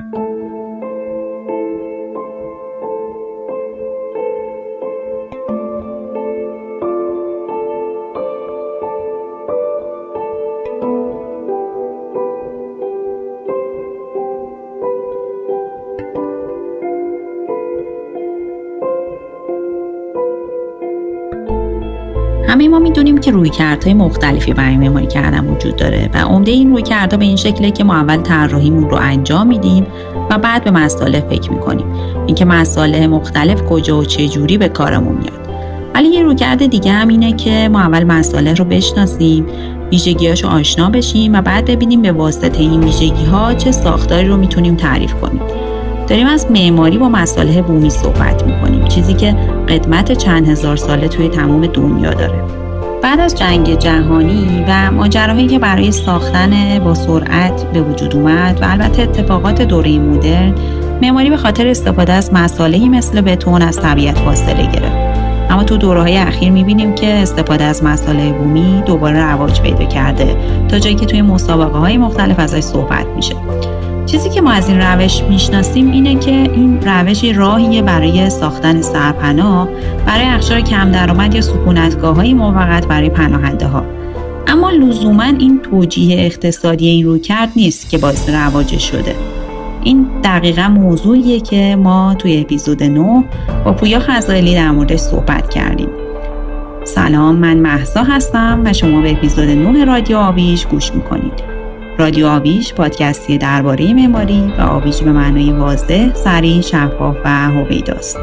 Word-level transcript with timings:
همه 0.00 0.39
ما 22.70 22.78
می‌دونیم 22.78 23.18
که 23.18 23.30
رویکردهای 23.30 23.94
مختلفی 23.94 24.52
برای 24.52 24.76
معماری 24.76 25.06
کردن 25.06 25.46
وجود 25.46 25.76
داره 25.76 26.10
و 26.14 26.18
عمده 26.18 26.52
این 26.52 26.70
رویکردها 26.70 27.18
به 27.18 27.24
این 27.24 27.36
شکله 27.36 27.70
که 27.70 27.84
ما 27.84 27.94
اول 27.94 28.16
طراحیمون 28.16 28.90
رو 28.90 28.96
انجام 29.00 29.46
میدیم 29.46 29.86
و 30.30 30.38
بعد 30.38 30.64
به 30.64 30.70
مساله 30.70 31.24
فکر 31.30 31.52
می‌کنیم. 31.52 31.86
اینکه 32.26 32.44
مساله 32.44 33.06
مختلف 33.06 33.62
کجا 33.62 33.98
و 33.98 34.04
چه 34.04 34.28
جوری 34.28 34.58
به 34.58 34.68
کارمون 34.68 35.16
میاد. 35.16 35.40
ولی 35.94 36.08
یه 36.08 36.22
رویکرد 36.22 36.66
دیگه 36.66 36.92
هم 36.92 37.08
اینه 37.08 37.32
که 37.32 37.68
ما 37.72 37.80
اول 37.80 38.04
مساله 38.04 38.54
رو 38.54 38.64
بشناسیم 38.64 39.46
ویژگیهاشو 39.90 40.48
آشنا 40.48 40.90
بشیم 40.90 41.32
و 41.34 41.42
بعد 41.42 41.64
ببینیم 41.64 42.02
به 42.02 42.12
واسطه 42.12 42.60
این 42.60 42.84
ویژگی 42.84 43.24
ها 43.24 43.54
چه 43.54 43.72
ساختاری 43.72 44.28
رو 44.28 44.36
می‌تونیم 44.36 44.76
تعریف 44.76 45.14
کنیم. 45.14 45.40
داریم 46.08 46.26
از 46.26 46.50
معماری 46.50 46.98
با 46.98 47.08
مساله 47.08 47.62
بومی 47.62 47.90
صحبت 47.90 48.46
می‌کنیم. 48.46 48.84
چیزی 48.84 49.14
که 49.14 49.36
قدمت 49.70 50.12
چند 50.12 50.48
هزار 50.48 50.76
ساله 50.76 51.08
توی 51.08 51.28
تمام 51.28 51.66
دنیا 51.66 52.14
داره. 52.14 52.42
بعد 53.02 53.20
از 53.20 53.34
جنگ 53.34 53.78
جهانی 53.78 54.64
و 54.68 54.90
ماجراهایی 54.90 55.46
که 55.46 55.58
برای 55.58 55.92
ساختن 55.92 56.78
با 56.78 56.94
سرعت 56.94 57.72
به 57.72 57.82
وجود 57.82 58.16
اومد 58.16 58.58
و 58.62 58.64
البته 58.64 59.02
اتفاقات 59.02 59.62
دوره 59.62 59.98
مدرن 59.98 60.54
معماری 61.02 61.30
به 61.30 61.36
خاطر 61.36 61.66
استفاده 61.66 62.12
از 62.12 62.32
مسالهی 62.32 62.88
مثل 62.88 63.20
بتون 63.20 63.62
از 63.62 63.80
طبیعت 63.80 64.18
فاصله 64.18 64.66
گرفت. 64.66 65.09
اما 65.50 65.64
تو 65.64 65.76
دوره 65.76 66.00
های 66.00 66.16
اخیر 66.16 66.50
می‌بینیم 66.50 66.94
که 66.94 67.06
استفاده 67.06 67.64
از 67.64 67.84
مساله 67.84 68.32
بومی 68.32 68.82
دوباره 68.86 69.24
رواج 69.24 69.60
پیدا 69.60 69.84
کرده 69.84 70.36
تا 70.68 70.78
جایی 70.78 70.94
که 70.94 71.06
توی 71.06 71.22
مسابقه 71.22 71.78
های 71.78 71.96
مختلف 71.96 72.38
ازش 72.38 72.60
صحبت 72.60 73.06
میشه. 73.16 73.34
چیزی 74.06 74.28
که 74.30 74.40
ما 74.40 74.50
از 74.50 74.68
این 74.68 74.80
روش 74.80 75.22
می‌شناسیم 75.22 75.90
اینه 75.90 76.18
که 76.18 76.30
این 76.30 76.80
روش 76.82 77.24
راهیه 77.24 77.82
برای 77.82 78.30
ساختن 78.30 78.82
سرپناه 78.82 79.68
برای 80.06 80.24
اخشار 80.24 80.60
کم 80.60 80.90
درآمد 80.90 81.34
یا 81.34 81.40
سکونتگاه 81.40 82.16
های 82.16 82.34
موقت 82.34 82.86
برای 82.86 83.10
پناهنده 83.10 83.66
ها 83.66 83.84
اما 84.46 84.70
لزوما 84.70 85.22
این 85.22 85.60
توجیه 85.62 86.20
اقتصادی 86.20 86.88
این 86.88 87.06
روی 87.06 87.20
کرد 87.20 87.48
نیست 87.56 87.90
که 87.90 87.98
باعث 87.98 88.28
رواج 88.28 88.78
شده. 88.78 89.14
این 89.84 90.06
دقیقا 90.24 90.68
موضوعیه 90.68 91.40
که 91.40 91.76
ما 91.76 92.14
توی 92.18 92.40
اپیزود 92.40 92.82
9 92.82 93.24
با 93.64 93.72
پویا 93.72 93.98
خزائلی 94.00 94.54
در 94.54 94.70
موردش 94.70 94.98
صحبت 94.98 95.50
کردیم 95.50 95.88
سلام 96.84 97.36
من 97.36 97.56
محسا 97.56 98.02
هستم 98.02 98.62
و 98.64 98.72
شما 98.72 99.00
به 99.00 99.12
اپیزود 99.12 99.48
9 99.48 99.84
رادیو 99.84 100.16
آویش 100.16 100.66
گوش 100.66 100.94
می‌کنید 100.94 101.32
رادیو 101.98 102.26
آویش 102.26 102.74
پادکستی 102.74 103.38
درباره 103.38 103.94
معماری 103.94 104.52
و 104.58 104.62
آویش 104.62 105.02
به 105.02 105.12
معنای 105.12 105.52
واضح، 105.52 106.14
سریع، 106.14 106.60
شفاف 106.60 107.16
و 107.24 107.28
هویداست. 107.28 108.18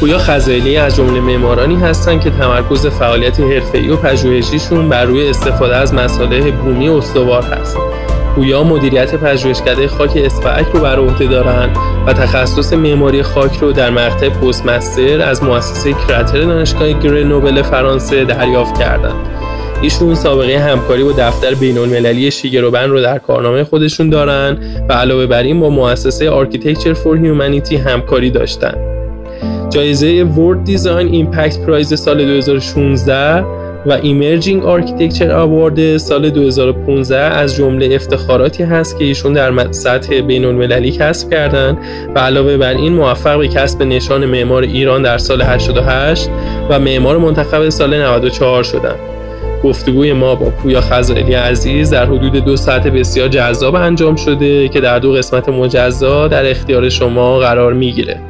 پویا 0.00 0.18
خزائلی 0.18 0.76
از 0.76 0.96
جمله 0.96 1.20
معمارانی 1.20 1.76
هستند 1.76 2.20
که 2.20 2.30
تمرکز 2.30 2.86
فعالیت 2.86 3.40
حرفه‌ای 3.40 3.88
و 3.88 3.96
پژوهشیشون 3.96 4.88
بر 4.88 5.04
روی 5.04 5.28
استفاده 5.28 5.76
از 5.76 5.94
مصالح 5.94 6.50
بومی 6.50 6.88
استوار 6.88 7.42
هست. 7.42 7.76
پویا 8.34 8.62
مدیریت 8.62 9.14
پژوهشکده 9.14 9.88
خاک 9.88 10.12
اسفعک 10.16 10.66
رو 10.66 10.80
بر 10.80 10.98
عهده 10.98 11.26
دارند 11.26 11.76
و 12.06 12.12
تخصص 12.12 12.72
معماری 12.72 13.22
خاک 13.22 13.56
رو 13.60 13.72
در 13.72 13.90
مقطع 13.90 14.28
post 14.28 14.66
master 14.66 15.20
از 15.20 15.42
مؤسسه 15.42 15.92
کراتر 15.92 16.40
دانشگاه 16.40 16.92
گرنوبل 16.92 17.62
فرانسه 17.62 18.24
دریافت 18.24 18.78
کردند. 18.78 19.14
ایشون 19.82 20.14
سابقه 20.14 20.58
همکاری 20.58 21.04
با 21.04 21.12
دفتر 21.12 21.54
بین 21.54 21.78
المللی 21.78 22.30
شیگرو 22.30 22.75
بن 22.75 22.90
رو 22.90 23.02
در 23.02 23.18
کارنامه 23.18 23.64
خودشون 23.64 24.10
دارن 24.10 24.58
و 24.88 24.92
علاوه 24.92 25.26
بر 25.26 25.42
این 25.42 25.60
با 25.60 25.70
مؤسسه 25.70 26.30
Architecture 26.30 26.92
for 26.92 27.16
Humanity 27.16 27.76
همکاری 27.76 28.30
داشتن. 28.30 28.74
جایزه 29.70 30.24
World 30.24 30.64
Design 30.64 31.08
Impact 31.08 31.58
Prize 31.58 32.00
سال 32.00 32.24
2016 32.24 33.59
و 33.86 33.92
Emerging 33.92 34.64
Architecture 34.64 35.30
Award 35.30 35.96
سال 35.96 36.30
2015 36.30 37.18
از 37.18 37.56
جمله 37.56 37.94
افتخاراتی 37.94 38.62
هست 38.62 38.98
که 38.98 39.04
ایشون 39.04 39.32
در 39.32 39.72
سطح 39.72 40.20
بین 40.20 40.44
المللی 40.44 40.90
کسب 40.90 41.30
کردن 41.30 41.78
و 42.14 42.18
علاوه 42.18 42.56
بر 42.56 42.74
این 42.74 42.92
موفق 42.92 43.38
به 43.38 43.48
کسب 43.48 43.82
نشان 43.82 44.24
معمار 44.24 44.62
ایران 44.62 45.02
در 45.02 45.18
سال 45.18 45.42
88 45.42 46.30
و 46.70 46.78
معمار 46.78 47.18
منتخب 47.18 47.68
سال 47.68 48.02
94 48.02 48.62
شدند. 48.62 48.98
گفتگوی 49.64 50.12
ما 50.12 50.34
با 50.34 50.50
پویا 50.50 50.80
خزائلی 50.80 51.34
عزیز 51.34 51.90
در 51.90 52.06
حدود 52.06 52.32
دو 52.32 52.56
ساعت 52.56 52.86
بسیار 52.86 53.28
جذاب 53.28 53.74
انجام 53.74 54.16
شده 54.16 54.68
که 54.68 54.80
در 54.80 54.98
دو 54.98 55.12
قسمت 55.12 55.48
مجزا 55.48 56.28
در 56.28 56.50
اختیار 56.50 56.88
شما 56.88 57.38
قرار 57.38 57.72
می‌گیره 57.72 58.20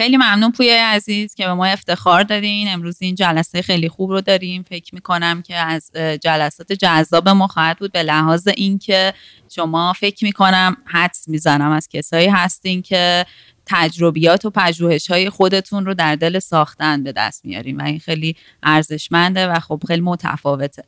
خیلی 0.00 0.16
ممنون 0.16 0.52
پویا 0.52 0.88
عزیز 0.88 1.34
که 1.34 1.46
به 1.46 1.54
ما 1.54 1.66
افتخار 1.66 2.22
دادین. 2.22 2.68
امروز 2.68 2.96
این 3.00 3.14
جلسه 3.14 3.62
خیلی 3.62 3.88
خوب 3.88 4.10
رو 4.10 4.20
داریم. 4.20 4.62
فکر 4.62 4.94
می‌کنم 4.94 5.42
که 5.42 5.56
از 5.56 5.90
جلسات 6.20 6.72
جذاب 6.72 7.28
ما 7.28 7.46
خواهد 7.46 7.78
بود. 7.78 7.92
به 7.92 8.02
لحاظ 8.02 8.48
اینکه 8.56 9.14
شما 9.48 9.92
فکر 9.92 10.24
می‌کنم 10.24 10.76
حدس 10.84 11.28
می‌زنم 11.28 11.70
از 11.70 11.88
کسایی 11.88 12.28
هستین 12.28 12.82
که 12.82 13.26
تجربیات 13.66 14.44
و 14.44 14.50
پژوهش 14.50 15.10
های 15.10 15.30
خودتون 15.30 15.86
رو 15.86 15.94
در 15.94 16.16
دل 16.16 16.38
ساختن 16.38 17.02
به 17.02 17.12
دست 17.12 17.44
میاریم 17.44 17.78
و 17.78 17.82
این 17.82 17.98
خیلی 17.98 18.36
ارزشمنده 18.62 19.46
و 19.46 19.60
خب 19.60 19.82
خیلی 19.88 20.02
متفاوته. 20.02 20.84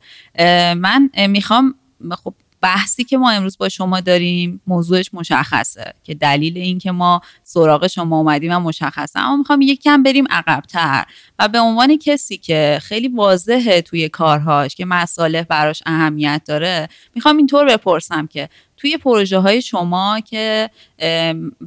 من 0.75 1.09
می‌خوام 1.27 1.75
خب 2.23 2.33
بحثی 2.63 3.03
که 3.03 3.17
ما 3.17 3.31
امروز 3.31 3.57
با 3.57 3.69
شما 3.69 3.99
داریم 3.99 4.61
موضوعش 4.67 5.09
مشخصه 5.13 5.93
که 6.03 6.13
دلیل 6.13 6.57
این 6.57 6.79
که 6.79 6.91
ما 6.91 7.21
سراغ 7.43 7.87
شما 7.87 8.17
اومدیم 8.17 8.51
و 8.51 8.59
مشخصه. 8.59 9.19
اما 9.19 9.35
می‌خوام 9.37 9.61
یک 9.61 9.81
کم 9.81 10.03
بریم 10.03 10.25
عقبتر 10.29 11.05
و 11.39 11.47
به 11.47 11.59
عنوان 11.59 11.97
کسی 11.97 12.37
که 12.37 12.79
خیلی 12.81 13.07
واضحه 13.07 13.81
توی 13.81 14.09
کارهاش 14.09 14.75
که 14.75 14.85
مساله 14.85 15.43
براش 15.43 15.83
اهمیت 15.85 16.41
داره 16.45 16.89
می‌خوام 17.15 17.37
اینطور 17.37 17.65
بپرسم 17.65 18.27
که 18.27 18.49
توی 18.83 18.97
پروژه 18.97 19.37
های 19.37 19.61
شما 19.61 20.19
که 20.19 20.69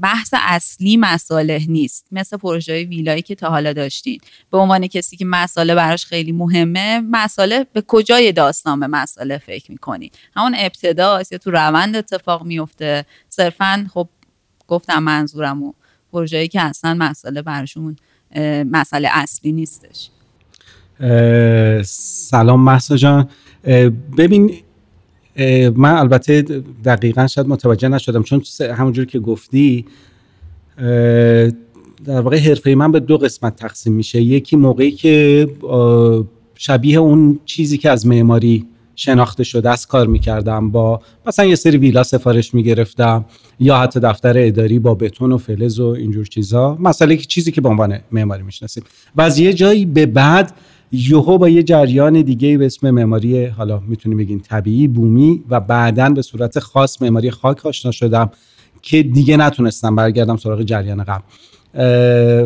بحث 0.03 0.35
اصلی 0.39 0.97
مساله 0.97 1.61
نیست 1.69 2.07
مثل 2.13 2.37
پروژه 2.37 2.73
های 2.73 2.85
ویلایی 2.85 3.23
که 3.23 3.35
تا 3.35 3.51
حالا 3.51 3.73
داشتین. 3.73 4.19
به 4.51 4.59
عنوان 4.59 4.87
کسی 4.87 5.17
که 5.17 5.25
مساله 5.25 5.75
براش 5.75 6.07
خیلی 6.07 6.33
مهمه 6.33 7.01
مساله 7.01 7.67
به 7.73 7.83
کجای 7.87 8.33
داستان 8.33 8.81
به 8.81 8.87
مساله 8.87 9.39
فکر 9.39 9.73
می‌کنی؟ 9.73 10.11
همون 10.37 10.55
ابتداست 10.59 11.33
یا 11.33 11.39
تو 11.39 11.51
روند 11.51 11.97
اتفاق 11.97 12.45
میفته 12.45 13.05
صرفا 13.29 13.87
خب 13.95 14.09
گفتم 14.69 14.99
منظورم 15.03 15.63
و 15.63 15.73
پروژه‌ای 16.13 16.49
که 16.49 16.61
اصلا 16.61 16.95
مساله 16.95 17.43
براشون 17.43 17.97
مسئله 18.71 19.09
اصلی 19.13 19.53
نیستش. 19.53 20.11
سلام 21.85 22.61
محسا 22.61 22.97
جان. 22.97 23.29
ببین 24.19 24.63
من 25.77 25.93
البته 25.93 26.43
دقیقا 26.85 27.27
شاید 27.27 27.49
متوجه 27.49 27.89
نشدم 27.89 28.23
چون 28.23 28.43
همونجور 28.61 29.05
که 29.05 29.19
گفتی 29.19 29.85
در 32.05 32.21
واقع 32.21 32.39
حرفه 32.39 32.75
من 32.75 32.93
به 32.93 33.01
دو 33.01 33.19
قسمت 33.19 33.57
تقسیم 33.57 33.93
میشه. 33.93 34.23
یکی 34.23 34.57
موقعی 34.57 34.91
که 34.91 35.49
شبیه 36.55 36.99
اون 36.99 37.39
چیزی 37.45 37.79
که 37.79 37.91
از 37.91 38.07
معماری 38.07 38.67
شناخته 38.99 39.45
شده 39.45 39.71
است 39.71 39.89
کار 39.89 40.07
می‌کردم 40.07 40.71
با 40.71 41.01
مثلا 41.27 41.45
یه 41.45 41.55
سری 41.55 41.77
ویلا 41.77 42.03
سفارش 42.03 42.55
می‌گرفتم 42.55 43.25
یا 43.61 43.79
حتی 43.79 44.01
دفتر 44.01 44.35
اداری 44.37 44.79
با 44.79 44.95
بتون 44.95 45.33
و 45.33 45.39
فلز 45.39 45.81
و 45.81 45.87
اینجور 45.87 46.27
چیزا. 46.27 46.77
مسئله 46.81 47.17
چیزی 47.17 47.53
که 47.53 47.61
به 47.61 47.69
عنوان 47.69 47.99
معماری 48.13 48.43
می‌شناسیم. 48.43 48.85
و 49.17 49.23
از 49.23 49.39
یه 49.39 49.53
جایی 49.53 49.87
به 49.87 50.07
بعد 50.07 50.53
یوهو 50.93 51.39
با 51.39 51.49
یه 51.49 51.63
جریان 51.63 52.23
دیگه 52.23 52.59
به 52.59 52.67
اسم 52.67 52.91
معماری 52.91 53.47
حالا 53.47 53.83
می‌تونیم 53.89 54.19
بگیم 54.19 54.39
طبیعی 54.39 54.89
بومی 54.89 55.45
و 55.49 55.61
بعدا 55.61 56.09
به 56.09 56.23
صورت 56.23 56.59
خاص 56.59 57.03
معماری 57.03 57.31
خاک 57.31 57.67
آشنا 57.67 57.93
شدم 57.93 58.31
که 58.83 59.03
دیگه 59.03 59.37
نتونستم 59.37 59.97
برگردم 59.97 60.37
سراغ 60.37 60.63
جریان 60.63 61.05
قبل 61.05 61.23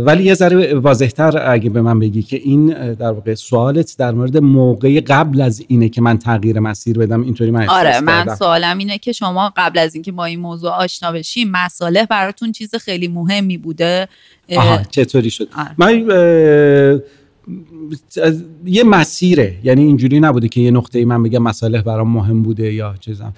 ولی 0.06 0.24
یه 0.24 0.34
ذره 0.34 0.74
واضحتر 0.74 1.50
اگه 1.52 1.70
به 1.70 1.82
من 1.82 1.98
بگی 1.98 2.22
که 2.22 2.36
این 2.36 2.94
در 2.94 3.12
واقع 3.12 3.34
سوالت 3.34 3.96
در 3.98 4.12
مورد 4.12 4.36
موقع 4.36 5.00
قبل 5.00 5.40
از 5.40 5.64
اینه 5.68 5.88
که 5.88 6.00
من 6.00 6.18
تغییر 6.18 6.60
مسیر 6.60 6.98
بدم 6.98 7.22
اینطوری 7.22 7.50
من 7.50 7.68
آره 7.68 8.00
من 8.00 8.34
سوالم 8.34 8.78
اینه 8.78 8.98
که 8.98 9.12
شما 9.12 9.52
قبل 9.56 9.78
از 9.78 9.94
اینکه 9.94 10.12
با 10.12 10.24
این 10.24 10.40
موضوع 10.40 10.70
آشنا 10.70 11.12
بشیم 11.12 11.50
مساله 11.50 12.06
براتون 12.06 12.52
چیز 12.52 12.74
خیلی 12.74 13.08
مهمی 13.08 13.58
بوده؟ 13.58 14.08
آها 14.56 14.82
چطوری 14.90 15.30
شد؟ 15.30 15.48
آره. 15.56 15.70
من 15.78 17.00
یه 18.64 18.84
مسیره. 18.84 19.58
یعنی 19.64 19.82
اینجوری 19.82 20.20
نبوده 20.20 20.48
که 20.48 20.60
یه 20.60 20.70
نقطه 20.70 20.98
ای 20.98 21.04
من 21.04 21.22
بگم 21.22 21.42
مسئله 21.42 21.82
برام 21.82 22.10
مهم 22.10 22.42
بوده 22.42 22.72
یا 22.72 22.94
چیزم. 23.00 23.32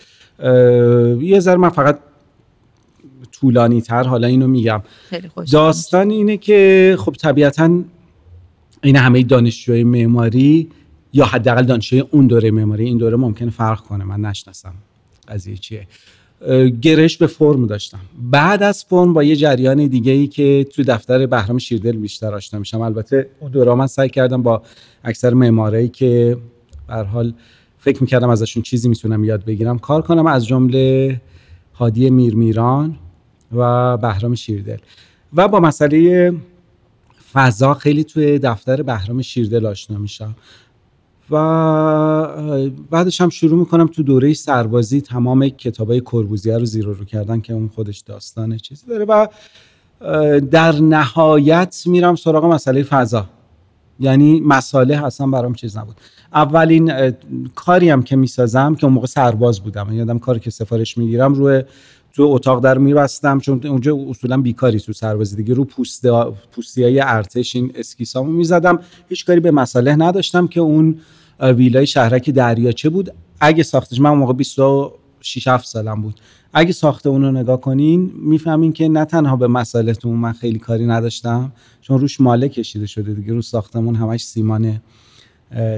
یه 1.21 1.41
ذره 1.41 1.57
من 1.57 1.69
فقط 1.69 1.99
طولانی 3.33 3.81
تر 3.81 4.03
حالا 4.03 4.27
اینو 4.27 4.47
میگم. 4.47 4.83
داستان 5.53 6.11
اینه 6.11 6.37
که 6.37 6.97
خب 6.99 7.13
طبیعتا 7.13 7.83
این 8.83 8.97
همه 8.97 9.23
دانشجوی 9.23 9.85
معماری 9.85 10.69
یا 11.13 11.25
حداقل 11.25 11.63
دانشجوی 11.63 12.01
اون 12.01 12.27
دوره 12.27 12.51
معماری 12.51 12.85
این 12.85 12.99
دوره 12.99 13.17
ممکنه 13.17 13.51
فرق 13.51 13.81
کنه 13.81 14.05
من 14.05 14.21
نشناسم 14.21 14.75
قضیه 15.29 15.57
چیه. 15.57 15.87
گرش 16.83 17.17
به 17.17 17.27
فرم 17.27 17.67
داشتم. 17.67 18.01
بعد 18.31 18.63
از 18.63 18.85
فرم 18.85 19.13
با 19.13 19.23
یه 19.23 19.37
جریان 19.37 19.87
دیگه 19.87 20.13
ای 20.13 20.27
که 20.27 20.67
تو 20.71 20.83
دفتر 20.83 21.27
بهرام 21.27 21.59
شیردل 21.59 21.97
بیشتر 21.97 22.35
آشنا 22.35 22.61
میشم. 22.61 22.81
البته 22.81 23.29
اون 23.41 23.51
دوره 23.51 23.75
من 23.75 23.87
سعی 23.87 24.09
کردم 24.09 24.43
با 24.43 24.63
اکثر 25.05 25.35
معمارایی 25.35 25.89
که 25.89 26.37
به 26.89 26.95
حال 26.95 27.35
فکر 27.79 28.01
می‌کردم 28.01 28.29
ازشون 28.29 28.63
چیزی 28.63 28.89
می‌تونم 28.89 29.25
یاد 29.25 29.45
بگیرم 29.45 29.79
کار 29.79 30.03
کنم 30.03 30.27
از 30.27 30.47
جمله 30.47 31.21
هادی 31.75 32.11
میرمیران 32.11 32.99
و 33.53 33.97
بهرام 33.97 34.35
شیردل. 34.35 34.79
و 35.35 35.49
با 35.49 35.61
مسئله 35.61 36.33
فضا 37.33 37.75
خیلی 37.75 38.05
توی 38.05 38.39
دفتر 38.39 38.83
بهرام 38.83 39.23
شیردل 39.23 39.67
آشنا 39.67 39.99
میشم. 39.99 40.35
و 41.33 42.77
بعدش 42.91 43.21
هم 43.21 43.29
شروع 43.29 43.59
می‌کنم 43.59 43.87
تو 43.87 44.03
دوره 44.03 44.35
سربازی 44.35 45.01
تمام 45.01 45.49
کتابای 45.49 46.01
کربوزیه 46.01 46.59
رو 46.59 46.65
زیر 46.65 46.85
رو 46.85 47.05
کردن 47.05 47.41
که 47.41 47.53
اون 47.53 47.69
خودش 47.69 47.99
داستانه 47.99 48.59
چیزی 48.59 48.87
داره 48.87 49.05
و 49.05 49.27
در 50.51 50.81
نهایت 50.81 51.83
میرم 51.87 52.17
سراغ 52.17 52.45
مسئله 52.45 52.83
فضا. 52.83 53.27
یعنی 54.01 54.41
مساله 54.41 55.05
اصلا 55.05 55.27
برام 55.27 55.55
چیز 55.55 55.77
نبود. 55.77 55.97
اولین 56.35 57.13
کاری 57.55 57.91
هم 57.91 58.03
که 58.03 58.17
می‌سازم 58.17 58.75
که 58.75 58.85
اون 58.85 58.95
موقع 58.95 59.07
سرباز 59.07 59.61
بودم. 59.61 59.93
یادم 59.93 60.19
کاری 60.19 60.41
که 60.41 60.51
سفارش 60.51 60.99
می‌گیرم 60.99 61.35
روی 61.35 61.63
تو 62.15 62.23
اتاق 62.23 62.63
در 62.63 62.79
میبستم 62.79 63.39
چون 63.39 63.61
اونجا 63.67 63.97
اصولا 64.09 64.37
بیکاری 64.37 64.81
تو 64.81 64.93
سربازی 64.93 65.37
دیگه. 65.37 65.55
رو 65.55 65.65
پوست 65.65 66.07
پوستی 66.53 66.83
های 66.83 67.01
ارتش 67.01 67.57
این 67.57 67.73
اسکیسامو 67.75 68.33
می‌زدم. 68.33 68.79
هیچ 69.09 69.27
کاری 69.27 69.41
به 69.41 69.51
مساله 69.51 69.97
نداشتم 69.97 70.47
که 70.47 70.61
اون 70.61 70.97
ویلای 71.41 71.87
شهرک 71.87 72.31
دریاچه 72.31 72.89
بود. 72.89 73.11
اگه 73.41 73.63
ساختش 73.63 74.01
من 74.01 74.11
موقع 74.11 74.33
26 74.33 75.49
7 75.49 75.67
سالم 75.67 76.03
بود. 76.03 76.21
اگه 76.53 76.73
ساخته 76.73 77.09
اون 77.09 77.23
رو 77.23 77.33
نگاه 77.33 77.61
کنین 77.61 78.13
می‌فهمین 78.15 78.73
که 78.73 78.89
نه 78.89 79.05
تنها 79.05 79.37
به 79.37 79.47
مسائلتون 79.47 80.15
من 80.17 80.33
خیلی 80.33 80.59
کاری 80.59 80.87
نداشتم 80.87 81.53
چون 81.81 81.99
روش 81.99 82.21
ماله 82.21 82.49
کشیده 82.49 82.87
شده 82.87 83.15
دیگه. 83.15 83.33
رو 83.33 83.43
ساختمون 83.43 83.95
همش 83.95 84.25
سیمانه. 84.25 84.83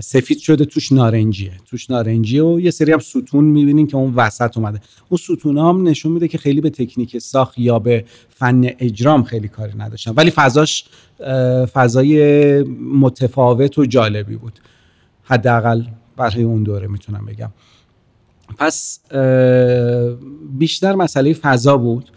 سفید 0.00 0.38
شده 0.38 0.64
توش 0.64 0.92
نارنجیه. 0.92 1.52
توش 1.66 1.90
نارنجیه 1.90 2.42
و 2.44 2.60
یه 2.60 2.70
سری 2.70 2.92
هم 2.92 2.98
ستون 2.98 3.44
می‌بینین 3.44 3.86
که 3.86 3.96
اون 3.96 4.14
وسط 4.14 4.56
اومده. 4.56 4.80
اون 5.08 5.18
ستون 5.18 5.58
هم 5.58 5.88
نشون 5.88 6.12
میده 6.12 6.28
که 6.28 6.38
خیلی 6.38 6.60
به 6.60 6.70
تکنیک 6.70 7.18
ساخت 7.18 7.58
یا 7.58 7.78
به 7.78 8.04
فن 8.28 8.70
اجرام 8.78 9.22
خیلی 9.22 9.48
کاری 9.48 9.72
نداشتن. 9.78 10.12
ولی 10.16 10.30
فضاش 10.30 10.84
فضای 11.72 12.62
متفاوت 13.00 13.78
و 13.78 13.86
جالبی 13.86 14.36
بود. 14.36 14.58
حداقل 15.24 15.82
برای 16.16 16.42
اون 16.42 16.62
دوره 16.62 16.86
می‌تونم 16.86 17.26
بگم. 17.26 17.50
پس 18.58 19.00
بیشتر 20.58 20.94
مسئله 20.94 21.32
فضا 21.32 21.76
بود. 21.76 22.10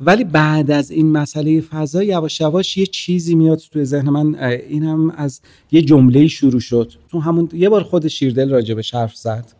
ولی 0.00 0.24
بعد 0.24 0.70
از 0.70 0.90
این 0.90 1.12
مسئله 1.12 1.60
فضا 1.60 2.02
یواش 2.02 2.40
یواش 2.40 2.76
یه 2.76 2.86
چیزی 2.86 3.34
میاد 3.34 3.58
توی 3.58 3.84
ذهن 3.84 4.10
من. 4.10 4.34
این 4.68 4.84
هم 4.84 5.10
از 5.10 5.40
یه 5.72 5.82
جمله 5.82 6.26
شروع 6.26 6.60
شد. 6.60 6.92
تو 7.08 7.20
همون 7.20 7.48
یه 7.52 7.68
بار 7.68 7.82
خود 7.82 8.08
شیردل 8.08 8.50
راجع 8.50 8.74
به 8.74 8.82
حرف 8.92 9.16
زد. 9.16 9.52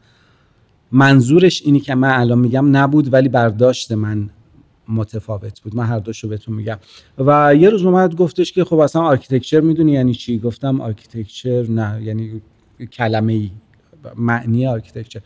منظورش 0.93 1.63
اینی 1.63 1.81
که 1.81 1.95
من 1.95 2.21
الان 2.21 2.39
میگم 2.39 2.77
نبود 2.77 3.13
ولی 3.13 3.29
برداشت 3.29 3.93
من 3.93 4.31
متفاوت 4.89 5.61
بود. 5.61 5.77
من 5.77 5.87
هر 5.87 5.99
دوشو 5.99 6.29
بهتون 6.29 6.55
میگم. 6.55 6.79
و 7.19 7.55
یه 7.55 7.71
روز 7.71 7.85
اومد 7.85 8.15
گفتش 8.15 8.53
که 8.53 8.65
خب 8.65 8.79
اصلا 8.79 9.03
architecture 9.03 9.61
می‌دونی 9.61 9.93
یعنی 9.93 10.15
چی؟ 10.15 10.39
گفتم 10.39 10.81
architecture 10.81 11.67
نه. 11.71 12.03
یعنی 12.03 12.43
کلمه 12.85 13.33
ای 13.33 13.51
معنی 14.17 14.67
architecture. 14.67 15.21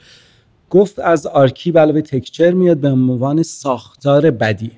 گفت 0.70 0.98
از 0.98 1.26
archi 1.26 1.70
علاوه 1.70 2.00
tecture 2.00 2.50
میاد 2.50 2.76
به 2.76 2.88
عنوان 2.88 3.42
ساختار 3.42 4.30
بدی. 4.30 4.70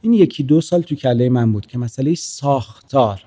این 0.00 0.12
یکی 0.12 0.42
دو 0.42 0.60
سال 0.60 0.82
تو 0.82 0.94
کله 0.94 1.28
من 1.28 1.52
بود 1.52 1.66
که 1.66 1.78
مسئله 1.78 2.14
ساختار. 2.14 3.22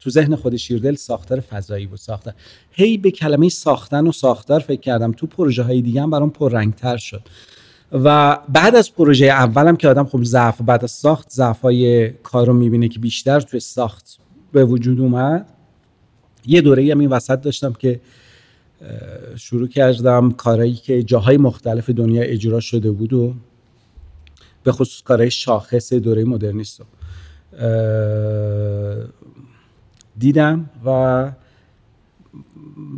تو 0.00 0.10
ذهن 0.10 0.36
خود 0.36 0.56
شیردل 0.56 0.94
ساختار 0.94 1.40
فضایی 1.40 1.86
بود 1.86 1.98
ساختار. 1.98 2.34
هی 2.70 2.98
به 2.98 3.10
کلمه 3.10 3.48
ساختن 3.48 4.06
و 4.06 4.12
ساختار 4.12 4.60
فکر 4.60 4.80
کردم. 4.80 5.12
تو 5.12 5.26
پروژه 5.26 5.62
های 5.62 5.82
دیگه 5.82 6.02
هم 6.02 6.10
برام 6.10 6.30
پررنگتر 6.30 6.96
شد. 6.96 7.22
و 7.92 8.38
بعد 8.48 8.76
از 8.76 8.94
پروژه 8.94 9.26
اولم 9.26 9.76
که 9.76 9.88
آدم 9.88 10.04
خب 10.04 10.24
ضعف 10.24 10.62
بعد 10.62 10.84
از 10.84 10.90
ساخت 10.90 11.30
ضعف 11.30 11.60
های 11.60 12.10
کار 12.10 12.46
رو 12.46 12.52
می‌بینه 12.52 12.88
که 12.88 12.98
بیشتر 12.98 13.40
توی 13.40 13.60
ساخت 13.60 14.18
به 14.52 14.64
وجود 14.64 15.00
اومد. 15.00 15.52
یه 16.46 16.60
دوره 16.60 16.92
هم 16.92 16.98
این 16.98 17.08
وسط 17.08 17.40
داشتم 17.40 17.72
که 17.72 18.00
شروع 19.36 19.68
کردم 19.68 20.30
کارهایی 20.30 20.74
که 20.74 21.02
جاهای 21.02 21.36
مختلف 21.36 21.90
دنیا 21.90 22.22
اجرا 22.22 22.60
شده 22.60 22.90
بود 22.90 23.12
و 23.12 23.34
به 24.62 24.72
خصوص 24.72 25.02
کارهای 25.02 25.30
شاخص 25.30 25.92
دوره 25.92 26.24
مدرنیست 26.24 26.82
دیدم 30.18 30.70
و 30.84 31.30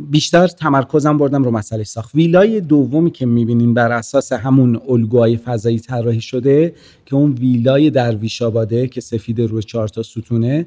بیشتر 0.09 0.47
تمرکزم 0.47 1.17
بردم 1.17 1.43
رو 1.43 1.51
مسئله 1.51 1.83
ساخت. 1.83 2.15
ویلای 2.15 2.61
دومی 2.61 3.11
که 3.11 3.25
می‌بینین 3.25 3.73
بر 3.73 3.91
اساس 3.91 4.31
همون 4.31 4.81
الگوهای 4.89 5.37
فضایی 5.37 5.79
طراحی 5.79 6.21
شده 6.21 6.73
که 7.05 7.15
اون 7.15 7.31
ویلای 7.31 7.89
درویش 7.89 8.41
آباده 8.41 8.87
که 8.87 9.01
سفید 9.01 9.41
روی 9.41 9.63
چهار 9.63 9.87
تا 9.87 10.03
ستونه 10.03 10.65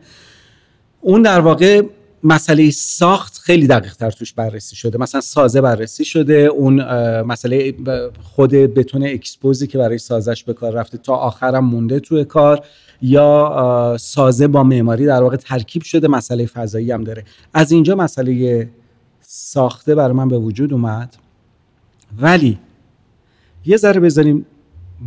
اون 1.01 1.23
در 1.23 1.41
واقع 1.41 1.83
مسئله 2.25 2.71
ساخت 2.71 3.39
خیلی 3.39 3.67
دقیق 3.67 3.97
تر 3.97 4.11
توش 4.11 4.33
بررسی 4.33 4.77
شده. 4.77 4.99
مثلا 4.99 5.21
سازه 5.21 5.61
بررسی 5.61 6.05
شده 6.05 6.33
اون 6.33 6.83
مسئله 7.23 7.75
خود 8.23 8.51
بتون 8.51 9.07
اکسپوزی 9.07 9.67
که 9.67 9.79
برای 9.79 9.99
سازش 9.99 10.45
به 10.45 10.55
کار 10.55 10.73
رفته 10.73 10.99
تا 10.99 11.15
آخرم 11.15 11.65
مونده 11.65 12.01
توی 12.01 12.25
کار 12.25 12.67
یا 13.03 13.97
سازه 14.01 14.47
با 14.47 14.63
معماری 14.63 15.07
در 15.07 15.23
واقع 15.23 15.37
ترکیب 15.37 15.83
شده 15.83 16.09
مسئله 16.09 16.47
فضایی 16.47 16.93
هم 16.93 17.05
داره. 17.05 17.25
از 17.55 17.73
اینجا 17.73 17.95
مسئله 17.95 18.69
ساخته 19.21 19.95
برای 19.95 20.13
من 20.13 20.29
به 20.29 20.39
وجود 20.39 20.73
اومد. 20.73 21.17
ولی 22.19 22.59
یه 23.65 23.77
ذره 23.77 24.01
بذاریم 24.01 24.47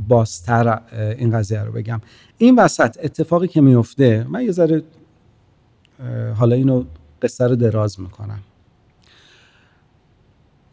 بازتر 0.08 0.80
این 1.18 1.32
قضیه 1.32 1.63
رو 1.63 1.72
بگم. 1.72 2.01
این 2.38 2.60
وسط 2.60 2.98
اتفاقی 3.04 3.48
که 3.48 3.62
میفته 3.62 4.25
من 4.30 4.46
یه 4.46 4.51
ذره 4.51 4.84
حالا 6.38 6.56
اینو 6.56 6.84
قصه 7.22 7.48
رو 7.48 7.56
دراز 7.56 8.00
می‌کنم. 8.00 8.40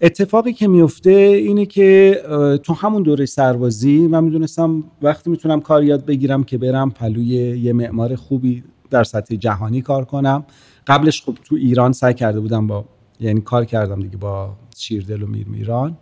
اتفاقی 0.01 0.53
که 0.53 0.69
میفته 0.69 1.11
اینه 1.11 1.67
که 1.67 2.21
تو 2.63 2.75
همون 2.75 3.03
دوره 3.03 3.27
سربازی 3.27 3.99
من 3.99 4.25
می‌دونستم 4.25 4.85
وقتی 5.03 5.31
می‌تونم 5.31 5.61
کار 5.61 5.85
یاد 5.85 6.07
بگیرم 6.07 6.45
که 6.45 6.59
برم 6.59 6.91
پلوی 6.91 7.27
یه 7.59 7.73
معمار 7.73 8.17
خوبی 8.17 8.65
در 8.91 9.05
سطح 9.05 9.35
جهانی 9.37 9.83
کار 9.83 10.05
کنم. 10.05 10.45
قبلش 10.87 11.23
خب 11.23 11.39
تو 11.45 11.55
ایران 11.55 11.93
سعی 11.93 12.15
کرده 12.15 12.41
بودم 12.41 12.67
با 12.67 12.85
یعنی 13.21 13.41
کار 13.41 13.65
کردم 13.65 14.01
دیگه 14.01 14.17
با 14.17 14.57
شیردل 14.77 15.23
و 15.23 15.27
میر 15.27 15.49
میران. 15.49 15.97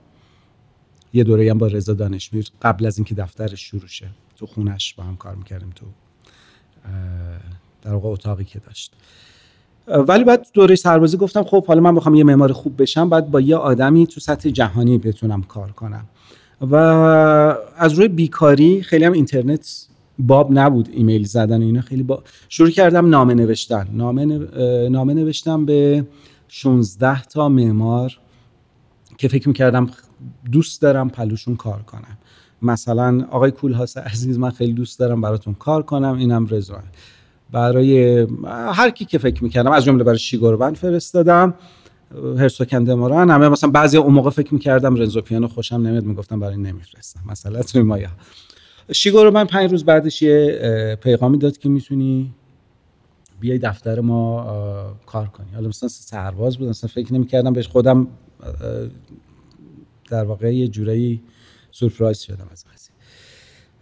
یه 1.12 1.24
دوره 1.24 1.50
هم 1.50 1.58
با 1.58 1.66
رضا 1.66 1.94
دانشمیر 1.94 2.46
قبل 2.62 2.86
از 2.86 2.98
اینکه 2.98 3.14
دفترش 3.14 3.60
شروع 3.60 3.86
شه. 3.86 4.06
تو 4.36 4.46
خونش 4.46 4.94
با 4.94 5.04
هم 5.04 5.16
کار 5.16 5.34
می‌کردیم 5.34 5.70
تو 5.70 5.86
در 7.82 7.92
واقع 7.92 8.08
اتاقی 8.08 8.44
که 8.44 8.58
داشت. 8.58 8.92
ولی 9.88 10.24
بعد 10.24 10.46
دوره 10.52 10.74
سربازی 10.74 11.16
گفتم 11.16 11.42
خب 11.42 11.66
حالا 11.66 11.80
من 11.80 11.94
بخوام 11.94 12.14
یه 12.14 12.24
معمار 12.24 12.52
خوب 12.52 12.82
بشم 12.82 13.08
بعد 13.08 13.30
با 13.30 13.40
یه 13.40 13.56
آدمی 13.56 14.06
تو 14.06 14.20
سطح 14.20 14.50
جهانی 14.50 14.98
بتونم 14.98 15.42
کار 15.42 15.72
کنم. 15.72 16.04
و 16.60 16.74
از 17.76 17.92
روی 17.92 18.08
بیکاری 18.08 18.82
خیلی 18.82 19.04
هم 19.04 19.12
اینترنت 19.12 19.86
باب 20.18 20.48
نبود 20.52 20.88
ایمیل 20.92 21.24
زدن 21.24 21.62
و 21.62 21.66
اینا 21.66 21.80
خیلی 21.80 22.02
با 22.02 22.22
شروع 22.48 22.70
کردم 22.70 23.08
نامه 23.08 23.34
نوشتن. 23.34 23.88
نامه, 23.92 24.24
نامه 24.88 25.14
نوشتم 25.14 25.64
به 25.64 26.06
16 26.48 27.22
تا 27.22 27.48
معمار 27.48 28.18
که 29.18 29.28
فکر 29.28 29.48
می‌کردم 29.48 29.90
دوست 30.52 30.82
دارم 30.82 31.10
پلوشون 31.10 31.56
کار 31.56 31.82
کنم. 31.82 32.18
مثلا 32.62 33.26
آقای 33.30 33.50
کولهاس 33.50 33.96
عزیز 33.96 34.38
من 34.38 34.50
خیلی 34.50 34.72
دوست 34.72 34.98
دارم 34.98 35.20
براتون 35.20 35.54
کار 35.54 35.82
کنم 35.82 36.16
اینم 36.16 36.46
رضوان 36.46 36.82
برای 37.52 38.26
هر 38.46 38.90
کی 38.90 39.04
که 39.04 39.18
فکر 39.18 39.44
می‌کردم 39.44 39.72
از 39.72 39.84
جمله 39.84 40.04
برای 40.04 40.18
شیگوربن 40.18 40.74
فرستادم 40.74 41.54
هرسوکندماران 42.38 43.30
همه 43.30 43.48
مثلا 43.48 43.70
بعضی 43.70 43.96
اون 43.96 44.14
موقع 44.14 44.30
فکر 44.30 44.54
می‌کردم 44.54 44.94
رنزو 44.94 45.20
پیانو 45.20 45.48
خوشم 45.48 45.76
نمیاد 45.76 46.04
می‌گفتم 46.04 46.40
برای 46.40 46.56
نمیفرستم 46.56 47.20
مثلا 47.26 47.62
توی 47.62 47.82
مایا. 47.82 48.10
شیگوربن 48.92 49.44
پنج 49.44 49.70
روز 49.70 49.84
بعدش 49.84 50.22
یه 50.22 50.98
پیغامی 51.02 51.38
داد 51.38 51.58
که 51.58 51.68
می‌تونی 51.68 52.34
بیای 53.40 53.58
دفتر 53.58 54.00
ما 54.00 54.96
کار 55.06 55.26
کنی. 55.26 55.46
حالا 55.54 55.68
مثلا 55.68 55.88
سرباز 55.88 56.58
بود 56.58 56.68
مثلا 56.68 56.90
فکر 56.94 57.14
نمی‌کردم 57.14 57.52
بهش 57.52 57.68
خودم 57.68 58.06
در 60.10 60.24
واقع 60.24 60.54
یه 60.54 60.68
جورایی 60.68 61.22
سورپرایز 61.70 62.18
شدم 62.18 62.46
از 62.52 62.64
قضیه 62.74 62.93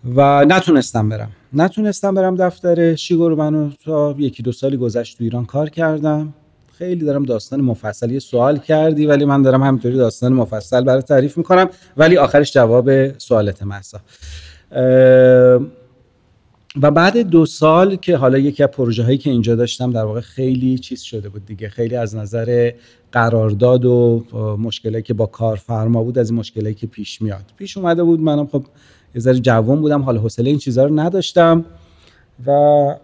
و 0.04 0.44
نتونستم 0.44 1.08
برم. 1.08 1.30
نتونستم 1.52 2.14
برم 2.14 2.36
دفتر 2.36 2.94
شیگورو 2.94 3.36
منو 3.36 3.70
تا 3.84 4.14
یکی 4.18 4.42
دو 4.42 4.52
سالی 4.52 4.76
گذشت 4.76 5.18
تو 5.18 5.24
ایران 5.24 5.44
کار 5.44 5.68
کردم. 5.70 6.34
خیلی 6.72 7.04
دارم 7.04 7.22
داستان 7.22 7.60
مفصلی 7.60 8.20
سوال 8.20 8.58
کردی 8.58 9.06
ولی 9.06 9.24
من 9.24 9.42
دارم 9.42 9.62
همینطوری 9.62 9.96
داستان 9.96 10.32
مفصل 10.32 10.84
برای 10.84 11.02
تعریف 11.02 11.38
می‌کنم 11.38 11.68
ولی 11.96 12.16
آخرش 12.16 12.52
جواب 12.52 13.18
سوالت 13.18 13.62
محسا 13.62 14.00
و 16.82 16.90
بعد 16.90 17.18
دو 17.18 17.46
سال 17.46 17.96
که 17.96 18.16
حالا 18.16 18.38
یکی 18.38 18.62
از 18.62 18.68
پروژه 18.68 19.04
هایی 19.04 19.18
که 19.18 19.30
اینجا 19.30 19.54
داشتم 19.54 19.92
در 19.92 20.04
واقع 20.04 20.20
خیلی 20.20 20.78
چیز 20.78 21.00
شده 21.00 21.28
بود 21.28 21.46
دیگه. 21.46 21.68
خیلی 21.68 21.96
از 21.96 22.16
نظر 22.16 22.70
قرارداد 23.12 23.84
و 23.84 24.24
مشکلی 24.58 25.02
که 25.02 25.14
با 25.14 25.26
کارفرما 25.26 26.02
بود 26.04 26.18
از 26.18 26.32
مشکلی 26.32 26.74
که 26.74 26.86
پیش 26.86 27.22
میاد. 27.22 27.44
پیش 27.56 27.76
اومده 27.76 28.02
بود 28.02 28.20
منم 28.20 28.46
خب 28.46 28.64
یه 29.14 29.20
ذره 29.20 29.40
جوان 29.40 29.80
بودم 29.80 30.02
حالا 30.02 30.20
حوصله 30.20 30.50
این 30.50 30.58
چیزها 30.58 30.84
رو 30.84 31.00
نداشتم 31.00 31.64
و 32.46 32.96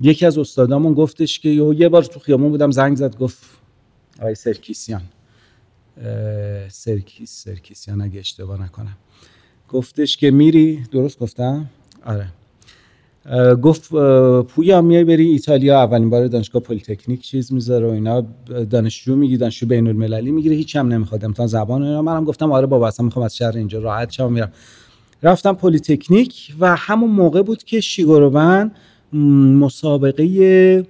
یکی 0.00 0.26
از 0.26 0.38
استادامون 0.38 0.94
گفتش 0.94 1.38
که 1.38 1.48
یه 1.48 1.88
بار 1.88 2.02
تو 2.02 2.20
خیابون 2.20 2.50
بودم 2.50 2.70
زنگ 2.70 2.96
زد 2.96 3.16
گفت 3.16 3.38
آقای 4.18 4.34
سرکیسیان 4.34 5.02
سرکیس 6.68 7.44
سرکیسیان 7.44 8.00
اگه 8.00 8.20
اشتباه 8.20 8.62
نکنم. 8.62 8.96
گفتش 9.68 10.16
که 10.16 10.30
میری؟ 10.30 10.84
درست 10.92 11.18
گفتم؟ 11.18 11.70
آره. 12.04 12.26
گفت 13.62 13.88
پویا 14.42 14.82
میای 14.82 15.04
بری 15.04 15.28
ایتالیا 15.28 15.82
اولین 15.82 16.10
بار 16.10 16.26
دانشگاه 16.26 16.62
پلیتکنیک 16.62 17.20
چیز 17.20 17.52
می‌ذاره 17.52 17.86
و 17.86 17.90
اینا. 17.90 18.26
دانشجو 18.70 19.16
میگی 19.16 19.36
دانشجو 19.36 19.66
بین 19.66 19.86
المللی 19.86 20.30
می‌گیره 20.30 20.56
هیچ 20.56 20.76
هم 20.76 20.88
نمی‌خواد. 20.88 21.24
امتحان 21.24 21.46
زبان 21.46 21.82
اینا. 21.82 22.02
منم 22.02 22.24
گفتم 22.24 22.52
آره 22.52 22.66
بابا 22.66 22.88
اصلا 22.88 23.06
می‌خوام 23.06 23.24
از 23.24 23.36
شهر 23.36 23.56
اینجا 23.56 23.78
راحت 23.78 24.10
شم 24.10 24.32
میرم. 24.32 24.52
رفتم 25.22 25.52
پلیتکنیک 25.52 26.54
و 26.60 26.76
همون 26.76 27.10
موقع 27.10 27.42
بود 27.42 27.64
که 27.64 27.80
شیگورو 27.80 28.50
بن 28.50 28.70
مسابقه 29.58 30.86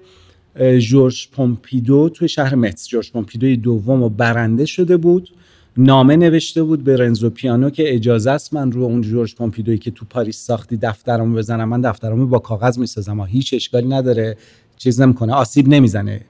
جورج 0.79 1.29
پومپیدو 1.33 2.09
توی 2.09 2.29
شهر 2.29 2.55
متس. 2.55 2.89
جورج 2.89 3.13
پومپیدو 3.13 3.57
دوم 3.57 4.03
و 4.03 4.09
برنده 4.09 4.67
شده 4.67 4.97
بود. 4.97 5.29
نامه 5.77 6.17
نوشته 6.17 6.63
بود 6.63 6.85
به 6.85 6.97
رنزو 6.97 7.31
پیانو 7.31 7.71
که 7.71 7.95
اجازه 7.95 8.31
است 8.31 8.55
من 8.55 8.73
رو 8.73 8.83
اون 8.83 9.01
جورج 9.01 9.35
پومپیدویی 9.35 9.79
که 9.79 9.91
تو 9.91 10.05
پاریس 10.11 10.39
ساختی 10.47 10.77
دفترمو 10.77 11.37
بزنم 11.37 11.69
من 11.69 11.81
دفترمو 11.81 12.27
با 12.27 12.39
کاغذ 12.39 12.79
می‌سازم. 12.79 13.21
هیچ 13.21 13.55
اشکالی 13.55 13.89
نداره. 13.89 14.37
چیز 14.77 15.01
نمی‌کنه. 15.01 15.35
آسیب 15.35 15.69
نمی‌زنه. 15.69 16.21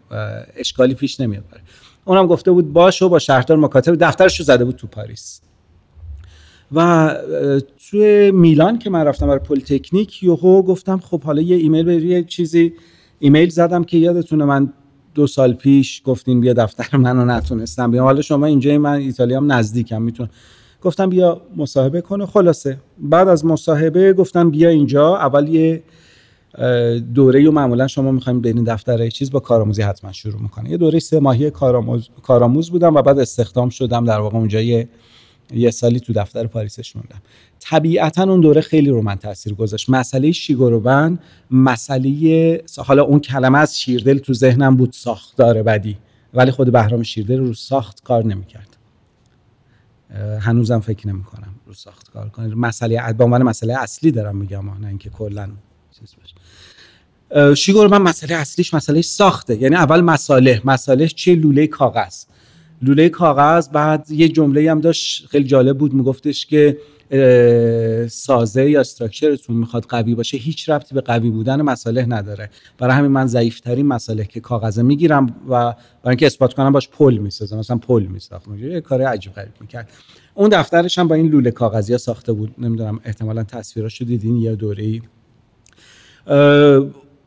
اشکالی 0.57 0.95
پیش 0.95 1.21
نمیاد 1.21 1.45
اونم 2.05 2.27
گفته 2.27 2.51
بود 2.51 2.73
باشه 2.73 3.03
و 3.03 3.09
با 3.09 3.19
شهردار 3.19 3.57
مکاتبه 3.57 3.97
دفترش 4.01 4.41
رو 4.41 4.45
زده 4.45 4.65
بود 4.65 4.77
تو 4.77 4.87
پاریس. 4.87 5.41
و 6.73 7.17
توی 7.91 8.31
میلان 8.31 8.79
که 8.79 8.91
من 8.91 9.05
رفتم 9.05 9.27
برای 9.27 9.39
پلیتکنیک 9.39 10.23
یوهو 10.23 10.63
گفتم 10.63 10.99
خب 10.99 11.23
حالا 11.23 11.43
یه 11.43 11.57
ایمیل 11.57 11.85
به 11.85 11.95
یه 11.95 12.25
چیزی 12.25 12.73
ایمیل 13.19 13.49
زدم 13.49 13.85
که 13.85 13.97
یادتونه 13.99 14.45
من 14.45 14.73
دو 15.15 15.27
سال 15.27 15.53
پیش 15.53 16.03
گفتین 16.05 16.41
بیا 16.41 16.53
دفتر 16.53 16.97
منو 17.07 17.25
نتونستم 17.25 17.91
بیام. 17.91 18.05
حالا 18.05 18.23
شما 18.23 18.47
اینجا 18.47 18.79
من 18.79 18.93
ایتالیا 18.93 19.37
هم 19.37 19.53
نزدیکم 19.53 20.03
میتون 20.03 20.29
گفتم 20.83 21.11
بیا 21.11 21.41
مصاحبه 21.57 22.01
کنه. 22.01 22.27
خلاصه. 22.27 22.79
بعد 22.99 23.29
از 23.29 23.45
مصاحبه 23.45 24.13
گفتم 24.13 24.51
بیا 24.51 24.69
اینجا. 24.69 25.17
اول 25.17 25.49
یه 25.49 25.83
دوره 27.15 27.49
و 27.49 27.53
معمولا 27.53 27.87
شما 27.87 28.13
می‌خوایم 28.13 28.41
برین 28.41 28.65
دفتر 28.65 29.11
چیز 29.11 29.31
با 29.31 29.41
کارآموزی 29.41 29.83
حتما 29.83 30.13
شروع 30.13 30.43
می‌کنه 30.43 30.71
یه 30.71 30.77
دوره 30.77 30.99
سه 30.99 31.21
ماهی 31.21 31.51
کارآموز 31.51 32.09
کارآموز 32.23 32.71
بودم 32.71 32.95
و 32.95 33.03
بعد 33.03 33.19
استخدام 33.19 33.69
شدم. 33.69 34.05
در 34.05 34.21
واقع 34.21 34.39
اونجا 34.39 34.61
یه 34.61 34.89
یه 35.55 35.71
سالی 35.71 36.01
تو 36.01 36.13
دفتر 36.13 36.47
پاریسش 36.47 36.97
موندم. 36.97 37.23
طبیعتا 37.61 38.23
اون 38.23 38.41
دوره 38.41 38.61
خیلی 38.61 38.91
رو 38.91 39.03
من 39.03 39.17
تاثیر 39.17 39.55
گذاشت. 39.55 39.91
مسئله 39.91 40.33
شیگوروبن 40.33 41.19
مسئله 41.51 42.63
حالا 42.79 43.03
اون 43.03 43.21
کلمه 43.21 43.59
از 43.59 43.81
شیردل 43.81 44.19
تو 44.19 44.33
ذهنم 44.35 44.77
بود 44.77 44.93
ساختار 44.93 45.63
بدی. 45.63 45.99
ولی 46.35 46.51
خود 46.51 46.73
بهرام 46.73 47.03
شیردل 47.03 47.39
رو 47.39 47.55
ساخت 47.55 48.03
کار 48.03 48.25
نمی‌کرد. 48.25 48.77
هنوزم 50.41 50.81
فکر 50.81 51.09
نمی 51.09 51.25
کنم 51.25 51.55
رو 51.67 51.75
ساخت 51.75 52.11
کار 52.11 52.29
کنه. 52.29 52.55
مسئله 52.55 53.13
به 53.13 53.25
عنوان 53.25 53.43
مسئله 53.43 53.79
اصلی 53.79 54.11
دارم 54.11 54.37
میگم 54.37 54.71
نه 54.81 54.89
اینکه 54.89 55.11
کلا 55.11 55.51
چیز 56.01 56.15
باشه. 56.21 57.55
شیگوروبن 57.55 57.99
مسئله 57.99 58.35
اصلیش 58.35 58.75
مسئله 58.75 59.03
ساخته. 59.03 59.63
یعنی 59.63 59.75
اول 59.77 60.01
مساله 60.01 60.63
مساله 60.65 61.09
چه 61.09 61.35
لوله 61.35 61.67
کاغذ. 61.67 62.25
لوله 62.83 63.09
کاغذ 63.09 63.69
بعد 63.69 64.11
یه 64.11 64.29
جمله 64.29 64.71
هم 64.71 64.81
داشت 64.81 65.27
خیلی 65.27 65.45
جالب 65.45 65.79
بود. 65.79 65.95
میگفتش 65.95 66.47
که 66.47 66.79
سازه 68.09 68.71
یا 68.71 68.81
استراکچرتون 68.81 69.57
می‌خواد 69.57 69.85
قوی 69.85 70.15
باشه 70.15 70.37
هیچ 70.37 70.69
ربطی 70.69 70.95
به 70.95 71.01
قوی 71.01 71.31
بودن 71.31 71.63
مصالح 71.63 72.07
نداره. 72.07 72.51
برای 72.79 72.95
همین 72.95 73.11
من 73.11 73.27
ضعیفترین 73.27 73.87
مساله 73.87 74.25
که 74.25 74.41
کاغذ 74.41 74.79
می‌گیرم 74.79 75.27
و 75.27 75.49
برای 75.49 75.75
اینکه 76.05 76.27
اثبات 76.27 76.55
کنم 76.55 76.73
باش 76.73 76.89
پل 76.89 77.17
می‌سازم 77.17 77.59
مثلا 77.59 77.77
پل 77.77 78.03
میساختم. 78.03 78.59
یه 78.59 78.81
کار 78.81 79.03
عجیب 79.03 79.33
غریب 79.33 79.53
می‌کرد. 79.61 79.89
اون 80.35 80.49
دفترش 80.49 80.99
هم 80.99 81.09
با 81.09 81.15
این 81.15 81.29
لوله 81.29 81.51
کاغذی 81.51 81.99
ساخته 81.99 82.33
بود. 82.33 82.55
نمی‌دونم 82.59 83.01
احتمالا 83.05 83.43
تصویراشو 83.45 84.05
دیدین 84.05 84.37
یا 84.37 84.55
دوره 84.55 85.01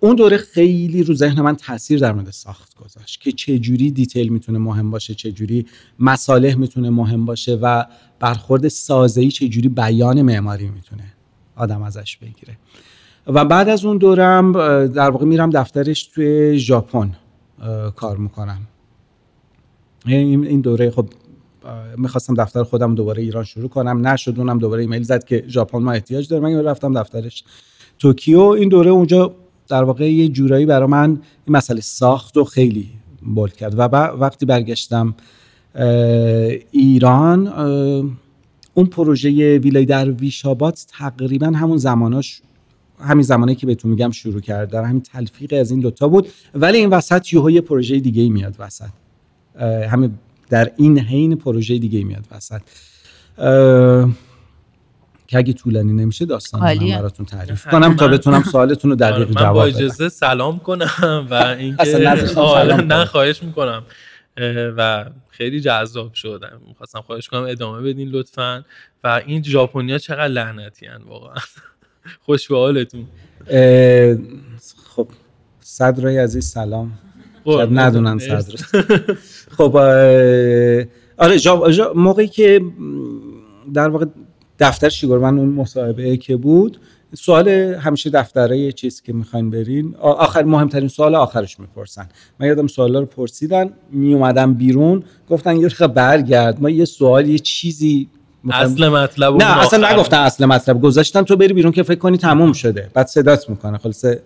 اون 0.03 0.15
دوره 0.15 0.37
خیلی 0.37 1.03
رو 1.03 1.13
ذهن 1.13 1.41
من 1.41 1.55
تاثیر 1.55 1.99
در 1.99 2.11
مورد 2.13 2.29
ساخت 2.29 2.75
گذاشت 2.75 3.21
که 3.21 3.31
چه 3.31 3.59
جوری 3.59 3.91
دیتیل 3.91 4.29
می‌تونه 4.29 4.59
مهم 4.59 4.91
باشه 4.91 5.13
چه 5.13 5.31
جوری 5.31 5.65
مصالح 5.99 6.55
می‌تونه 6.55 6.89
مهم 6.89 7.25
باشه 7.25 7.55
و 7.61 7.85
برخورد 8.19 8.67
سازه‌ای 8.67 9.31
چه 9.31 9.47
جوری 9.47 9.69
بیان 9.69 10.21
معماری 10.21 10.69
می‌تونه 10.69 11.03
آدم 11.55 11.81
ازش 11.81 12.17
بگیره. 12.17 12.57
و 13.27 13.45
بعد 13.45 13.69
از 13.69 13.85
اون 13.85 13.97
دورم 13.97 14.51
در 14.87 15.09
واقع 15.09 15.25
میرم 15.25 15.49
دفترش 15.49 16.03
توی 16.03 16.59
ژاپن 16.59 17.15
کار 17.95 18.17
می‌کنم. 18.17 18.61
این 20.05 20.61
دوره 20.61 20.91
خب 20.91 21.09
می‌خواستم 21.97 22.33
دفتر 22.33 22.63
خودم 22.63 22.95
دوباره 22.95 23.23
ایران 23.23 23.43
شروع 23.43 23.69
کنم. 23.69 24.07
نشد 24.07 24.33
اونم 24.37 24.59
دوباره 24.59 24.81
ایمیل 24.81 25.03
زد 25.03 25.23
که 25.23 25.45
ژاپن 25.47 25.77
ما 25.77 25.91
احتیاج 25.91 26.27
داره. 26.27 26.43
من 26.43 26.65
رفتم 26.65 27.01
دفترش. 27.01 27.43
توکیو 27.99 28.39
این 28.39 28.69
دوره 28.69 28.91
اونجا 28.91 29.35
در 29.67 29.83
واقع 29.83 30.11
یه 30.11 30.27
جورایی 30.27 30.65
برای 30.65 30.87
من 30.87 31.09
این 31.09 31.57
مسئله 31.57 31.81
ساخت 31.81 32.37
و 32.37 32.43
خیلی 32.43 32.89
بولد 33.35 33.55
کرد. 33.55 33.79
و 33.79 33.81
وقتی 34.19 34.45
برگشتم 34.45 35.15
ایران 36.71 37.47
اون 38.73 38.85
پروژه 38.85 39.57
ویلای 39.57 39.85
در 39.85 40.11
ویشابات 40.11 40.85
تقریبا 40.89 41.47
همون 41.47 41.77
زماناش 41.77 42.41
همین 42.99 43.23
زمانی 43.23 43.55
که 43.55 43.65
بهتون 43.67 43.91
میگم 43.91 44.11
شروع 44.11 44.41
کرد. 44.41 44.69
در 44.69 44.83
همین 44.83 45.01
تلفیق 45.01 45.53
از 45.59 45.71
این 45.71 45.79
دوتا 45.79 46.07
بود. 46.07 46.27
ولی 46.53 46.77
این 46.77 46.89
وسط 46.89 47.33
یه 47.33 47.61
پروژه 47.61 47.99
دیگه 47.99 48.29
میاد 48.29 48.55
وسط. 48.59 48.89
همین 49.89 50.13
در 50.49 50.71
این 50.77 50.99
حین 50.99 51.35
پروژه 51.35 51.77
دیگه 51.77 52.03
میاد 52.03 52.27
وسط. 52.31 52.61
که 55.33 55.37
اگه 55.39 55.53
طولانی 55.53 55.93
نمیشه 55.93 56.25
داستان 56.25 56.61
من 56.61 56.75
براتون 56.75 57.25
تعریف 57.25 57.67
کنم 57.67 57.95
تا 57.95 58.07
بتونم 58.07 58.43
سوالتون 58.43 58.91
رو 58.91 58.97
دقیق 58.97 59.17
جواب 59.17 59.31
بدم 59.31 59.47
من 59.47 59.53
با 59.53 59.63
اجازه 59.63 60.09
سلام 60.09 60.59
کنم 60.59 61.27
و 61.29 61.33
اینکه 61.59 62.09
آره، 62.35 62.81
نه 62.81 63.05
خواهش 63.05 63.43
می‌کنم. 63.43 63.83
و 64.77 65.05
خیلی 65.29 65.61
جذاب 65.61 66.13
شدم 66.13 66.61
می‌خواستم 66.67 67.01
خواهش 67.01 67.27
کنم 67.27 67.43
ادامه 67.49 67.81
بدین 67.81 68.09
لطفا. 68.09 68.65
و 69.03 69.21
این 69.25 69.43
ژاپنیا 69.43 69.97
چقدر 69.97 70.27
لعنتی 70.27 70.85
هن 70.85 71.01
واقعا. 71.07 71.35
خوش 72.25 72.47
به 72.47 72.57
حالتون. 72.57 73.05
خب 74.95 75.07
صدرای 75.59 76.17
عزیز 76.17 76.45
سلام. 76.45 76.91
شاید 77.45 77.69
ندونن 77.71 78.17
صدر. 78.17 78.55
خب 79.57 79.75
آره 81.17 81.37
موقعی 81.95 82.27
که 82.27 82.61
در 83.73 83.89
واقع 83.89 84.05
دفتر 84.63 84.89
من 85.17 85.37
اون 85.37 85.49
مصاحبه 85.49 86.17
که 86.17 86.37
بود 86.37 86.77
سوال 87.13 87.49
همیشه 87.49 88.09
دفتره 88.09 88.71
چیز 88.71 89.01
که 89.01 89.13
می‌خواین 89.13 89.49
برین 89.49 89.95
آخر 89.99 90.43
مهمترین 90.43 90.87
سوال 90.87 91.15
آخرش 91.15 91.59
می‌پرسن. 91.59 92.09
من 92.39 92.47
یادم 92.47 92.67
سوالا 92.67 92.99
رو 92.99 93.05
پرسیدن 93.05 93.69
میومدم 93.91 94.53
بیرون 94.53 95.03
گفتن 95.29 95.55
یه 95.55 95.69
برگرد. 95.87 96.61
ما 96.61 96.69
یه 96.69 96.85
سوال 96.85 97.27
یه 97.27 97.39
چیزی 97.39 98.07
اصل 98.51 98.89
مطلب 98.89 99.35
نه 99.35 99.59
اصلا 99.59 99.93
نگفتن 99.93 100.17
اصل 100.17 100.45
مطلب. 100.45 100.81
گذاشتن 100.81 101.21
تو 101.21 101.35
بری 101.35 101.53
بیرون 101.53 101.71
که 101.71 101.83
فکر 101.83 101.99
کنی 101.99 102.17
تموم 102.17 102.53
شده. 102.53 102.89
بعد 102.93 103.07
صدات 103.07 103.49
می‌کنه. 103.49 103.77
خلاصه 103.77 104.21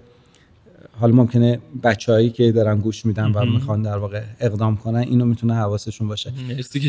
حالا 1.00 1.16
ممکنه 1.16 1.60
بچههایی 1.84 2.30
که 2.30 2.52
دارن 2.52 2.80
گوش 2.80 3.06
میدن 3.06 3.32
و 3.32 3.46
می‌خوان 3.46 3.82
در 3.82 3.98
واقع 3.98 4.22
اقدام 4.40 4.78
کنن 4.78 5.00
اینو 5.00 5.26
می‌تونه 5.26 5.54
حواسشون 5.54 6.08
باشه. 6.08 6.32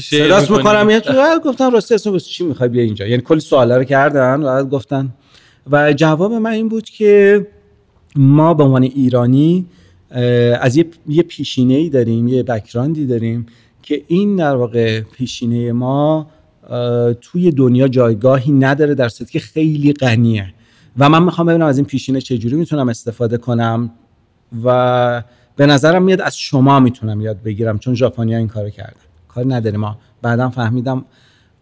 صداست 0.00 0.50
می‌کنم. 0.50 0.90
یه 0.90 1.00
تو 1.00 1.40
گفتن 1.44 1.72
راستی 1.72 1.94
اسم 1.94 2.18
چی 2.18 2.44
می‌خوای 2.44 2.68
بیا 2.68 2.82
اینجا؟ 2.82 3.06
یعنی 3.06 3.22
کلی 3.22 3.40
سوالا 3.40 3.76
رو 3.76 3.84
کردن 3.84 4.42
و 4.42 4.64
گفتن. 4.64 5.08
و 5.70 5.92
جواب 5.92 6.32
من 6.32 6.50
این 6.50 6.68
بود 6.68 6.84
که 6.84 7.46
ما 8.16 8.54
به 8.54 8.64
عنوان 8.64 8.82
ایرانی 8.82 9.66
از 10.60 10.76
یه, 10.76 10.86
یه 11.08 11.22
پیشینه 11.22 11.74
ای 11.74 11.88
داریم 11.88 12.28
یه 12.28 12.42
بکراندی 12.42 13.06
داریم 13.06 13.46
که 13.82 14.02
این 14.06 14.36
در 14.36 14.56
واقع 14.56 15.00
پیشینه 15.00 15.72
ما 15.72 16.30
توی 17.20 17.50
دنیا 17.50 17.88
جایگاهی 17.88 18.52
نداره 18.52 18.94
در 18.94 19.08
صورتی 19.08 19.32
که 19.32 19.38
خیلی 19.38 19.92
غنیه. 19.92 20.54
و 20.98 21.08
من 21.08 21.22
می‌خوام 21.22 21.46
ببینم 21.46 21.66
از 21.66 21.78
این 21.78 21.86
پیشینه 21.86 22.20
چجوری 22.20 22.56
می‌تونم 22.56 22.88
استفاده 22.88 23.36
کنم 23.36 23.90
و 24.64 25.22
به 25.56 25.66
نظرم 25.66 26.02
میاد 26.02 26.20
از 26.20 26.38
شما 26.38 26.80
می‌تونم 26.80 27.20
یاد 27.20 27.42
بگیرم 27.42 27.78
چون 27.78 27.94
ژاپنیا 27.94 28.38
این 28.38 28.48
کارو 28.48 28.70
کردن 28.70 29.00
کار 29.28 29.44
نداره 29.54 29.76
ما 29.76 29.98
بعدم 30.22 30.50
فهمیدم 30.50 31.04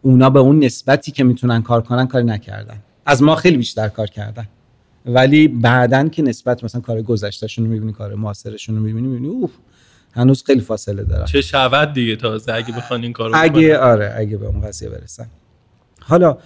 اونا 0.03 0.31
به 0.31 0.41
اون 0.41 0.65
نسبتی 0.65 1.13
که 1.13 1.25
می‌تونن 1.25 1.63
کار 1.63 1.83
کنن 1.83 2.07
کار 2.07 2.23
نکردن. 2.23 2.77
از 3.07 3.23
ما 3.23 3.37
خیلی 3.37 3.57
بیشتر 3.57 3.89
کار 3.89 4.07
کردن. 4.07 4.49
ولی 5.07 5.49
بعدا 5.49 6.09
که 6.09 6.23
نسبت 6.23 6.65
مثلا 6.65 6.81
کار 6.81 7.03
گذشتهشون 7.03 7.65
رو 7.65 7.71
می‌بینی 7.71 7.93
کار 7.93 8.15
معاصرشون 8.15 8.77
رو 8.77 8.83
می‌بینی 8.83 9.09
می‌بینی 9.09 9.29
اوه 9.29 9.51
هنوز 10.13 10.45
خیلی 10.45 10.61
فاصله 10.61 11.05
دارن. 11.05 11.25
چه 11.25 11.41
شود 11.41 11.93
دیگه 11.93 12.17
تازه 12.17 12.53
اگه 12.53 12.73
بخوان 12.77 13.03
این 13.03 13.13
کارو 13.13 13.33
اگه 13.35 13.79
آره 13.79 14.15
اگه 14.17 14.37
به 14.37 14.47
اون 14.47 14.61
قضیه 14.61 14.89
برسن. 14.89 15.27
حالا 16.01 16.39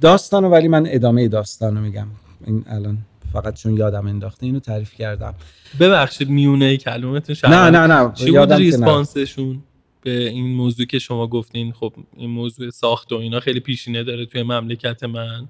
داستانو 0.00 0.48
ولی 0.48 0.68
من 0.68 0.86
ادامه 0.88 1.28
داستانو 1.28 1.80
میگم. 1.80 2.06
این 2.46 2.64
الان 2.66 2.98
فقط 3.32 3.54
چون 3.54 3.76
یادم 3.76 4.06
انداخته 4.06 4.46
اینو 4.46 4.60
تعریف 4.60 4.94
کردم. 4.94 5.34
ببخشید 5.80 6.30
میونه 6.30 6.76
کلمتون 6.76 7.36
نه 7.44 7.70
نه 7.70 7.86
نه 7.86 8.12
چی 8.14 8.30
بود 8.30 8.52
ریسپانسشون 8.52 9.62
به 10.02 10.28
این 10.28 10.46
موضوع 10.56 10.86
که 10.86 10.98
شما 10.98 11.26
گفتین؟ 11.26 11.72
خب 11.72 11.92
این 12.16 12.30
موضوع 12.30 12.70
ساخت 12.70 13.12
و 13.12 13.16
اینا 13.16 13.40
خیلی 13.40 13.60
پیشینه 13.60 14.04
داره 14.04 14.26
توی 14.26 14.42
مملکت 14.42 15.04
من 15.04 15.48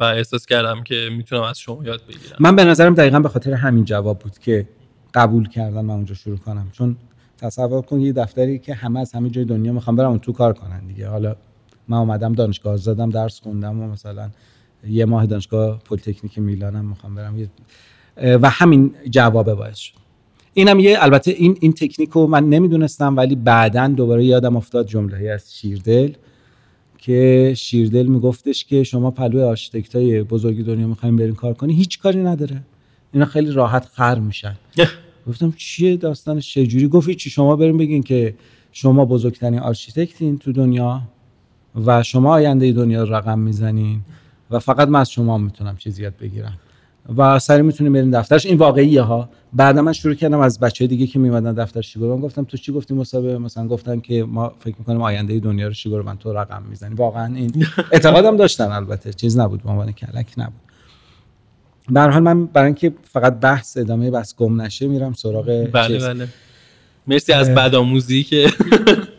و 0.00 0.04
احساس 0.04 0.46
کردم 0.46 0.82
که 0.82 1.08
می‌تونم 1.16 1.42
از 1.42 1.58
شما 1.58 1.84
یاد 1.84 2.00
بگیرم. 2.08 2.36
من 2.40 2.56
به 2.56 2.64
نظرم 2.64 2.94
دقیقا 2.94 3.20
به 3.20 3.28
خاطر 3.28 3.52
همین 3.52 3.84
جواب 3.84 4.18
بود 4.18 4.38
که 4.38 4.68
قبول 5.14 5.48
کردم 5.48 5.84
من 5.84 5.94
اونجا 5.94 6.14
شروع 6.14 6.36
کنم. 6.36 6.70
چون 6.72 6.96
تصور 7.38 7.82
کن 7.82 8.00
یه 8.00 8.12
دفتری 8.12 8.58
که 8.58 8.74
همه 8.74 9.00
از 9.00 9.12
همه 9.12 9.30
جای 9.30 9.44
دنیا 9.44 9.72
می‌خوام 9.72 9.96
برم 9.96 10.10
اون 10.10 10.18
تو 10.18 10.32
کار 10.32 10.52
کنن 10.52 10.86
دیگه. 10.86 11.08
حالا 11.08 11.36
من 11.88 11.98
اومدم 11.98 12.32
دانشگاه 12.32 12.76
زدم 12.76 13.10
درس 13.10 13.40
خوندم 13.40 13.80
و 13.80 13.88
مثلا 13.88 14.30
یه 14.88 15.04
ماه 15.04 15.26
دانشگاه 15.26 15.78
پلیتکنیک 15.78 16.38
میلانم 16.38 16.84
می‌خوام 16.84 17.14
برم. 17.14 17.48
و 18.16 18.50
همین 18.50 18.94
جواب 19.10 19.54
باعث 19.54 19.78
شد. 19.78 19.94
اینم 20.54 20.80
یه 20.80 20.96
البته 21.00 21.30
این 21.30 21.56
این 21.60 21.72
تکنیک 21.72 22.10
رو 22.10 22.26
من 22.26 22.48
نمی‌دونستم 22.48 23.16
ولی 23.16 23.36
بعدا 23.36 23.88
دوباره 23.88 24.24
یادم 24.24 24.56
افتاد 24.56 24.86
جمله 24.86 25.30
از 25.30 25.54
شیردل 25.54 26.12
که 26.98 27.52
شیردل 27.56 28.06
میگفتش 28.06 28.64
که 28.64 28.84
شما 28.84 29.10
پهلو 29.10 29.46
آرشیتکتای 29.46 30.22
بزرگ 30.22 30.64
دنیا 30.64 30.86
می‌خوایم 30.86 31.16
برین 31.16 31.34
کار 31.34 31.54
کنی 31.54 31.74
هیچ 31.74 32.00
کاری 32.00 32.22
نداره. 32.22 32.62
اینا 33.12 33.26
خیلی 33.26 33.50
راحت 33.50 33.84
خر 33.84 34.18
میشن. 34.18 34.54
گفتم 35.28 35.52
چیه 35.56 35.96
داستانش؟ 35.96 36.54
چجوری؟ 36.54 36.88
گفت 36.88 37.10
چی 37.10 37.30
شما 37.30 37.56
بریم 37.56 37.78
بگین 37.78 38.02
که 38.02 38.34
شما 38.72 39.04
بزرگترین 39.04 39.58
آرشیتکتین 39.58 40.38
تو 40.38 40.52
دنیا. 40.52 41.02
و 41.86 42.02
شما 42.02 42.32
آینده 42.32 42.72
دنیا 42.72 43.04
رو 43.04 43.14
رقم 43.14 43.38
می‌زنین 43.38 44.00
و 44.50 44.58
فقط 44.58 44.88
من 44.88 45.00
از 45.00 45.10
شما 45.10 45.38
می‌تونم 45.38 45.76
چیزی 45.76 46.02
یاد 46.02 46.14
بگیرم. 46.20 46.58
و 47.16 47.38
سریع 47.38 47.62
می‌تونیم 47.62 47.92
بریم 47.92 48.10
دفترش. 48.10 48.46
این 48.46 48.58
واقعیه 48.58 49.02
ها. 49.02 49.28
بعد 49.52 49.78
من 49.78 49.92
شروع 49.92 50.14
کردم 50.14 50.40
از 50.40 50.60
بچه 50.60 50.86
دیگه 50.86 51.06
که 51.06 51.18
میمدن 51.18 51.54
دفتر 51.54 51.80
شیگورو 51.80 52.18
گفتم؟ 52.18 52.44
تو 52.44 52.56
چی 52.56 52.72
گفتی 52.72 52.94
مسابقه 52.94 53.38
مثلا 53.38 53.68
گفتن 53.68 54.00
که 54.00 54.24
ما 54.24 54.52
فکر 54.58 54.74
می‌کنیم 54.78 55.02
آینده 55.02 55.40
دنیا 55.40 55.66
رو 55.66 55.72
شیگورو 55.72 56.02
بن 56.02 56.16
تو 56.16 56.32
رقم 56.32 56.62
می‌زنی 56.70 56.94
واقعا 56.94 57.34
این 57.34 57.66
اعتقادم 57.92 58.36
داشتن 58.36 58.64
البته. 58.72 59.12
چیز 59.12 59.38
نبود 59.38 59.62
به 59.62 59.70
عنوان 59.70 59.92
کلک 59.92 60.26
نبود. 60.36 60.60
به 61.90 62.00
حال 62.00 62.18
من 62.22 62.46
برای 62.46 62.66
اینکه 62.66 62.92
فقط 63.04 63.40
بحث 63.40 63.76
ادامه 63.76 64.10
بس 64.10 64.36
گم 64.36 64.60
نشه 64.60 64.86
میرم 64.86 65.12
سراغ 65.12 65.68
بله 65.72 65.98
بله. 65.98 66.28
مرسی 67.06 67.32
از 67.32 67.50
بدآموزی 67.50 68.22
که 68.22 68.46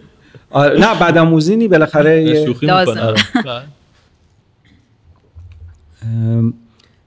آره 0.54 0.80
نه 0.80 1.00
بدآموزی 1.00 1.56
نی 1.56 1.68
بالاخره 1.68 2.46
شوخی 2.46 2.66
می‌کنه. 2.66 3.14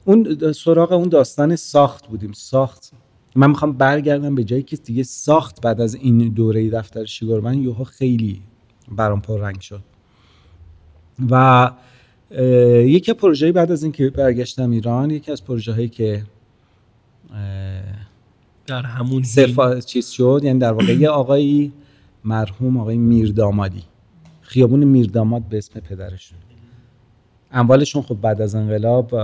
اون 0.04 0.52
سراغ 0.52 0.92
اون 0.92 1.08
داستان 1.08 1.56
ساخت 1.56 2.06
بودیم. 2.06 2.32
ساخت. 2.32 2.92
من 3.34 3.50
می‌خوام 3.50 3.72
برگردم 3.72 4.34
به 4.34 4.44
جایی 4.44 4.62
که 4.62 4.76
دیگه 4.76 5.02
ساخت 5.02 5.60
بعد 5.60 5.80
از 5.80 5.94
این 5.94 6.18
دوره 6.18 6.70
دفتر 6.70 7.04
شیگورمن 7.04 7.58
یوها 7.58 7.84
خیلی 7.84 8.42
برام 8.88 9.20
پر 9.20 9.40
رنگ 9.40 9.60
شد. 9.60 9.80
و 11.30 11.70
یکی 12.86 13.12
پروژه 13.12 13.52
بعد 13.52 13.72
از 13.72 13.82
اینکه 13.82 14.10
برگشتم 14.10 14.70
ایران 14.70 15.10
یکی 15.10 15.32
از 15.32 15.44
پروژه 15.44 15.72
هایی 15.72 15.88
که 15.88 16.22
در 18.66 18.82
همون 18.82 19.22
سفا 19.22 19.80
چیز 19.80 20.08
شد 20.08 20.40
یعنی 20.44 20.58
در 20.58 20.72
واقع 20.72 20.92
یه 20.92 21.08
آقایی 21.08 21.72
مرحوم 22.26 22.76
آقای 22.76 22.96
میردامادی. 22.96 23.82
خیابون 24.40 24.84
میرداماد 24.84 25.42
به 25.42 25.58
اسم 25.58 25.80
پدرشون. 25.80 26.38
اموالشون 27.52 28.02
خب 28.02 28.20
بعد 28.20 28.40
از 28.40 28.54
انقلاب 28.54 29.14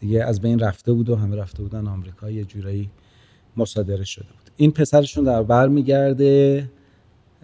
دیگه 0.00 0.24
از 0.24 0.40
بین 0.40 0.58
رفته 0.58 0.92
بود 0.92 1.08
و 1.08 1.16
همه 1.16 1.36
رفته 1.36 1.62
بودن 1.62 1.86
آمریکا. 1.86 2.30
یه 2.30 2.44
جورایی 2.44 2.90
مصادره 3.56 4.04
شده 4.04 4.24
بود. 4.24 4.50
این 4.56 4.70
پسرشون 4.70 5.24
در 5.24 5.42
بر 5.42 5.68
میگرده 5.68 6.70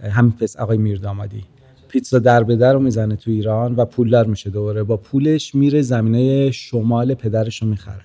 همین 0.02 0.32
پس 0.32 0.56
آقای 0.56 0.76
میردامادی. 0.76 1.44
پیتزا 1.88 2.18
در 2.18 2.42
به 2.42 2.56
در 2.56 2.72
رو 2.72 2.80
می‌زنه 2.80 3.16
تو 3.16 3.30
ایران 3.30 3.74
و 3.74 3.84
پولدار 3.84 4.26
میشه 4.26 4.50
دوباره. 4.50 4.82
با 4.82 4.96
پولش 4.96 5.54
میره 5.54 5.82
زمینه 5.82 6.50
شمال 6.50 7.14
پدرش 7.14 7.62
می‌خره. 7.62 8.04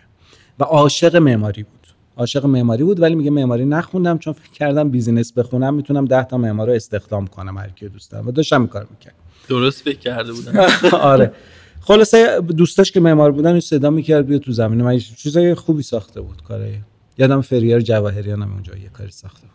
و 0.60 0.64
عاشق 0.64 1.16
معماری 1.16 1.64
بود. 1.64 1.79
عاشق 2.20 2.46
معماری 2.46 2.84
بود 2.84 3.00
ولی 3.02 3.16
میگه 3.16 3.32
معماری 3.32 3.66
نخوندم 3.66 4.18
چون 4.18 4.34
فکر 4.34 4.52
کردم 4.52 4.90
بیزینس 4.90 5.34
بخونم 5.34 5.74
می‌تونم 5.74 6.06
10 6.06 6.24
تا 6.24 6.38
معمار 6.38 6.68
رو 6.68 6.74
استخدام 6.74 7.28
کنم 7.28 7.58
هر 7.58 7.70
کی 7.70 7.90
دوست 7.90 8.12
دارم. 8.12 8.28
و 8.28 8.32
داشتم 8.32 8.68
کار 8.68 8.88
می‌کرد. 8.92 9.14
درست 9.50 9.82
فکر 9.84 10.00
کرده 10.00 10.34
بودم. 10.34 10.54
آره. 11.14 11.32
خلاصه 11.82 12.42
دوستاش 12.42 12.92
که 12.92 13.00
معمار 13.00 13.32
بودن 13.32 13.60
صدا 13.60 13.90
می‌کرد 13.90 14.26
بیا 14.26 14.40
تو 14.40 14.52
زمین. 14.52 14.82
من 14.82 14.98
چیزای 14.98 15.56
خوبی 15.56 15.84
ساخته 15.84 16.22
بود 16.22 16.44
کاره 16.44 16.80
یادم 17.18 17.42
فریر 17.42 17.80
جواهریان 17.80 18.42
هم 18.42 18.54
اونجا 18.54 18.76
یه 18.76 18.90
کاری 18.90 19.12
ساخته 19.12 19.48
بود. 19.48 19.50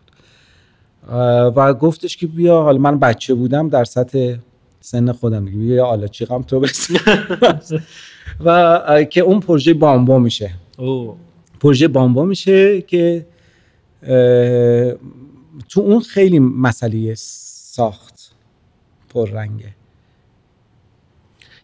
و 1.56 1.74
گفتش 1.74 2.16
که 2.16 2.26
بیا 2.26 2.62
حالا 2.62 2.78
من 2.78 2.98
بچه 2.98 3.34
بودم 3.34 3.68
در 3.68 3.84
سطح 3.84 4.36
سن 4.80 5.12
خودم 5.12 5.44
دیگه. 5.44 5.58
بیا 5.58 5.86
حالا 5.86 6.06
چیقم 6.06 6.42
تو 6.42 6.60
بس. 6.60 6.90
و 8.44 9.04
که 9.10 9.20
اون 9.20 9.40
پروژه 9.40 9.74
بامبا 9.74 10.18
میشه. 10.18 10.50
پروژه 11.64 11.88
بامبا 11.88 12.24
میشه 12.24 12.82
که 12.82 13.26
تو 15.68 15.80
اون 15.80 16.00
خیلی 16.00 16.38
مسئله 16.38 17.14
ساخت 17.14 18.34
پررنگه. 19.08 19.74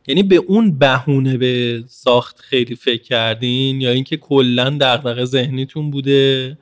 یعنی 0.06 0.22
به 0.22 0.36
اون 0.36 0.78
بهونه 0.78 1.36
به 1.36 1.84
ساخت 1.86 2.40
خیلی 2.40 2.74
فکر 2.74 3.02
کردین؟ 3.02 3.80
یا 3.80 3.90
اینکه 3.90 4.16
کلا 4.16 4.78
دغدغه 4.80 5.24
ذهنیتون 5.24 5.90
بوده 5.90 6.58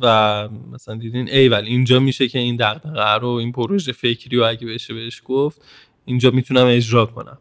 و 0.00 0.48
مثلا 0.72 0.94
دیدین 0.94 1.30
ای 1.30 1.48
ولی 1.48 1.70
اینجا 1.70 2.00
میشه 2.00 2.28
که 2.28 2.38
این 2.38 2.56
دغدغه 2.56 3.18
رو 3.20 3.28
این 3.28 3.52
پروژه 3.52 3.92
فکری 3.92 4.36
رو 4.36 4.44
اگه 4.48 4.66
بشه 4.66 4.94
بهش 4.94 5.22
گفت 5.24 5.62
اینجا 6.04 6.30
می‌تونم 6.30 6.66
اجرا 6.66 7.06
کنم. 7.06 7.38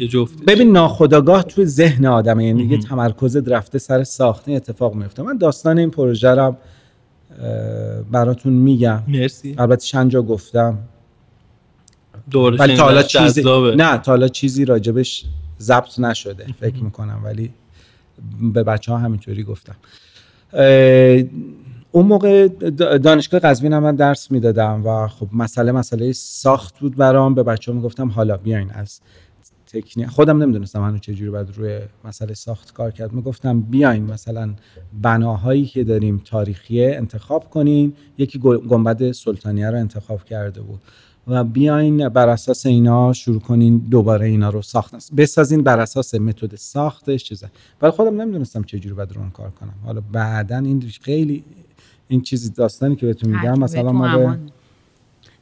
یه 0.00 0.08
جفت 0.08 0.44
ببین 0.44 0.72
ناخداگاه 0.72 1.42
توی 1.42 1.64
ذهن 1.64 2.06
آدمه 2.06 2.44
یعنی 2.46 2.64
یه 2.64 2.78
تمرکزت 2.78 3.48
رفته 3.48 3.78
سر 3.78 4.04
ساخته 4.04 4.52
اتفاق 4.52 4.94
میفته. 4.94 5.22
من 5.22 5.38
داستان 5.38 5.78
این 5.78 5.90
پروژه 5.90 6.30
رو 6.30 6.56
براتون 8.10 8.52
میگم. 8.52 9.02
مرسی. 9.08 9.54
البته 9.58 9.86
چند 9.86 10.10
جا 10.10 10.22
گفتم. 10.22 10.78
ولی 12.34 12.76
تا 12.76 12.82
حالا 12.82 13.02
چیزی 13.02 13.42
نه 13.76 13.98
تا 13.98 14.12
حالا 14.12 14.28
چیزی 14.28 14.64
راجبش 14.64 15.24
ضبط 15.60 15.98
نشده 15.98 16.46
فکر 16.60 16.82
می‌کنم. 16.84 17.20
ولی 17.24 17.50
به 18.54 18.62
بچه 18.62 18.92
ها 18.92 18.98
همینطوری 18.98 19.42
گفتم 19.42 19.76
اون 21.92 22.06
موقع 22.06 22.48
دانشگاه 22.98 23.40
قزوین 23.40 23.72
هم 23.72 23.82
من 23.82 23.96
درس 23.96 24.30
می‌دادم 24.30 24.86
و 24.86 25.08
خب 25.08 25.28
مسئله 25.32 25.72
مسئله 25.72 26.12
ساخت 26.12 26.78
بود 26.78 26.96
برام. 26.96 27.34
به 27.34 27.42
بچه 27.42 27.72
ها 27.72 27.78
می‌گفتم 27.78 28.08
حالا 28.08 28.36
بیاین 28.36 28.70
از 28.70 29.00
تکنیک 29.72 30.06
خودم 30.06 30.42
نمی‌دونستم 30.42 30.82
هنوز 30.82 31.00
چجوری 31.00 31.30
باید 31.30 31.56
روی 31.56 31.80
مسئله 32.04 32.34
ساخت 32.34 32.72
کار 32.72 32.90
کرد. 32.90 33.12
می‌گفتم 33.12 33.60
بیاین 33.60 34.02
مثلا 34.02 34.54
بناهایی 35.02 35.66
که 35.66 35.84
داریم 35.84 36.22
تاریخیه 36.24 36.94
انتخاب 36.96 37.50
کنین. 37.50 37.92
یکی 38.18 38.38
گنبد 38.38 39.12
سلطانیه 39.12 39.70
رو 39.70 39.78
انتخاب 39.78 40.24
کرده 40.24 40.60
بود. 40.60 40.80
و 41.26 41.44
بیاین 41.44 42.08
بر 42.08 42.28
اساس 42.28 42.66
اینا 42.66 43.12
شروع 43.12 43.40
کنین 43.40 43.78
دوباره 43.78 44.26
اینا 44.26 44.50
رو 44.50 44.62
ساخت. 44.62 44.94
بسازین 45.16 45.62
بر 45.62 45.80
اساس 45.80 46.14
متد 46.14 46.56
ساختش 46.56 47.24
چیزه 47.24 47.50
ولی 47.82 47.90
خودم 47.90 48.20
نمی‌دونستم 48.20 48.62
چجوری 48.62 48.94
باید 48.94 49.12
رو 49.12 49.30
کار 49.30 49.50
کنم. 49.50 49.74
حالا 49.84 50.00
بعدا 50.12 50.58
این 50.58 50.92
خیلی 51.02 51.44
این 52.08 52.20
چیزی 52.20 52.50
داستانی 52.50 52.96
که 52.96 53.06
بهتون 53.06 53.36
میگم 53.36 53.58
مثلا 53.58 53.92
ما 53.92 54.36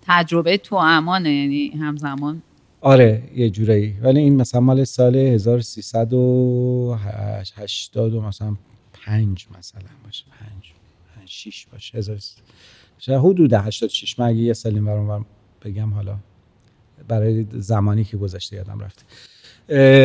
تجربه 0.07 0.59
تو 0.59 0.77
امانه 0.77 1.33
یعنی 1.33 1.69
همزمان 1.69 2.43
آره 2.81 3.23
یه 3.37 3.51
جورایی. 3.51 3.95
ولی 4.03 4.21
این 4.21 4.37
مثلا 4.37 4.61
مال 4.61 4.85
سال 4.85 5.17
1380 5.17 8.15
و 8.15 8.21
مثلا 8.21 8.57
5 8.93 9.47
مثلا 9.59 9.81
باشه. 10.05 10.25
5 10.41 10.51
6 11.27 11.67
باشه. 11.73 11.99
1000 11.99 12.19
حدود 13.19 13.53
86 13.53 14.19
من 14.19 14.27
اگه 14.27 14.39
یه 14.39 14.53
سال 14.53 14.75
این 14.75 15.25
بگم 15.65 15.95
حالا 15.95 16.17
برای 17.09 17.47
زمانی 17.53 18.05
که 18.05 18.17
گذشته 18.17 18.57
یادم 18.57 18.81
رفته. 18.81 19.03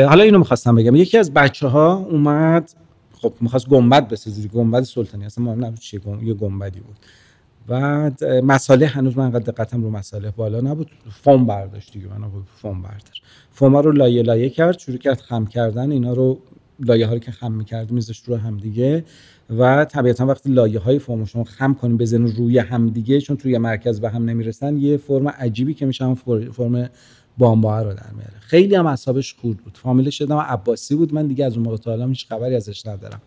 حالا 0.05 0.23
اینو 0.23 0.39
می‌خواستم 0.39 0.75
بگم. 0.75 0.95
یکی 0.95 1.17
از 1.17 1.33
بچه 1.33 1.67
ها 1.67 1.95
اومد 1.95 2.71
خب 3.13 3.33
می‌خواست 3.41 3.67
گنبد 3.67 4.07
بسازه. 4.07 4.47
گنبد 4.47 4.83
سلطانی. 4.83 5.25
اصلا 5.25 5.43
ما 5.43 5.55
نبود 5.55 5.79
چیه 5.79 6.01
یه 6.23 6.33
گنبدی 6.33 6.79
بود. 6.79 6.95
بعد 7.67 8.23
مساله 8.25 8.87
هنوز 8.87 9.17
من 9.17 9.25
انقدر 9.25 9.51
دقتم 9.51 9.83
رو 9.83 9.89
مساله 9.89 10.31
بالا 10.31 10.61
نبود. 10.61 10.91
فوم 11.11 11.45
برداشت 11.45 11.93
دیگه 11.93 12.07
من 12.07 12.29
فوم 12.55 12.81
بردار. 12.81 13.21
فوم 13.51 13.77
رو 13.77 13.91
لایه 13.91 14.21
لایه 14.21 14.49
کرد 14.49 14.79
شروع 14.79 14.97
کرد 14.97 15.19
خم 15.21 15.45
کردن. 15.45 15.91
اینا 15.91 16.13
رو 16.13 16.39
لایه 16.79 17.07
ها 17.07 17.13
رو 17.13 17.19
که 17.19 17.31
خم 17.31 17.51
می‌کرد 17.51 17.91
میذاشت 17.91 18.29
رو 18.29 18.35
هم 18.35 18.57
دیگه. 18.57 19.03
و 19.57 19.85
طبیعتا 19.85 20.25
وقتی 20.25 20.51
لایه 20.51 20.79
های 20.79 20.99
فرم 20.99 21.25
شما 21.25 21.43
خم 21.43 21.73
کنیم 21.73 21.97
بزنین 21.97 22.35
روی 22.35 22.57
هم 22.59 22.89
دیگه 22.89 23.21
چون 23.21 23.37
توی 23.37 23.57
مرکز 23.57 24.01
به 24.01 24.09
هم 24.09 24.25
نمی‌رسن 24.25 24.77
یه 24.77 24.97
فرم 24.97 25.27
عجیبی 25.27 25.73
که 25.73 25.85
میشه 25.85 26.05
هم 26.05 26.15
فرم 26.51 26.89
بامبا 27.41 27.81
رو 27.81 27.93
در 27.93 28.11
میاره. 28.13 28.33
خیلی 28.39 28.75
هم 28.75 28.85
اعصابش 28.85 29.35
خورد 29.41 29.57
بود. 29.57 29.77
فامیلش 29.83 30.17
شدم 30.17 30.37
عباسی 30.37 30.95
بود. 30.95 31.13
من 31.13 31.27
دیگه 31.27 31.45
از 31.45 31.53
اون 31.55 31.65
موقع 31.65 31.77
تا 31.77 31.91
حالا 31.91 32.07
هیچ 32.07 32.27
خبری 32.29 32.55
ازش 32.55 32.85
ندارم. 32.85 33.21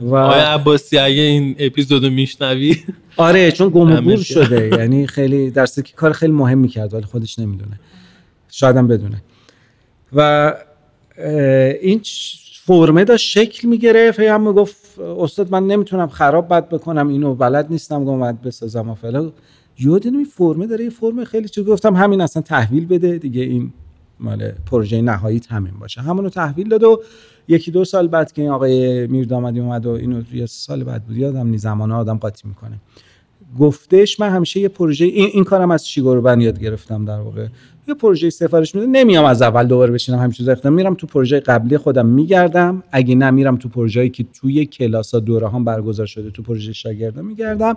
و 0.00 0.14
آیا 0.14 0.48
عباسی 0.48 0.98
اگه 0.98 1.20
این 1.20 1.56
اپیزودو 1.58 2.10
میشنوی. 2.10 2.76
آره 3.16 3.52
چون 3.52 3.68
گم 3.68 4.16
شده. 4.16 4.68
یعنی 4.68 5.06
خیلی 5.06 5.50
درسته 5.50 5.82
که 5.82 5.92
کار 5.92 6.12
خیلی 6.12 6.32
مهم 6.32 6.58
می‌کرد 6.58 6.94
ولی 6.94 7.04
خودش 7.04 7.38
نمی‌دونه. 7.38 7.80
شاید 8.50 8.76
هم 8.76 8.88
بدونه. 8.88 9.22
و 10.12 10.54
این 11.80 12.00
فرمه 12.66 13.04
داشت 13.04 13.30
شکل 13.30 13.68
می‌گرفت. 13.68 14.20
هم 14.20 14.52
گفت 14.52 14.98
استاد 14.98 15.52
من 15.52 15.66
نمی‌تونم 15.66 16.08
خراب 16.08 16.48
بد 16.48 16.68
بکنم. 16.68 17.08
اینو 17.08 17.34
بلد 17.34 17.66
نیستم 17.70 18.04
گفتم 18.04 18.38
بسازم. 18.44 18.90
و 18.90 18.94
فعلا 18.94 19.32
یاد 19.78 20.06
این 20.06 20.24
فرمه 20.24 20.66
داره 20.66 20.84
یه 20.84 20.90
فرم 20.90 21.24
خیلی 21.24 21.48
چیز. 21.48 21.64
گفتم 21.64 21.94
همین 21.94 22.20
اصلا 22.20 22.42
تحویل 22.42 22.86
بده 22.86 23.18
دیگه 23.18 23.42
این 23.42 23.72
مال 24.20 24.52
پروژه 24.66 25.02
نهایی 25.02 25.40
همین 25.50 25.72
باشه. 25.80 26.00
همونو 26.00 26.28
تحویل 26.28 26.68
داد 26.68 26.82
و 26.82 27.02
یکی 27.48 27.70
دو 27.70 27.84
سال 27.84 28.08
بعد 28.08 28.32
که 28.32 28.42
این 28.42 28.50
آقای 28.50 29.06
میردامدی 29.06 29.60
اومد 29.60 29.86
و 29.86 29.90
اینو 29.90 30.22
یه 30.32 30.46
سال 30.46 30.84
بعد 30.84 31.04
بود 31.04 31.16
یادم 31.16 31.46
نی 31.46 31.58
زمان 31.58 31.92
آدم 31.92 32.18
قاطی 32.18 32.48
می‌کنه. 32.48 32.80
گفتش 33.58 34.20
من 34.20 34.30
همیشه 34.30 34.60
یه 34.60 34.68
پروژه 34.68 35.04
این, 35.04 35.30
این 35.32 35.44
کارم 35.44 35.70
از 35.70 35.88
شیگوربن 35.88 36.40
یاد 36.40 36.60
گرفتم 36.60 37.04
در 37.04 37.20
واقع. 37.20 37.46
یه 37.88 37.94
پروژه 37.94 38.30
سفارش 38.30 38.74
میده 38.74 38.86
نمیام 38.86 39.24
از 39.24 39.42
اول 39.42 39.66
دوباره 39.66 39.92
بشینم 39.92 40.18
همیشه 40.18 40.44
زختم 40.44 40.72
میرم 40.72 40.94
تو 40.94 41.06
پروژه 41.06 41.40
قبلی 41.40 41.78
خودم 41.78 42.06
میگردم. 42.06 42.82
اگه 42.92 43.14
نمیرم 43.14 43.56
تو 43.56 43.68
پروژه‌ای 43.68 44.10
که 44.10 44.24
توی 44.40 44.66
کلاس 44.66 45.14
ها 45.14 45.20
دوره 45.20 45.48
هم 45.48 45.64
برگزار 45.64 46.06
شده 46.06 46.30
تو 46.30 46.42
پروژه 46.42 46.72
شاگردان 46.72 47.24
میگردم. 47.24 47.76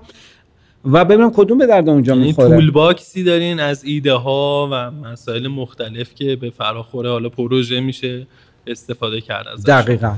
و 0.91 1.05
ببینم 1.05 1.31
کدوم 1.35 1.57
به 1.57 1.65
درد 1.65 1.89
اونجا 1.89 2.13
یعنی 2.13 2.27
می‌خوره. 2.27 2.55
پول 2.55 2.71
باکسی 2.71 3.23
دارین 3.23 3.59
از 3.59 3.83
ایده 3.83 4.13
ها 4.13 4.69
و 4.71 4.91
مسائل 4.91 5.47
مختلف 5.47 6.15
که 6.15 6.35
به 6.35 6.49
فراخور 6.49 7.07
حالا 7.07 7.29
پروژه 7.29 7.79
میشه 7.79 8.27
استفاده 8.67 9.21
کرد 9.21 9.47
ازش. 9.47 9.63
دقیقا. 9.67 10.13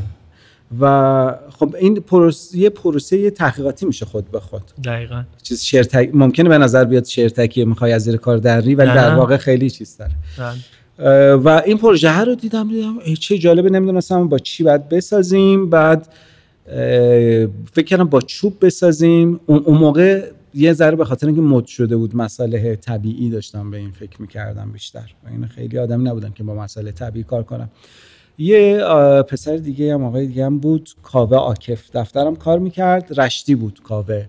و 0.80 1.36
خب 1.60 1.76
این 1.80 1.96
پروسه 1.96 2.58
یه 2.58 2.70
پروسه 2.70 3.32
تحقیقاتی 3.32 3.86
میشه 3.86 4.06
خود 4.06 4.32
به 4.32 4.40
خود. 4.40 4.62
دقیقا. 4.84 5.24
چیز 5.44 5.64
شرتک 5.64 6.10
ممکنه 6.14 6.50
به 6.50 6.58
نظر 6.58 6.86
بیاد 6.86 7.06
شرتکی 7.06 7.66
می‌خوای 7.66 7.92
از 7.92 8.04
زیر 8.04 8.18
کار 8.18 8.38
دری 8.38 8.76
ولی 8.76 8.88
در 8.88 9.16
واقع 9.16 9.38
خیلی 9.38 9.70
چیز 9.70 9.98
داره. 9.98 10.12
بله. 10.38 11.34
و 11.34 11.62
این 11.66 11.78
پروژه 11.78 12.20
رو 12.20 12.36
دیدم 12.36 12.70
دیدم 12.70 13.14
چه 13.20 13.38
جالبه 13.38 13.70
نمی‌دونستم 13.70 14.30
با 14.30 14.40
چی 14.40 14.64
باید 14.64 14.90
بسازیم. 14.90 15.70
بعد 15.70 16.08
فکر 17.74 17.86
کردم 17.86 18.04
با 18.04 18.22
چوب 18.22 18.66
بسازیم. 18.66 19.40
اون 19.46 19.78
موقع 19.78 20.26
یه 20.54 20.74
ذره 20.74 20.96
به 20.96 21.06
خاطر 21.06 21.28
اینکه 21.28 21.42
مد 21.42 21.66
شده 21.66 21.98
بود 21.98 22.16
مسئله 22.16 22.76
طبیعی 22.76 23.30
داشتم 23.30 23.72
به 23.72 23.78
این 23.78 23.92
فکر 23.92 24.22
می‌کردم 24.22 24.72
بیشتر. 24.72 25.14
این 25.32 25.46
خیلی 25.46 25.78
آدمی 25.78 26.04
نبودم 26.04 26.32
که 26.32 26.44
با 26.44 26.56
مسئله 26.56 26.92
طبیعی 26.92 27.24
کار 27.24 27.44
کنم. 27.44 27.70
یه 28.38 28.84
پسر 29.28 29.58
دیگه 29.58 29.94
هم 29.94 30.04
آقای 30.04 30.28
دیگه 30.28 30.46
هم 30.46 30.60
بود 30.60 30.90
کاوه 31.04 31.38
آکف 31.38 31.92
دفترم 31.94 32.36
کار 32.36 32.60
می‌کرد 32.60 33.20
رشتی 33.20 33.56
بود 33.56 33.80
کاوه. 33.84 34.26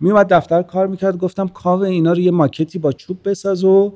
میومد 0.00 0.28
دفتر 0.28 0.62
کار 0.62 0.86
می‌کرد 0.86 1.16
گفتم 1.16 1.48
کاوه 1.48 1.88
اینا 1.88 2.12
رو 2.12 2.18
یه 2.18 2.30
ماکتی 2.30 2.78
با 2.78 2.92
چوب 2.92 3.18
بساز 3.24 3.64
و 3.64 3.92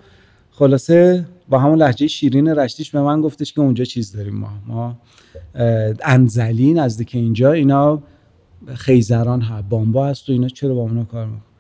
خلاصه 0.51 1.27
با 1.49 1.59
همون 1.59 1.79
لحجه 1.79 2.07
شیرین 2.07 2.49
رشتیش 2.49 2.91
به 2.91 3.01
من 3.01 3.21
گفتش 3.21 3.53
که 3.53 3.61
اونجا 3.61 3.85
چیز 3.85 4.13
داریم 4.13 4.35
ما. 4.35 4.51
ما 4.67 4.99
انزلی 6.05 6.75
نزدیک 6.75 7.15
اینجا 7.15 7.53
اینا 7.53 8.03
خیزران 8.75 9.41
ها 9.41 9.63
بامبا 9.63 10.07
هست 10.07 10.29
و 10.29 10.33
اینا 10.33 10.49
چرا 10.49 10.75
با 10.75 10.81
اونا 10.81 11.05
کار 11.05 11.27
میکن 11.27 11.52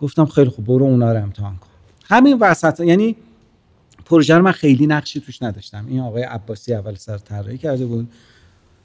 گفتم 0.00 0.24
خیلی 0.26 0.50
خوب 0.50 0.64
برو 0.64 0.84
اونا 0.84 1.12
رو 1.12 1.22
امتحان 1.22 1.56
کن. 1.56 1.66
همین 2.04 2.38
وسط 2.40 2.80
یعنی 2.80 3.16
پروژه 4.04 4.34
رو 4.36 4.42
من 4.42 4.52
خیلی 4.52 4.86
نقشی 4.86 5.20
توش 5.20 5.42
نداشتم. 5.42 5.86
این 5.88 6.00
آقای 6.00 6.22
عباسی 6.22 6.74
اول 6.74 6.94
سر 6.94 7.18
طراحی 7.18 7.58
کرده 7.58 7.86
بود. 7.86 8.08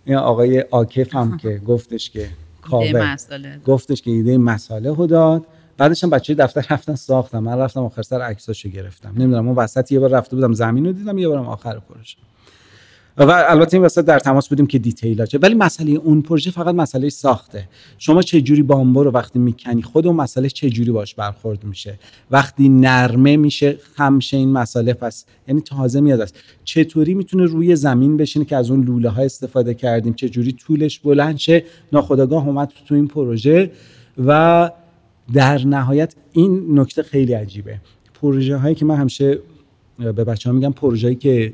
این 0.06 0.16
آقای 0.16 0.62
آکف 0.62 1.16
هم 1.16 1.38
که 1.38 1.58
گفتش 1.68 2.10
که 2.10 2.30
کاوه. 2.62 2.86
گفتش 3.66 4.02
که 4.02 4.12
ایده 4.12 4.38
مساله 4.38 4.94
رو 4.94 5.08
داد. 5.08 5.46
بعدش 5.78 6.04
هم 6.04 6.10
بچه 6.10 6.34
دفتر 6.34 6.66
رفتن 6.70 6.96
ساختم. 6.96 7.40
من 7.40 7.58
رفتم 7.58 7.84
آخر 7.84 8.02
سر 8.02 8.22
عکساشو 8.22 8.70
گرفتم. 8.70 9.10
نمی‌دونم 9.10 9.48
اون 9.48 9.56
وسط 9.56 9.92
یه 9.92 10.00
بار 10.00 10.10
رفته 10.10 10.36
بودم 10.36 10.54
زمین 10.54 10.86
رو 10.86 10.92
دیدم 10.92 11.18
یه 11.18 11.28
بارم 11.28 11.48
آخر 11.48 11.80
پروژه. 11.80 12.18
و 13.18 13.46
البته 13.50 13.78
این 13.78 13.86
وسط 13.86 14.06
در 14.06 14.20
تماس 14.20 14.50
بودیم 14.50 14.68
که 14.68 14.80
دیتیل 14.80 15.26
ولی 15.42 15.56
مسئله 15.56 15.92
اون 15.92 16.22
پروژه 16.22 16.52
فقط 16.52 16.76
مسئله 16.76 17.10
ساخته. 17.10 17.70
شما 17.98 18.22
چه 18.22 18.42
جوری 18.42 18.62
بامبو 18.64 19.04
رو 19.04 19.12
وقتی 19.12 19.40
می‌کنی 19.40 19.82
خود 19.82 20.08
اون 20.08 20.16
مسئله 20.16 20.50
چه 20.50 20.70
جوری 20.70 20.92
باش 20.92 21.16
برخورد 21.16 21.64
میشه؟ 21.64 22.00
وقتی 22.32 22.70
نرمه 22.70 23.38
میشه 23.38 23.78
خمشه 23.96 24.38
این 24.38 24.52
مسئله 24.52 24.94
پس 24.94 25.26
یعنی 25.48 25.62
تازه 25.62 26.02
میاد 26.02 26.22
است. 26.22 26.36
چطوری 26.64 27.14
می‌تونه 27.14 27.46
روی 27.46 27.76
زمین 27.76 28.18
بشینه 28.18 28.46
که 28.46 28.56
از 28.56 28.72
اون 28.72 28.84
لوله 28.84 29.10
ها 29.10 29.22
استفاده 29.22 29.74
کردیم؟ 29.74 30.14
چه 30.14 30.30
جوری 30.30 30.52
طولش 30.52 31.00
بلند 31.00 31.38
شه؟ 31.38 31.64
ناخداگاه 31.92 32.48
اومد 32.48 32.74
تو 32.88 32.96
این 32.96 33.08
پروژه 33.08 33.72
و 34.26 34.72
در 35.34 35.66
نهایت 35.66 36.16
این 36.32 36.80
نکته 36.80 37.04
خیلی 37.04 37.34
عجیبه. 37.34 37.80
پروژه 38.22 38.58
هایی 38.58 38.76
که 38.76 38.86
من 38.86 38.96
همیشه 38.96 39.40
به 40.00 40.12
بچه 40.12 40.50
ها 40.50 40.56
میگم 40.56 40.74
پروژه‌ای 40.74 41.16
که 41.16 41.54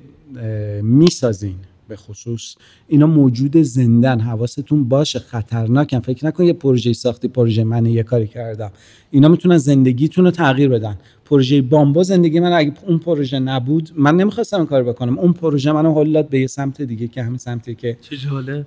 می‌سازین. 0.82 1.56
به 1.88 1.96
خصوص 1.96 2.56
اینا 2.88 3.08
موجود 3.08 3.58
زندن 3.58 4.20
حواستون 4.20 4.89
باشه 4.89 5.20
خطرناکن. 5.20 6.00
فکر 6.00 6.26
نکن 6.26 6.44
یه 6.44 6.54
پروژه 6.54 6.94
ساختی 6.94 7.28
پروژه 7.28 7.63
من 7.63 7.86
یه 7.86 8.04
کاری 8.04 8.28
کردم. 8.28 8.72
اینا 9.12 9.28
می‌تونن 9.28 9.58
زندگیتون 9.58 10.26
رو 10.26 10.32
تغییر 10.32 10.70
بدن. 10.70 10.98
پروژه 11.26 11.62
بامبا 11.62 12.04
زندگی 12.04 12.39
من 12.39 12.54
اگه 12.54 12.74
اون 12.88 13.00
پروژه 13.00 13.39
نبود 13.39 13.92
من 13.96 14.15
نمی‌خواستم 14.15 14.65
کار 14.65 14.84
بکنم. 14.84 15.20
اون 15.20 15.34
پروژه 15.34 15.72
منو 15.72 15.94
حل 15.94 16.22
به 16.22 16.39
یه 16.39 16.48
سمت 16.48 16.82
دیگه 16.82 17.08
که 17.08 17.24
همین 17.24 17.38
سمتی 17.38 17.76
که 17.76 17.98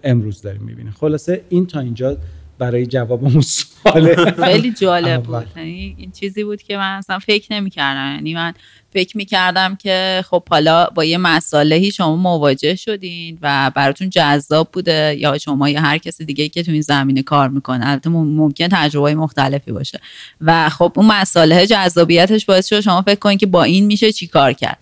امروز 0.05 0.43
داریم 0.43 0.63
می‌بینیم. 0.63 0.93
خلاصه 0.93 1.45
این 1.49 1.67
تا 1.67 1.81
اینجا 1.81 2.17
برای 2.63 2.87
جواب 2.87 3.25
اون 3.25 3.43
خیلی 4.45 4.73
جالب 4.73 5.23
بود. 5.23 5.47
یعنی 5.57 5.95
این 5.99 6.11
چیزی 6.11 6.45
بود 6.45 6.63
که 6.63 6.77
من 6.77 6.97
اصلا 6.97 7.19
فکر 7.19 7.53
نمی‌کردم. 7.53 8.15
یعنی 8.15 8.35
من 8.35 8.55
فکر 8.93 9.17
می‌کردم 9.17 9.77
که 9.77 10.25
خب 10.31 10.43
حالا 10.51 10.87
با 10.95 11.05
یه 11.05 11.19
مسالهی 11.19 11.91
شما 11.91 12.17
مواجه 12.17 12.75
شدین 12.75 13.39
و 13.43 13.71
براتون 13.75 14.11
جذاب 14.11 14.69
بوده 14.73 15.17
یا 15.19 15.39
شما 15.39 15.69
یا 15.69 15.81
هر 15.81 15.99
کسی 15.99 16.25
دیگه 16.25 16.49
که 16.49 16.63
تو 16.63 16.73
این 16.73 16.83
زمینه 16.83 17.23
کار 17.23 17.49
می‌کنه. 17.49 17.89
البته 17.89 18.11
ممکن 18.11 18.69
تجربه 18.69 19.15
مختلفی 19.15 19.73
باشه. 19.73 20.01
و 20.41 20.69
خب 20.69 20.93
اون 20.97 21.07
مساله 21.07 21.67
جذابیتش 21.67 22.45
باعث 22.45 22.69
شد 22.69 22.81
شما 22.81 23.03
فکر 23.03 23.19
کنید 23.19 23.39
که 23.39 23.47
با 23.47 23.63
این 23.63 23.87
میشه 23.87 24.13
چی 24.13 24.27
کار 24.27 24.53
کرد. 24.53 24.79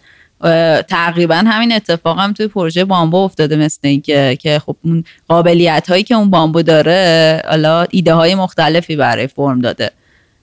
تقریبا 0.88 1.35
همین 1.35 1.72
اتفاق 1.72 2.18
هم 2.18 2.33
توی 2.33 2.46
پروژه 2.46 2.85
بامبو 2.85 3.16
افتاده 3.16 3.57
مثل 3.57 3.79
اینکه 3.83 4.38
که 4.40 4.59
خب 4.59 4.76
اون 4.83 5.05
قابلیت 5.29 5.87
هایی 5.90 6.03
که 6.03 6.14
اون 6.14 6.31
بامبو 6.31 6.62
داره 6.62 7.42
حالا 7.48 7.87
ایده 7.90 8.14
های 8.14 8.35
مختلفی 8.35 8.96
برای 8.96 9.26
فرم 9.26 9.61
داده. 9.61 9.90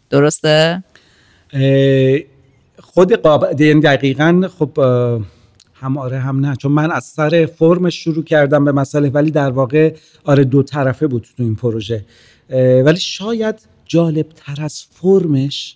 درسته؟ 0.09 0.83
خود 2.79 3.13
قاب... 3.13 3.61
یعنی 3.61 3.81
دقیقا 3.81 4.49
خب 4.59 4.79
هم 5.73 5.97
آره 5.97 6.19
هم 6.19 6.45
نه. 6.45 6.55
چون 6.55 6.71
من 6.71 6.91
از 6.91 7.03
سر 7.03 7.49
فرمش 7.59 8.03
شروع 8.03 8.23
کردم 8.23 8.65
به 8.65 8.71
مسئله 8.71 9.09
ولی 9.09 9.31
در 9.31 9.49
واقع 9.49 9.93
آره 10.23 10.43
دو 10.43 10.63
طرفه 10.63 11.07
بود 11.07 11.27
تو 11.37 11.43
این 11.43 11.55
پروژه. 11.55 12.05
ولی 12.85 12.99
شاید 12.99 13.55
جالب 13.85 14.25
تر 14.29 14.63
از 14.63 14.85
فرمش 14.91 15.75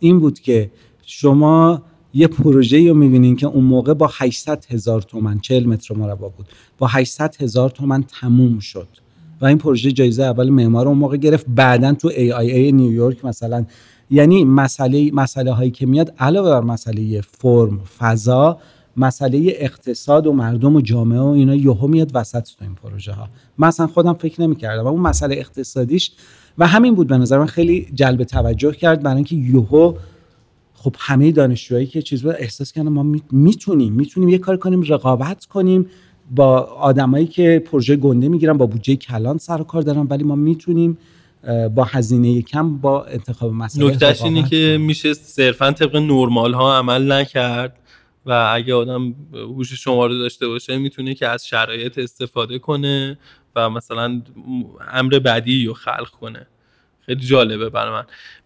این 0.00 0.20
بود 0.20 0.40
که 0.40 0.70
شما 1.06 1.82
یه 2.14 2.26
پروژه 2.26 2.88
رو 2.88 2.94
می‌بینین 2.94 3.36
که 3.36 3.46
اون 3.46 3.64
موقع 3.64 3.94
با 3.94 4.10
800 4.18 4.64
هزار 4.70 5.02
تومن 5.02 5.40
40 5.40 5.66
متر 5.66 5.94
مربع 5.94 6.28
بود. 6.28 6.46
با 6.78 6.86
800 6.86 7.36
هزار 7.42 7.70
تومن 7.70 8.02
تموم 8.20 8.58
شد. 8.58 8.88
و 9.40 9.46
این 9.46 9.58
پروژه 9.58 9.92
جایزه 9.92 10.22
اول 10.22 10.48
معمار 10.48 10.88
اون 10.88 10.98
موقع 10.98 11.16
گرفت. 11.16 11.46
بعدا 11.48 11.94
تو 11.94 12.10
AIA 12.10 12.72
نیویورک 12.72 13.24
مثلا 13.24 13.64
یعنی 14.10 14.44
مسئله 14.44 15.10
مسئله 15.12 15.52
هایی 15.52 15.70
که 15.70 15.86
میاد 15.86 16.14
علاوه 16.18 16.50
بر 16.50 16.60
مسئله 16.60 17.20
فرم 17.20 17.80
فضا 17.98 18.58
مسئله 18.96 19.52
اقتصاد 19.56 20.26
و 20.26 20.32
مردم 20.32 20.76
و 20.76 20.80
جامعه 20.80 21.20
و 21.20 21.26
اینا 21.26 21.54
یهو 21.54 21.86
میاد 21.86 22.10
وسط 22.14 22.42
تو 22.42 22.64
این 22.64 22.74
پروژه 22.74 23.12
ها. 23.12 23.28
من 23.58 23.68
اصلا 23.68 23.86
خودم 23.86 24.14
فکر 24.14 24.42
نمی‌کردم. 24.42 24.86
اون 24.86 25.00
مسئله 25.00 25.36
اقتصادیش 25.36 26.12
و 26.58 26.66
همین 26.66 26.94
بود 26.94 27.06
به 27.06 27.16
نظر 27.16 27.38
من. 27.38 27.46
خیلی 27.46 27.86
جلب 27.94 28.24
توجه 28.24 28.72
کرد 28.72 29.02
برای 29.02 29.16
اینکه 29.16 29.36
یهو 29.36 29.94
خب 30.82 30.96
همه 30.98 31.32
دانشجوهایی 31.32 31.86
که 31.86 32.02
چیز 32.02 32.22
بود 32.22 32.34
احساس 32.38 32.72
کردن 32.72 32.88
ما 32.88 33.02
می‌تونیم 33.30 33.92
می‌تونیم 33.92 34.28
یه 34.28 34.38
کار 34.38 34.56
کنیم 34.56 34.82
رقابت 34.82 35.44
کنیم 35.44 35.86
با 36.30 36.58
آدمایی 36.60 37.26
که 37.26 37.62
پروژه 37.66 37.96
گنده 37.96 38.28
می‌گیرن 38.28 38.58
با 38.58 38.66
بودجه 38.66 38.96
کلان 38.96 39.38
سر 39.38 39.60
و 39.60 39.64
کار 39.64 39.82
دارن 39.82 40.06
ولی 40.10 40.24
ما 40.24 40.34
می‌تونیم 40.34 40.98
با 41.74 41.84
هزینه 41.84 42.42
کم 42.42 42.76
با 42.76 43.04
انتخاب 43.04 43.52
مسئله 43.52 43.86
نکتهش 43.86 44.22
اینه 44.22 44.48
که 44.48 44.78
میشه 44.80 45.14
صرفا 45.14 45.72
طبق 45.72 45.96
نرمال 45.96 46.54
ها 46.54 46.78
عمل 46.78 47.12
نکرد 47.12 47.78
و 48.26 48.50
اگه 48.54 48.74
آدم 48.74 49.14
هوش 49.32 49.72
شما 49.72 50.06
رو 50.06 50.18
داشته 50.18 50.48
باشه 50.48 50.78
می‌تونه 50.78 51.14
که 51.14 51.28
از 51.28 51.46
شرایط 51.46 51.98
استفاده 51.98 52.58
کنه 52.58 53.18
و 53.56 53.70
مثلا 53.70 54.22
امر 54.92 55.18
بعدی 55.18 55.66
رو 55.66 55.74
خلق 55.74 56.10
کنه. 56.10 56.46
خیلی 57.06 57.20
جالبه 57.20 57.68
برای 57.68 57.92
من. 57.92 58.04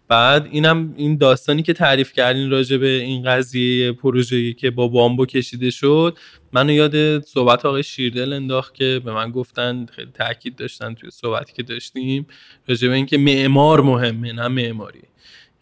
بعد 0.08 0.48
اینم 0.50 0.94
این 0.96 1.16
داستانی 1.16 1.62
که 1.62 1.72
تعریف 1.72 2.12
کردین 2.12 2.50
راجع 2.50 2.76
به 2.76 2.88
این 2.88 3.22
قضیه 3.22 3.92
پروژه‌ای 3.92 4.52
که 4.54 4.70
با 4.70 4.88
بامبو 4.88 5.26
کشیده 5.26 5.70
شد 5.70 6.18
منو 6.52 6.72
یاد 6.72 7.20
صحبت 7.20 7.66
آقای 7.66 7.82
شیردل 7.82 8.32
انداخت 8.32 8.74
که 8.74 9.00
به 9.04 9.12
من 9.12 9.30
گفتن 9.30 9.86
خیلی 9.86 10.10
تاکید 10.14 10.56
داشتن 10.56 10.94
توی 10.94 11.10
صحبتی 11.10 11.52
که 11.52 11.62
داشتیم 11.62 12.26
راجع 12.68 12.88
به 12.88 12.94
اینکه 12.94 13.18
معمار 13.18 13.80
مهمه 13.80 14.32
نه 14.32 14.48
معماری. 14.48 15.02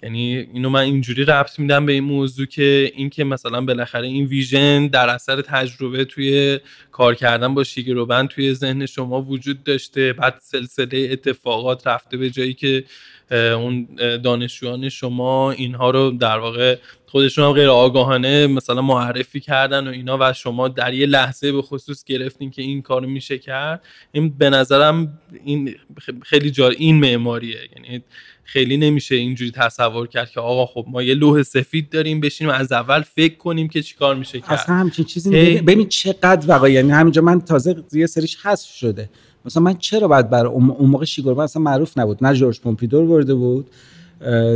یعنی 0.05 0.37
اینو 0.37 0.71
من 0.71 0.81
اینجوری 0.81 1.25
ربط 1.25 1.59
میدم 1.59 1.87
به 1.87 1.93
این 1.93 2.05
موضوع 2.05 2.47
که 2.47 2.93
اینکه 2.95 3.25
مثلا 3.25 3.61
بالاخره 3.61 4.07
این 4.07 4.27
ویژن 4.27 4.87
در 4.87 5.09
اثر 5.09 5.43
تجربه 5.43 6.05
توی 6.05 6.61
کار 6.93 7.15
کردن 7.15 7.55
با 7.55 7.65
شیگروبند 7.65 8.29
توی 8.29 8.55
ذهن 8.55 8.87
شما 8.87 9.23
وجود 9.23 9.65
داشته 9.65 10.13
بعد 10.13 10.35
سلسله 10.43 11.09
اتفاقات 11.13 11.87
رفته 11.87 12.17
به 12.17 12.31
جایی 12.31 12.55
که 12.55 12.85
اون 13.31 13.89
دانشجویان 14.25 14.89
شما 14.89 15.51
اینها 15.51 15.91
رو 15.91 16.11
در 16.11 16.39
واقع 16.39 16.77
خودشون 17.07 17.45
هم 17.45 17.53
غیر 17.53 17.69
آگاهانه 17.69 18.47
مثلا 18.47 18.83
معرفی 18.83 19.41
کردن 19.41 19.89
و 19.89 19.91
اینا 19.91 20.19
و 20.21 20.33
شما 20.33 20.69
در 20.69 20.95
یه 20.95 21.07
لحظه 21.07 21.53
به 21.53 21.63
خصوص 21.63 22.05
گرفتین 22.05 22.51
که 22.51 22.63
این 22.63 22.83
کارو 22.83 23.09
میشه 23.09 23.39
کرد. 23.39 23.83
این 24.13 24.29
به 24.29 24.51
نظرم 24.51 25.19
این 25.45 25.75
خیلی 26.23 26.51
جار 26.51 26.71
این 26.71 27.01
معماریه. 27.01 27.59
یعنی 27.77 28.03
خیلی 28.45 28.77
نمیشه 28.77 29.15
اینجوری 29.15 29.51
تصور 29.51 30.07
کرد 30.07 30.31
که 30.31 30.41
آقا 30.41 30.67
خب 30.67 30.87
ما 30.89 31.03
یه 31.03 31.15
لوح 31.15 31.43
سفید 31.43 31.91
داریم 31.91 32.21
بشینیم 32.21 32.55
از 32.55 32.73
اول 32.73 33.03
فکر 33.03 33.37
کنیم 33.37 33.69
که 33.69 33.83
چیکار 33.83 34.15
میشه 34.15 34.41
کرد. 34.41 34.53
اصلا 34.53 34.75
همچین 34.75 35.05
چیزی 35.05 35.61
ببین 35.61 35.89
چقدر 35.89 36.47
واقعا 36.47 36.69
یعنی 36.69 36.91
همینجا 36.91 37.23
من 37.23 37.41
تازه 37.41 37.85
یه 37.93 38.07
سریش 38.07 38.37
حذف 38.47 38.71
شده. 38.71 39.09
مثلا 39.47 39.63
من 39.63 39.77
چرا 39.79 40.09
باید 40.09 40.31
بر 40.31 40.47
اون 40.47 40.87
موقع 40.89 41.05
شیگوربا 41.05 41.45
اصلا 41.45 41.63
معروف 41.63 41.99
نبود. 41.99 42.25
نه 42.25 42.35
جورج 42.35 42.61
پومپیدور 42.61 43.07
برده 43.07 43.35
بود 43.35 43.71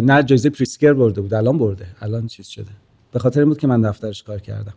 نه 0.03 0.23
جایزه 0.23 0.51
پریسکر 0.51 0.93
برده 0.93 1.21
بود. 1.21 1.35
الان 1.35 1.59
برده. 1.59 1.87
الان 2.01 2.27
چیز 2.27 2.47
شده. 2.47 2.71
به 3.13 3.19
خاطر 3.19 3.41
این 3.41 3.49
بود 3.49 3.59
که 3.59 3.67
من 3.67 3.83
دفترش 3.83 4.23
کار 4.23 4.39
کردم. 4.39 4.75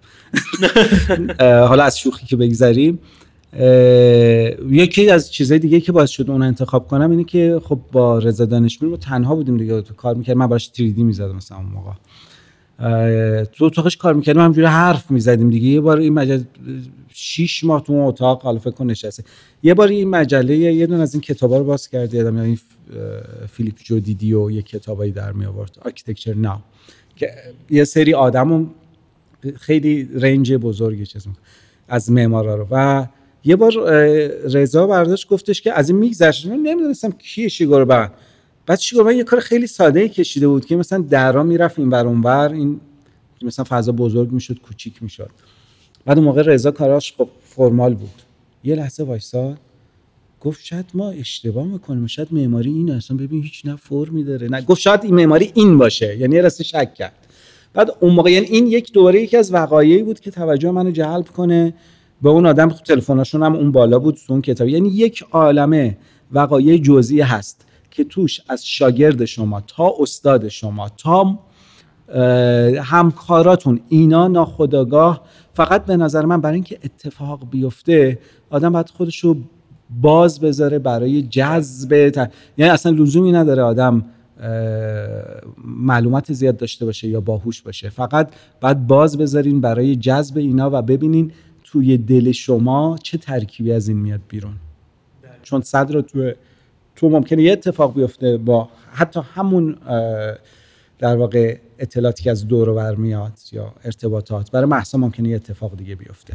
حالا 1.69 1.84
از 1.84 2.00
شوخی 2.00 2.26
که 2.26 2.36
بگذریم 2.36 3.00
یکی 4.69 5.10
از 5.10 5.32
چیزهای 5.32 5.60
دیگه 5.60 5.80
که 5.80 5.91
باعث 5.91 6.10
شد 6.10 6.30
اون 6.30 6.41
انتخاب 6.41 6.88
کنم 6.88 7.12
اینه 7.12 7.24
که 7.24 7.62
خب 7.63 7.80
با 7.91 8.19
رضا 8.19 8.45
دانشمی 8.45 8.89
ما 8.89 8.97
تنها 8.97 9.36
بودیم 9.36 9.58
دیگه. 9.58 9.82
تو 9.82 9.93
کار 9.93 10.15
می‌کرد 10.15 10.38
من 10.38 10.47
براش 10.47 10.71
3 10.74 10.91
دی 10.91 11.04
می‌زدم 11.04 11.36
مثلا 11.36 11.58
اون 11.58 11.67
موقع. 11.67 11.91
تو 13.54 13.65
اتاقش 13.65 13.98
کار 13.98 14.13
می‌کردیم 14.13 14.41
همجوری 14.41 14.67
حرف 14.67 15.12
می‌زدیم 15.12 15.50
دیگه. 15.50 15.67
یه 15.67 15.82
بار 15.82 15.98
این 15.98 16.13
مجله 16.13 16.44
شیش 17.13 17.63
ماه 17.63 17.84
تو 17.84 17.94
اون 17.94 18.08
اتاق 18.08 18.41
حالا 18.41 18.60
فکر 18.60 18.84
نشسته. 18.84 19.24
یه 19.63 19.74
بار 19.74 19.88
این 19.88 20.10
مجله 20.10 20.58
یه 20.58 20.88
دون 20.88 21.02
از 21.02 21.13
این 21.13 21.22
کتابا 21.22 21.58
رو 21.58 21.63
باز 21.63 21.89
کردی 21.89 22.17
یادم 22.17 22.38
این 22.38 22.60
فیلیپ 23.50 23.76
جودیدیو 23.84 24.34
و 24.34 24.52
یه 24.52 24.62
کتابایی 24.62 25.12
در 25.12 25.32
می 25.32 25.46
آورد 25.46 25.78
Architecture 25.82 26.34
Now 26.34 26.60
که 27.15 27.32
یه 27.70 27.84
سری 27.84 28.13
آدم 28.13 28.70
خیلی 29.60 30.10
رنج 30.13 30.54
بزرگی 30.54 31.06
چیز 31.06 31.28
از 31.88 32.12
معمارا 32.12 32.56
رو. 32.56 32.67
و 32.72 33.08
یه 33.44 33.56
بار 33.56 33.72
رضا 34.44 34.88
برداشت 34.88 35.28
گفتش 35.28 35.62
که 35.62 35.74
از 35.74 35.89
این 35.89 36.00
میگذشت. 36.00 36.48
نمی‌دونستم 36.48 37.12
کیه 37.12 37.48
شیگورو 37.47 37.86
بن 37.86 37.97
بعد. 37.98 38.13
شیگورو 38.80 39.08
بن 39.08 39.15
یه 39.15 39.23
کار 39.23 39.39
خیلی 39.39 39.67
ساده 39.67 40.10
کشیده 40.10 40.47
بود 40.47 40.65
که 40.65 40.75
مثلا 40.75 40.99
درا 41.10 41.43
می‌رفت 41.43 41.79
این 41.79 41.89
بر 41.89 42.07
اونور 42.07 42.51
این 42.53 42.79
مثلا 43.41 43.65
فضا 43.69 43.91
بزرگ 43.91 44.31
می‌شد 44.31 44.60
کوچیک 44.60 45.03
می‌شد. 45.03 45.29
بعد 46.05 46.17
اون 46.17 46.25
موقع 46.25 46.41
رضا 46.41 46.71
کاراش 46.71 47.13
خب 47.17 47.29
فرمال 47.43 47.93
بود. 47.93 48.21
یه 48.63 48.75
لحظه 48.75 49.03
وایساد 49.03 49.57
گفت 50.41 50.63
شاید 50.63 50.86
ما 50.93 51.10
اشتباه 51.10 51.67
می‌کنیم 51.67 52.07
شاید 52.07 52.27
معماری 52.31 52.69
این 52.69 52.91
اصلا 52.91 53.17
ببین 53.17 53.43
هیچ 53.43 53.62
نه 53.65 53.75
فرمی 53.75 54.23
داره 54.23 54.47
نه. 54.47 54.62
گفت 54.62 54.81
شاید 54.81 55.03
این 55.03 55.15
معماری 55.15 55.51
این 55.53 55.77
باشه 55.77 56.17
یعنی 56.17 56.41
راستی 56.41 56.63
شک 56.63 56.93
کرد. 56.93 57.13
بعد 57.73 57.91
اون 57.99 58.13
موقع 58.13 58.31
یعنی 58.31 58.45
این 58.45 58.67
یک 58.67 58.91
دوره 58.93 59.21
یکی 59.21 59.38
از 59.38 59.53
وقایعی 59.53 60.03
بود 60.03 60.19
که 60.19 60.31
توجه 60.31 60.71
منو 60.71 60.91
جلب 60.91 61.27
کنه. 61.27 61.73
به 62.21 62.29
اون 62.29 62.45
آدم 62.45 62.69
تلفناشون 62.69 63.43
هم 63.43 63.55
اون 63.55 63.71
بالا 63.71 63.99
بود 63.99 64.19
اون 64.29 64.41
کتاب 64.41 64.67
یعنی 64.67 64.89
یک 64.89 65.23
عالمه 65.31 65.97
وقایع 66.31 66.77
جزئی 66.77 67.21
هست. 67.21 67.65
که 67.91 68.04
توش 68.04 68.41
از 68.49 68.67
شاگرد 68.67 69.25
شما 69.25 69.62
تا 69.62 69.93
استاد 69.99 70.47
شما 70.47 70.89
تا 70.89 71.39
همکاراتون 72.84 73.82
اینا 73.89 74.27
ناخداگاه 74.27 75.21
فقط 75.54 75.86
به 75.86 75.97
نظر 75.97 76.25
من 76.25 76.41
برای 76.41 76.56
اینکه 76.56 76.80
اتفاق 76.84 77.49
بیفته 77.49 78.19
آدم 78.49 78.73
باید 78.73 78.89
خودشو 78.89 79.38
باز 80.01 80.39
بذاره 80.39 80.80
برای 80.80 81.21
جذب 81.21 81.91
یعنی 82.58 82.71
اصلا 82.71 82.91
لزومی 82.91 83.32
نداره 83.32 83.62
آدم 83.62 84.06
معلومات 85.65 86.34
زیاد 86.34 86.58
داشته 86.58 86.86
باشه 86.86 87.08
یا 87.08 87.21
باهوش 87.21 87.62
باشه. 87.62 87.89
فقط 87.89 88.34
باید 88.62 88.88
باز 88.88 89.17
بذارین 89.17 89.62
برای 89.62 89.95
جذب 89.95 90.38
اینا 90.38 90.69
و 90.73 90.82
ببینین 90.82 91.32
توی 91.63 91.97
دل 91.97 92.32
شما 92.32 92.97
چه 93.04 93.17
ترکیبی 93.17 93.71
از 93.71 93.88
این 93.88 93.97
میاد 93.97 94.21
بیرون. 94.27 94.54
چون 95.43 95.62
صدر 95.62 96.01
تو 96.01 96.32
تو 97.02 97.10
ممکنه 97.10 97.44
یه 97.44 97.52
اتفاق 97.52 97.96
بیفته 97.96 98.38
با 98.38 98.70
حتی 98.94 99.20
همون 99.36 99.78
در 101.00 101.16
واقع 101.16 101.58
اطلاعاتی 101.80 102.24
که 102.24 102.32
از 102.32 102.48
دور 102.48 102.70
و 102.70 102.96
میاد 102.96 103.34
یا 103.52 103.74
ارتباطات 103.86 104.52
برای 104.52 104.66
محسا 104.66 104.98
ممکنه 104.98 105.30
یه 105.30 105.36
اتفاق 105.36 105.78
دیگه 105.78 105.96
بیفته. 105.96 106.34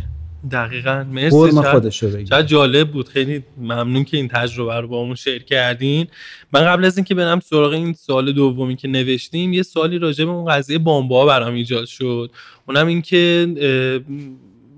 دقیقا. 0.51 1.05
مرسی 1.11 1.51
خودش 1.51 2.01
چقدر 2.01 2.43
جالب 2.43 2.91
بود. 2.91 3.09
خیلی 3.09 3.45
ممنون 3.59 4.05
که 4.05 4.17
این 4.17 4.29
تجربه 4.29 4.75
رو 4.75 4.89
با 4.89 4.97
اون 4.97 5.15
شیر 5.15 5.43
کردین. 5.43 6.07
من 6.53 6.65
قبل 6.65 6.85
از 6.85 6.99
اینکه 6.99 7.15
برم 7.15 7.41
سراغ 7.41 7.73
این 7.73 7.93
سال 7.93 8.33
دومی 8.33 8.77
که 8.77 8.89
نوشتیم 8.89 9.53
یه 9.53 9.63
سالی 9.63 9.99
راجع 9.99 10.25
به 10.25 10.31
اون 10.31 10.45
قضیه 10.53 10.79
بامبا 10.79 11.27
برام 11.27 11.55
ایجاد 11.55 11.87
شد. 11.87 12.31
اونم 12.69 12.87
این 12.87 13.03
که 13.03 13.47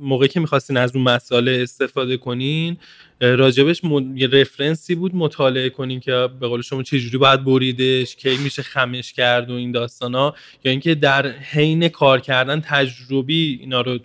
موقعی 0.00 0.28
که 0.28 0.40
می‌خواستین 0.40 0.76
از 0.76 0.96
اون 0.96 1.04
مسئله 1.04 1.58
استفاده 1.62 2.16
کنین 2.16 2.76
راجبش 3.20 3.82
یه 4.14 4.26
رفرنسی 4.26 4.94
بود 4.94 5.14
مطالعه 5.14 5.70
کنین 5.70 6.00
که 6.00 6.28
به 6.40 6.48
قول 6.48 6.62
شما 6.62 6.82
چجوری 6.82 7.18
باید 7.18 7.44
بریدش 7.44 8.16
کی 8.16 8.36
میشه 8.36 8.62
خمش 8.62 9.12
کرد 9.12 9.50
و 9.50 9.54
این 9.54 9.72
داستان 9.72 10.14
ها 10.14 10.34
یا 10.64 10.70
اینکه 10.70 10.94
در 10.94 11.28
حین 11.30 11.88
کار 11.88 12.20
کردن 12.20 12.60
تجربی 12.60 13.58
اینا 13.60 13.80
رو 13.80 13.98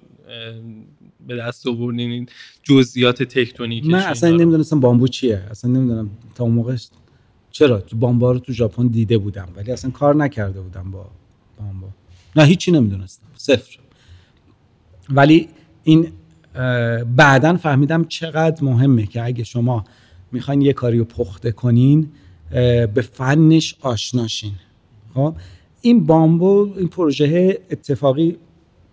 به 1.27 1.35
دست 1.35 1.67
آوردین 1.67 2.29
جزئیات 2.63 3.23
تکتونیکی 3.23 3.87
من 3.87 3.99
اصلا 3.99 4.29
نمی‌دونستم 4.29 4.79
بامبو 4.79 5.07
چیه. 5.07 5.43
اصلا 5.51 5.71
نمی‌دونم 5.71 6.09
تا 6.35 6.43
اون 6.43 6.53
موقع 6.53 6.75
چرا. 7.51 7.83
بامبا 7.99 8.31
رو 8.31 8.39
تو 8.39 8.53
ژاپن 8.53 8.87
دیده 8.87 9.17
بودم 9.17 9.49
ولی 9.55 9.71
اصلا 9.71 9.91
کار 9.91 10.15
نکرده 10.15 10.61
بودم 10.61 10.91
با 10.91 11.09
بامبا 11.59 11.87
نه 12.35 12.43
هیچی 12.43 12.71
نمی‌دونستم. 12.71 13.27
صفر. 13.35 13.77
ولی 15.09 15.47
این 15.83 16.11
بعدا 17.15 17.57
فهمیدم 17.57 18.03
چقدر 18.03 18.63
مهمه 18.63 19.05
که 19.05 19.23
اگه 19.23 19.43
شما 19.43 19.83
می‌خواین 20.31 20.61
یه 20.61 20.73
کاری 20.73 20.97
رو 20.97 21.05
پخته 21.05 21.51
کنین 21.51 22.07
به 22.93 23.07
فنش 23.13 23.75
آشناشین 23.81 24.51
خب؟ 25.13 25.35
این 25.81 26.05
بامبو 26.05 26.69
این 26.77 26.87
پروژه 26.87 27.59
اتفاقی 27.71 28.37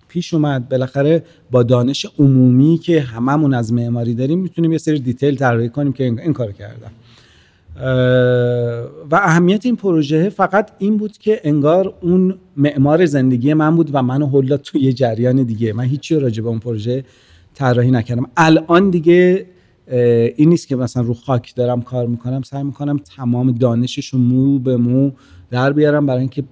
پیش 0.08 0.34
اومد. 0.34 0.68
بالاخره 0.68 1.24
با 1.50 1.62
دانش 1.62 2.06
عمومی 2.18 2.78
که 2.78 3.00
هممون 3.00 3.54
از 3.54 3.72
معماری 3.72 4.14
داریم 4.14 4.38
می‌تونیم 4.38 4.72
یه 4.72 4.78
سری 4.78 5.00
دیتیل 5.00 5.36
طراحی 5.36 5.68
کنیم 5.68 5.92
که 5.92 6.04
این 6.04 6.32
کار 6.32 6.52
کردم. 6.52 6.90
و 9.10 9.14
اهمیت 9.14 9.66
این 9.66 9.76
پروژه 9.76 10.28
فقط 10.28 10.70
این 10.78 10.96
بود 10.96 11.18
که 11.18 11.40
انگار 11.44 11.94
اون 12.00 12.38
معمار 12.56 13.06
زندگی 13.06 13.54
من 13.54 13.76
بود 13.76 13.90
و 13.92 14.02
منو 14.02 14.26
هلا 14.26 14.56
توی 14.56 14.92
جریان 14.92 15.42
دیگه. 15.42 15.72
من 15.72 15.84
هیچی 15.84 16.14
راجع 16.14 16.42
به 16.42 16.48
اون 16.48 16.58
پروژه 16.58 17.04
طراحی 17.60 17.90
نکردم. 17.90 18.26
الان 18.36 18.90
دیگه 18.90 19.46
این 20.36 20.48
نیست 20.48 20.68
که 20.68 20.76
مثلا 20.76 21.02
رو 21.02 21.14
خاک 21.14 21.54
دارم 21.54 21.82
کار 21.82 22.06
می‌کنم 22.06 22.42
سعی 22.42 22.62
می‌کنم 22.62 22.98
تمام 22.98 23.52
دانشش 23.52 24.06
رو 24.06 24.18
مو 24.18 24.58
به 24.58 24.76
مو 24.76 25.10
در 25.50 25.72
بیارم 25.72 26.06
برای 26.06 26.20
اینکه 26.20 26.44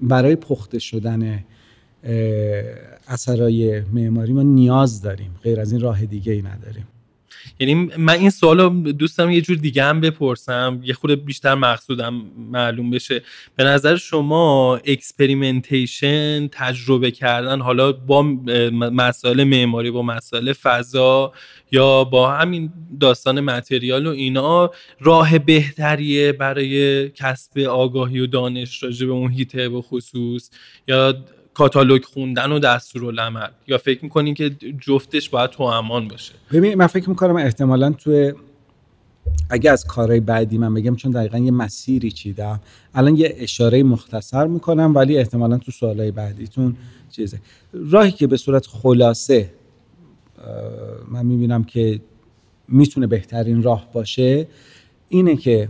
برای 0.00 0.36
پخته 0.36 0.78
شدن 0.78 1.44
اثرای 3.08 3.80
معماری 3.92 4.32
ما 4.32 4.42
نیاز 4.42 5.02
داریم. 5.02 5.30
غیر 5.42 5.60
از 5.60 5.72
این 5.72 5.80
راه 5.80 6.06
دیگه 6.06 6.32
ای 6.32 6.42
نداریم. 6.42 6.86
یعنی 7.60 7.74
من 7.98 8.14
این 8.14 8.30
سوال 8.30 8.60
رو 8.60 8.68
دوستم 8.92 9.30
یه 9.30 9.40
جور 9.40 9.56
دیگه 9.56 9.84
هم 9.84 10.00
بپرسم 10.00 10.80
یه 10.84 10.94
خود 10.94 11.24
بیشتر 11.24 11.54
مقصودم 11.54 12.22
معلوم 12.52 12.90
بشه. 12.90 13.22
به 13.56 13.64
نظر 13.64 13.96
شما 13.96 14.76
experimentation 14.76 16.48
تجربه 16.48 17.10
کردن 17.10 17.60
حالا 17.60 17.92
با 17.92 18.22
مسائل 18.92 19.44
معماری 19.44 19.90
با 19.90 20.02
مسائل 20.02 20.52
فضا 20.52 21.32
یا 21.72 22.04
با 22.04 22.32
همین 22.32 22.72
داستان 23.00 23.40
متریال 23.40 24.06
و 24.06 24.10
اینا 24.10 24.70
راه 25.00 25.38
بهتریه 25.38 26.32
برای 26.32 27.08
کسب 27.08 27.58
آگاهی 27.58 28.20
و 28.20 28.26
دانش 28.26 28.82
راجع 28.82 29.06
به 29.06 29.12
اون 29.12 29.32
هیته 29.32 29.68
به 29.68 29.82
خصوص؟ 29.82 30.50
یا 30.88 31.14
کاتالوگ 31.56 32.04
خوندن 32.04 32.52
و 32.52 32.58
دستورالعمل. 32.58 33.48
یا 33.66 33.78
فکر 33.78 34.04
می‌کنین 34.04 34.34
که 34.34 34.50
جفتش 34.80 35.28
باید 35.28 35.50
تو 35.50 35.62
امان 35.62 36.08
باشه؟ 36.08 36.32
ببین 36.52 36.74
من 36.74 36.86
فکر 36.86 37.08
می‌کنم 37.08 37.36
احتمالا 37.36 37.92
تو 37.92 38.32
اگه 39.50 39.70
از 39.70 39.84
کارهای 39.84 40.20
بعدی 40.20 40.58
من 40.58 40.74
بگم 40.74 40.96
چون 40.96 41.12
دقیقا 41.12 41.38
یه 41.38 41.50
مسیری 41.50 42.10
چیدم. 42.10 42.60
الان 42.94 43.16
یه 43.16 43.34
اشاره 43.36 43.82
مختصر 43.82 44.46
می‌کنم 44.46 44.92
ولی 44.94 45.18
احتمالا 45.18 45.58
تو 45.58 45.72
سوالهای 45.72 46.10
بعدیتون 46.10 46.76
چیزه. 47.10 47.38
راهی 47.72 48.12
که 48.12 48.26
به 48.26 48.36
صورت 48.36 48.66
خلاصه 48.66 49.50
من 51.08 51.26
می‌بینم 51.26 51.64
که 51.64 52.00
می‌تونه 52.68 53.06
بهترین 53.06 53.62
راه 53.62 53.88
باشه 53.92 54.48
اینه 55.08 55.36
که 55.36 55.68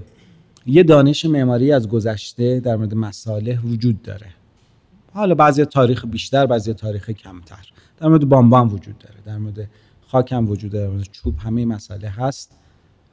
یه 0.67 0.83
دانش 0.83 1.25
معماری 1.25 1.73
از 1.73 1.89
گذشته 1.89 2.61
در 2.61 2.77
مورد 2.77 2.95
مساله 2.95 3.59
وجود 3.65 4.03
داره. 4.03 4.27
حالا 5.17 5.35
بعضی 5.35 5.65
تاریخ 5.65 6.05
بیشتر 6.05 6.47
بعضی 6.47 6.75
تاریخ 6.75 7.11
کمتر. 7.11 7.73
در 7.99 8.09
مورد 8.09 8.29
بامبا 8.29 8.65
وجود 8.65 8.99
داره 8.99 9.15
در 9.25 9.39
مورد 9.39 9.71
خاک 10.07 10.33
هم 10.33 10.49
وجود 10.51 10.73
داره 10.73 10.87
در 10.87 10.93
مورد 10.93 11.09
چوب 11.13 11.39
همه 11.39 11.65
مسئله 11.65 12.09
هست. 12.09 12.53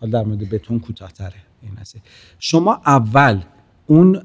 حالا 0.01 0.19
در 0.19 0.27
مورد 0.27 0.49
بتون 0.49 0.79
کوتاهتره 0.79 1.33
این 1.61 1.77
هست. 1.77 1.95
شما 2.39 2.81
اول 2.85 3.41
اون 3.87 4.21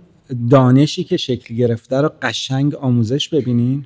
دانشی 0.50 1.04
که 1.04 1.16
شکل 1.16 1.54
گرفته 1.54 2.00
رو 2.00 2.10
قشنگ 2.22 2.74
آموزش 2.74 3.28
ببینین 3.28 3.84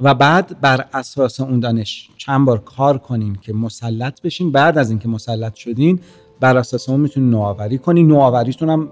و 0.00 0.14
بعد 0.14 0.60
بر 0.60 0.84
اساس 0.94 1.40
اون 1.40 1.60
دانش 1.60 2.08
چند 2.16 2.46
بار 2.46 2.58
کار 2.58 2.98
کنین 2.98 3.34
که 3.34 3.52
مسلط 3.52 4.20
بشین. 4.22 4.52
بعد 4.52 4.78
از 4.78 4.90
اینکه 4.90 5.08
مسلط 5.08 5.54
شدین 5.54 6.00
بر 6.40 6.56
اساس 6.56 6.88
اون 6.88 7.00
می‌تونین 7.00 7.30
نوآوری 7.30 7.78
کنین. 7.78 8.06
نوآوریتون 8.06 8.70
هم 8.70 8.88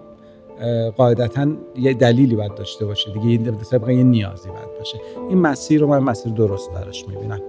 قاعدتا 0.96 1.46
یه 1.76 1.94
دلیلی 1.94 2.36
باید 2.36 2.54
داشته 2.54 2.86
باشه. 2.86 3.12
دیگه 3.12 3.52
طبق 3.52 3.88
یه 3.88 4.02
نیازی 4.02 4.48
باید 4.48 4.78
باشه. 4.78 5.00
این 5.28 5.38
مسیر 5.38 5.80
رو 5.80 5.86
من 5.86 5.98
مسیر 5.98 6.32
درست 6.32 6.70
براش 6.70 7.08
می‌بینم. 7.08 7.40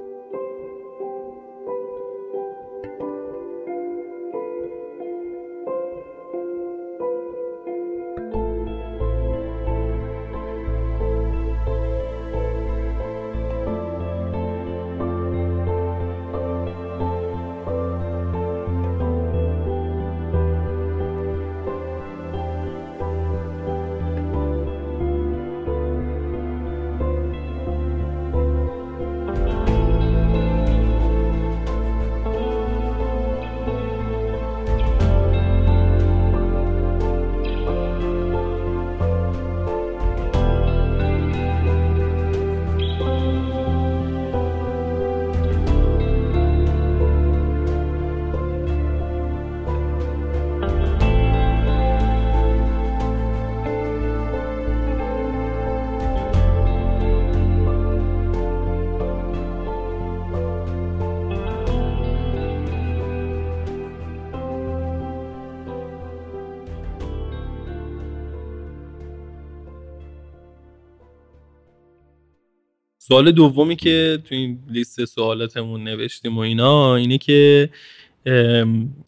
سوال 73.08 73.32
دومی 73.32 73.76
که 73.76 74.20
تو 74.26 74.36
این 74.36 74.60
لیست 74.70 75.06
سوالاتمون 75.06 75.84
نوشتیم 75.84 76.38
و 76.38 76.40
اینا 76.40 76.96
اینه 76.96 77.18
که 77.18 77.70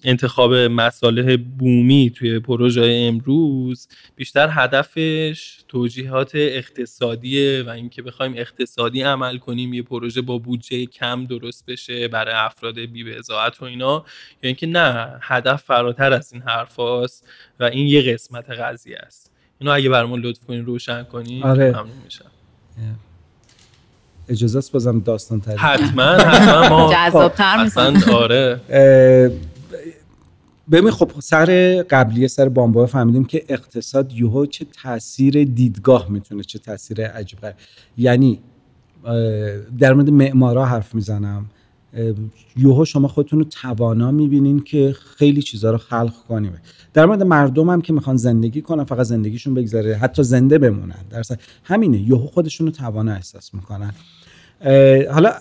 انتخاب 0.04 0.54
مساله 0.56 1.38
بومی 1.38 2.12
توی 2.16 2.40
پروژه 2.40 2.82
امروز 2.82 3.88
بیشتر 4.16 4.50
هدفش 4.52 5.58
توجیهات 5.68 6.32
اقتصادیه 6.36 7.64
و 7.68 7.70
اینکه 7.70 8.02
بخوایم 8.02 8.34
اقتصادی 8.36 9.02
عمل 9.02 9.38
کنیم 9.38 9.74
یه 9.74 9.82
پروژه 9.82 10.22
با 10.22 10.38
بودجه 10.38 10.86
کم 10.86 11.26
درست 11.26 11.66
بشه 11.66 12.08
برای 12.08 12.34
افراد 12.34 12.80
بی 12.80 13.04
و 13.04 13.66
اینا. 13.66 14.06
یا 14.44 14.48
اینکه 14.48 14.68
نه 14.68 15.18
هدف 15.22 15.64
فراتر 15.64 16.14
از 16.14 16.34
این 16.34 16.42
حرف 16.42 16.80
و 16.80 17.08
این 17.60 17.88
یه 17.88 18.02
قسمت 18.14 18.50
قضیه 18.50 18.98
است. 18.98 19.32
اینو 19.60 19.74
اگه 19.74 19.90
برامون 19.90 20.20
لطف 20.20 20.46
کنین 20.46 20.66
روشن 20.66 21.04
کنین 21.04 21.44
آره. 21.44 21.70
ممنون 21.70 21.98
میشم. 22.06 22.32
اجازه 24.30 24.58
است 24.58 24.72
بازم 24.72 25.00
داستان 25.00 25.42
تعریف 25.42 25.62
حتما 25.62 26.04
حتما 26.34 26.70
ما 26.70 26.94
جذاب‌تر 26.94 27.70
خب، 27.70 28.12
آره. 28.12 28.62
ببین 30.72 30.92
خب 30.92 31.12
سر 31.20 31.82
قبلی 31.90 32.28
سر 32.28 32.50
بامبا 32.50 32.86
فهمیدیم 32.86 33.26
که 33.26 33.46
اقتصاد 33.50 34.14
یوهو 34.14 34.46
چه 34.46 34.66
تاثیر 34.84 35.44
دیدگاه 35.44 36.10
می‌تونه 36.10 36.44
چه 36.44 36.60
تاثیر 36.60 37.08
عجیب 37.08 37.40
یعنی 37.98 38.40
در 39.80 39.94
مورد 39.94 40.10
معمارا 40.10 40.66
حرف 40.66 40.96
می‌زنم. 40.96 41.46
یوهو 42.58 42.86
شما 42.86 43.08
خودتون 43.08 43.40
رو 43.40 43.46
توانا 43.46 44.12
می‌بینین 44.12 44.60
که 44.60 44.96
خیلی 45.18 45.42
چیزها 45.42 45.72
رو 45.72 45.78
خلق 45.78 46.14
کنیم. 46.28 46.54
در 46.94 47.06
مورد 47.06 47.24
مردم 47.24 47.70
هم 47.70 47.82
که 47.82 47.94
می‌خوان 47.94 48.18
زندگی 48.18 48.62
کنن 48.62 48.84
فقط 48.84 49.06
زندگیشون 49.06 49.54
بگذره 49.54 49.96
حتی 49.96 50.24
زنده 50.24 50.58
بمونن. 50.58 51.06
در 51.10 51.24
همینه 51.64 51.98
یوهو 51.98 52.28
خودشون 52.28 52.68
رو 52.68 52.74
توانا 52.74 53.12
احساس 53.12 53.54
می‌کنن. 53.54 53.94
حالا 55.12 55.34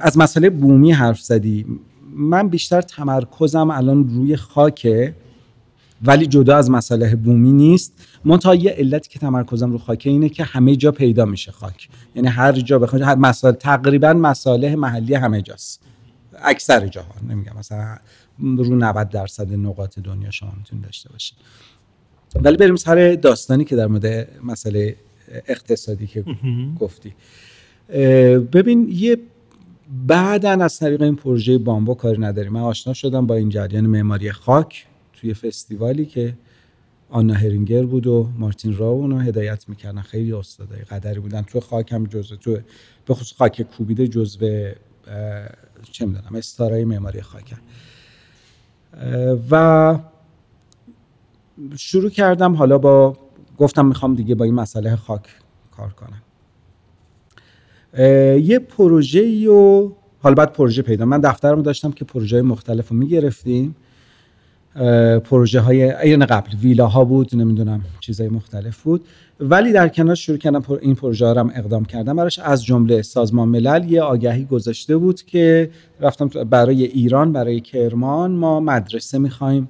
از 0.00 0.18
مسئله 0.18 0.50
بومی 0.50 0.92
حرف 0.92 1.20
زدی. 1.20 1.66
من 2.14 2.48
بیشتر 2.48 2.80
تمرکزم 2.80 3.70
الان 3.70 4.08
روی 4.08 4.36
خاکه 4.36 5.14
ولی 6.02 6.26
جدا 6.26 6.56
از 6.56 6.70
مسئله 6.70 7.16
بومی 7.16 7.52
نیست. 7.52 7.92
منتها 8.24 8.54
یه 8.54 8.70
علتی 8.70 9.08
که 9.08 9.18
تمرکزم 9.18 9.72
رو 9.72 9.78
خاکه 9.78 10.10
اینه 10.10 10.28
که 10.28 10.44
همه 10.44 10.76
جا 10.76 10.92
پیدا 10.92 11.24
میشه 11.24 11.52
خاک. 11.52 11.88
یعنی 12.14 12.28
هر 12.28 12.52
جا 12.52 12.78
بخواید 12.78 13.04
مسائل 13.04 13.54
تقریبا 13.54 14.12
مساله 14.12 14.76
محلی 14.76 15.14
همه 15.14 15.42
جاست. 15.42 15.80
اکثر 16.42 16.86
جاها 16.86 17.14
نمیگم. 17.28 17.52
مثلا 17.58 17.98
رو 18.38 18.76
90 18.76 19.08
درصد 19.08 19.52
نقاط 19.52 19.98
دنیا 19.98 20.30
شما 20.30 20.52
می‌تونید 20.58 20.84
داشته 20.84 21.08
باشید. 21.12 21.38
ولی 22.34 22.56
بریم 22.56 22.76
سر 22.76 23.14
داستانی 23.14 23.64
که 23.64 23.76
در 23.76 23.86
مورد 23.86 24.28
مسئله 24.44 24.96
اقتصادی 25.46 26.06
که 26.06 26.24
گفتی. 26.80 27.14
ببین 28.52 28.88
یه 28.92 29.18
بعدا 30.06 30.50
از 30.50 30.78
طریق 30.78 31.02
این 31.02 31.16
پروژه 31.16 31.58
بامبا 31.58 31.94
کاری 31.94 32.20
نداریم. 32.20 32.52
من 32.52 32.60
آشنا 32.60 32.92
شدم 32.92 33.26
با 33.26 33.34
این 33.34 33.48
جریان 33.48 33.86
معماری 33.86 34.32
خاک. 34.32 34.86
توی 35.20 35.34
فستیوالی 35.34 36.06
که 36.06 36.34
آنا 37.10 37.34
هرینگر 37.34 37.82
بود 37.82 38.06
و 38.06 38.28
مارتین 38.38 38.76
راو 38.76 39.00
اونو 39.00 39.18
هدایت 39.18 39.68
می‌کردن. 39.68 40.00
خیلی 40.00 40.32
استادای 40.32 40.80
قدری 40.80 41.20
بودن. 41.20 41.42
تو 41.42 41.60
خاک 41.60 41.92
هم 41.92 42.06
جزو 42.06 42.36
تو 42.36 42.58
به 43.06 43.14
خصوص 43.14 43.38
خاک 43.38 43.62
کوبیده 43.62 44.08
جزو 44.08 44.38
چه 45.92 46.06
می‌دونم 46.06 46.34
استارای 46.34 46.84
معماری 46.84 47.20
خاک. 47.20 47.54
و 49.50 49.98
شروع 51.76 52.10
کردم 52.10 52.54
حالا 52.54 52.78
با 52.78 53.16
گفتم 53.58 53.86
می‌خوام 53.86 54.14
دیگه 54.14 54.34
با 54.34 54.44
این 54.44 54.54
مسئله 54.54 54.96
خاک 54.96 55.22
کار 55.76 55.92
کنم. 55.92 56.22
یه 58.38 58.58
پروژه 58.58 59.50
و 59.50 59.92
حالا 60.20 60.34
بعد 60.34 60.52
پروژه 60.52 60.82
پیدا 60.82 61.04
من 61.04 61.20
دفترم 61.20 61.62
داشتم 61.62 61.92
که 61.92 62.04
پروژه 62.04 62.42
مختلف 62.42 62.88
رو 62.88 62.96
می‌گرفتیم. 62.96 63.76
پروژه 65.24 65.60
های 65.60 65.92
ایران 65.92 66.26
قبل. 66.26 66.56
ویلاها 66.62 67.04
بود 67.04 67.36
نمی‌دونم 67.36 67.84
چیزای 68.00 68.28
مختلف 68.28 68.82
بود. 68.82 69.04
ولی 69.40 69.72
در 69.72 69.88
کنار 69.88 70.14
شروع 70.14 70.38
کردم 70.38 70.62
این 70.80 70.94
پروژه 70.94 71.26
ها 71.26 71.34
هم 71.34 71.52
اقدام 71.54 71.84
کردم. 71.84 72.16
براش 72.16 72.38
از 72.38 72.64
جمله 72.64 73.02
سازمان 73.02 73.48
ملل 73.48 73.90
یه 73.92 74.02
آگهی 74.02 74.44
گذاشته 74.44 74.96
بود 74.96 75.22
که 75.22 75.70
رفتم 76.00 76.28
برای 76.28 76.84
ایران 76.84 77.32
برای 77.32 77.60
کرمان 77.60 78.30
ما 78.30 78.60
مدرسه 78.60 79.18
می‌خوایم. 79.18 79.68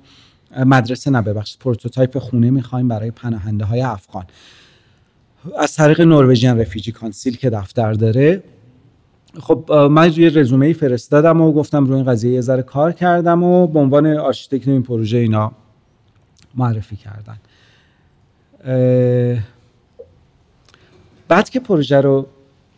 مدرسه 0.67 1.11
نه 1.11 1.23
ببخشید 1.23 1.59
prototype 1.61 2.19
خونه 2.19 2.51
می‌خوایم 2.51 2.89
برای 2.89 3.11
پناهنده 3.11 3.65
های 3.65 3.81
افغان. 3.81 4.25
از 5.59 5.75
طریق 5.75 6.01
Norwegian 6.01 6.59
Refugee 6.59 6.93
Council 6.93 7.37
که 7.37 7.51
دفتر 7.51 7.93
داره 7.93 8.43
خب 9.41 9.73
من 9.73 10.13
یه 10.17 10.29
رزومه 10.29 10.67
ای 10.67 10.73
فرستادم 10.73 11.41
و 11.41 11.53
گفتم 11.53 11.85
روی 11.85 11.95
این 11.95 12.05
قضیه 12.05 12.33
یه 12.33 12.41
ذره 12.41 12.63
کار 12.63 12.93
کردم 12.93 13.43
و 13.43 13.67
به 13.67 13.79
عنوان 13.79 14.07
آرشیتکت 14.07 14.69
این 14.69 14.83
پروژه 14.83 15.19
اینا 15.19 15.53
معرفی 16.55 16.97
کردن. 16.97 17.37
بعد 21.29 21.51
که 21.51 21.61
پروژه 21.61 22.01
رو 22.01 22.27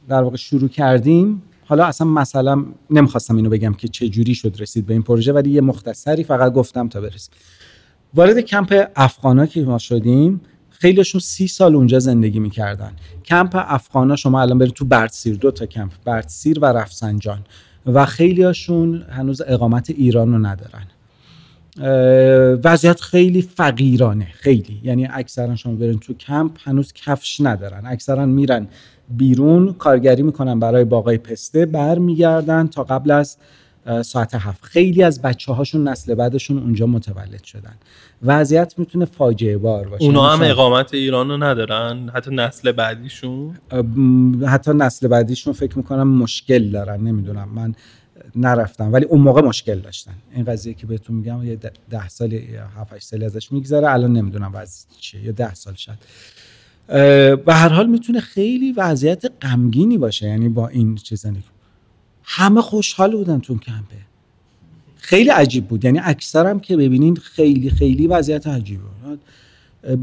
در 0.09 0.23
واقع 0.23 0.37
شروع 0.37 0.69
کردیم 0.69 1.43
حالا 1.67 1.85
اصلا 1.85 2.07
مثلا 2.07 2.65
نمی‌خواستم 2.91 3.37
اینو 3.37 3.51
بگم 3.51 3.75
که 3.75 3.89
چه 3.89 4.09
جوری 4.09 4.35
شد 4.35 4.57
رسید 4.59 4.87
به 4.87 4.93
این 4.93 5.03
پروژه 5.03 5.33
ولی 5.33 5.51
یه 5.51 5.61
مختصری 5.61 6.25
فقط 6.25 6.53
گفتم 6.53 6.89
تا 6.89 7.01
برسیم. 7.01 7.35
وارد 8.15 8.41
کمپ 8.41 8.91
افغانا 8.97 9.47
که 9.47 9.63
ما 9.63 9.79
شدیم 9.79 10.41
خیلیشون 10.81 11.21
سی 11.21 11.49
سال 11.49 11.75
اونجا 11.75 11.99
زندگی 11.99 12.39
می‌کردن. 12.39 12.93
کمپ 13.25 13.51
افغانا 13.55 14.17
شما 14.17 14.41
الان 14.41 14.59
برید 14.59 14.73
تو 14.73 14.85
بردسیر 14.85 15.37
دو 15.37 15.51
تا 15.51 15.67
کمپ 15.67 15.93
بردسیر 16.05 16.59
و 16.59 16.65
رفسنجان. 16.65 17.39
و 17.87 18.07
خیلیاشون 18.07 19.03
هنوز 19.11 19.43
اقامت 19.47 19.91
ایران 19.91 20.33
رو 20.33 20.39
ندارن. 20.39 20.87
وضعیت 22.65 23.01
خیلی 23.01 23.43
فقیرانه 23.43 24.29
خیلی. 24.33 24.81
یعنی 24.83 25.09
اکثرا 25.13 25.57
شما 25.57 25.75
برین 25.75 25.99
تو 25.99 26.15
کمپ 26.15 26.53
هنوز 26.65 26.93
کفش 26.93 27.41
ندارن. 27.41 27.83
اکثرا 27.87 28.27
میرن 28.27 28.69
بیرون 29.17 29.73
کارگری 29.73 30.23
می‌کنن 30.23 30.61
برای 30.61 30.85
باقای 30.85 31.19
پسته 31.19 31.67
برمیگردن 31.67 32.67
تا 32.67 32.85
قبل 32.85 33.11
از 33.11 33.37
ساعت 34.05 34.35
هفت. 34.35 34.65
خیلی 34.65 35.03
از 35.03 35.23
بچه 35.23 35.53
هاشون 35.53 35.89
نسل 35.89 36.15
بعدشون 36.15 36.59
اونجا 36.59 36.87
متولد 36.87 37.45
شدن. 37.45 37.75
وضعیت 38.23 38.75
می‌تونه 38.79 39.05
فاجعه 39.05 39.59
بار 39.59 39.89
باشه. 39.89 40.05
اونا 40.05 40.31
هم 40.31 40.43
اقامت 40.43 40.95
ایران 40.95 41.29
رو 41.29 41.37
ندارن؟ 41.37 42.11
حتی 42.15 42.35
نسل 42.35 42.73
بعدیشون؟ 42.73 43.55
حتی 44.47 44.73
نسل 44.73 45.09
بعدیشون 45.09 45.53
فکر 45.53 45.77
می‌کنم 45.79 46.09
مشکل 46.09 46.71
دارن. 46.71 47.01
نمی‌دونم. 47.01 47.49
من 47.55 47.75
نرفتم. 48.37 48.93
ولی 48.93 49.05
اون 49.05 49.21
موقع 49.21 49.43
مشکل 49.43 49.79
داشتن. 49.79 50.15
این 50.35 50.45
قضیه 50.45 50.75
که 50.75 50.87
بهتون 50.87 51.17
میگم 51.17 51.45
یه 51.45 51.59
ده 51.91 52.09
سال 52.09 52.33
یا 52.33 52.67
هفت 52.77 52.99
سالی 52.99 53.25
ازش 53.25 53.53
میگذره. 53.53 53.91
الان 53.91 54.13
نمی‌دونم 54.13 54.51
وضع 54.55 54.87
چیه. 55.01 55.25
یا 55.25 55.33
ده 55.33 55.55
سال 55.55 55.75
شد 55.75 55.99
به 57.45 57.55
هر 57.55 57.69
حال 57.69 57.87
می‌تونه 57.87 58.21
خیلی 58.21 58.73
وضعیت 58.73 59.25
غمگینی 59.43 59.99
باشه. 59.99 60.27
یعنی 60.27 60.49
با 60.49 60.69
این 60.69 60.95
چیز 60.95 61.27
همه 62.33 62.61
خوشحال 62.61 63.17
بودن 63.17 63.41
تو 63.41 63.59
کمپه. 63.59 63.97
خیلی 64.97 65.31
عجیب 65.31 65.69
بود. 65.69 65.85
یعنی 65.85 66.01
اکثرم 66.05 66.61
که 66.61 66.77
ببینین 66.77 67.17
خیلی 67.17 67.71
خیلی 67.71 68.07
وضعیت 68.07 68.47
عجیبه. 68.47 68.83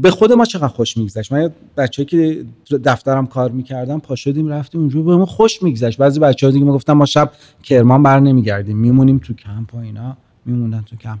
به 0.02 0.10
خود 0.10 0.32
ما 0.32 0.44
چقدر 0.44 0.68
خوش 0.68 0.96
میگذشت؟ 0.96 1.32
من 1.32 1.50
بچه‌ای 1.76 2.06
که 2.06 2.44
دفترم 2.84 3.26
کار 3.26 3.50
می‌کردم 3.50 4.00
پا 4.00 4.14
شدیم 4.14 4.48
رفتیم 4.48 4.80
اونجا 4.80 5.02
به 5.02 5.16
ما 5.16 5.26
خوش 5.26 5.62
میگذشت. 5.62 5.98
بعضی 5.98 6.20
بچه‌ها 6.20 6.52
دیگه 6.52 6.64
می‌گفتن 6.64 6.92
ما 6.92 7.06
شب 7.06 7.32
کرمان 7.62 8.02
بر 8.02 8.20
نمیگردیم. 8.20 8.76
میمونیم 8.76 9.18
تو 9.18 9.34
کمپ 9.34 9.74
و 9.74 9.78
اینا 9.78 10.16
میموندن 10.46 10.82
تو 10.82 10.96
کمپ. 10.96 11.20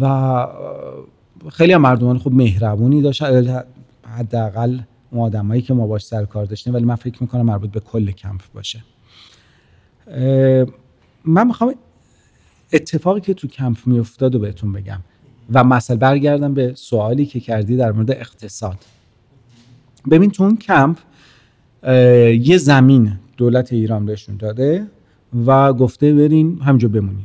و 0.00 0.46
خیلی 1.52 1.72
هم 1.72 1.80
مردمان 1.80 2.18
خوب 2.18 2.34
مهربونی 2.34 3.02
داشت. 3.02 3.22
حداقل 4.02 4.78
اون 5.10 5.22
آدمایی 5.22 5.62
که 5.62 5.74
ما 5.74 5.86
باش 5.86 6.04
سر 6.04 6.24
کار 6.24 6.44
داشتیم. 6.44 6.74
ولی 6.74 6.84
من 6.84 6.96
فکر 6.96 7.16
می‌کنم 7.20 7.42
مربوط 7.42 7.70
به 7.70 7.80
کل 7.80 8.10
کمپ 8.10 8.40
باشه. 8.54 8.84
من 11.24 11.46
می‌خوام 11.46 11.74
اتفاقی 12.72 13.20
که 13.20 13.34
تو 13.34 13.48
کمپ 13.48 13.76
میافتاد 13.86 14.34
و 14.34 14.38
بهتون 14.38 14.72
بگم 14.72 15.00
و 15.52 15.64
مثلا 15.64 15.96
برگردم 15.96 16.54
به 16.54 16.72
سوالی 16.74 17.26
که 17.26 17.40
کردی 17.40 17.76
در 17.76 17.92
مورد 17.92 18.10
اقتصاد. 18.10 18.78
ببین 20.10 20.30
تو 20.30 20.42
اون 20.42 20.56
کمپ 20.56 20.98
یه 22.40 22.58
زمین 22.58 23.18
دولت 23.36 23.72
ایران 23.72 24.06
بهشون 24.06 24.36
داده 24.36 24.86
و 25.46 25.72
گفته 25.72 26.14
برین 26.14 26.60
همجا 26.62 26.88
بمونین 26.88 27.24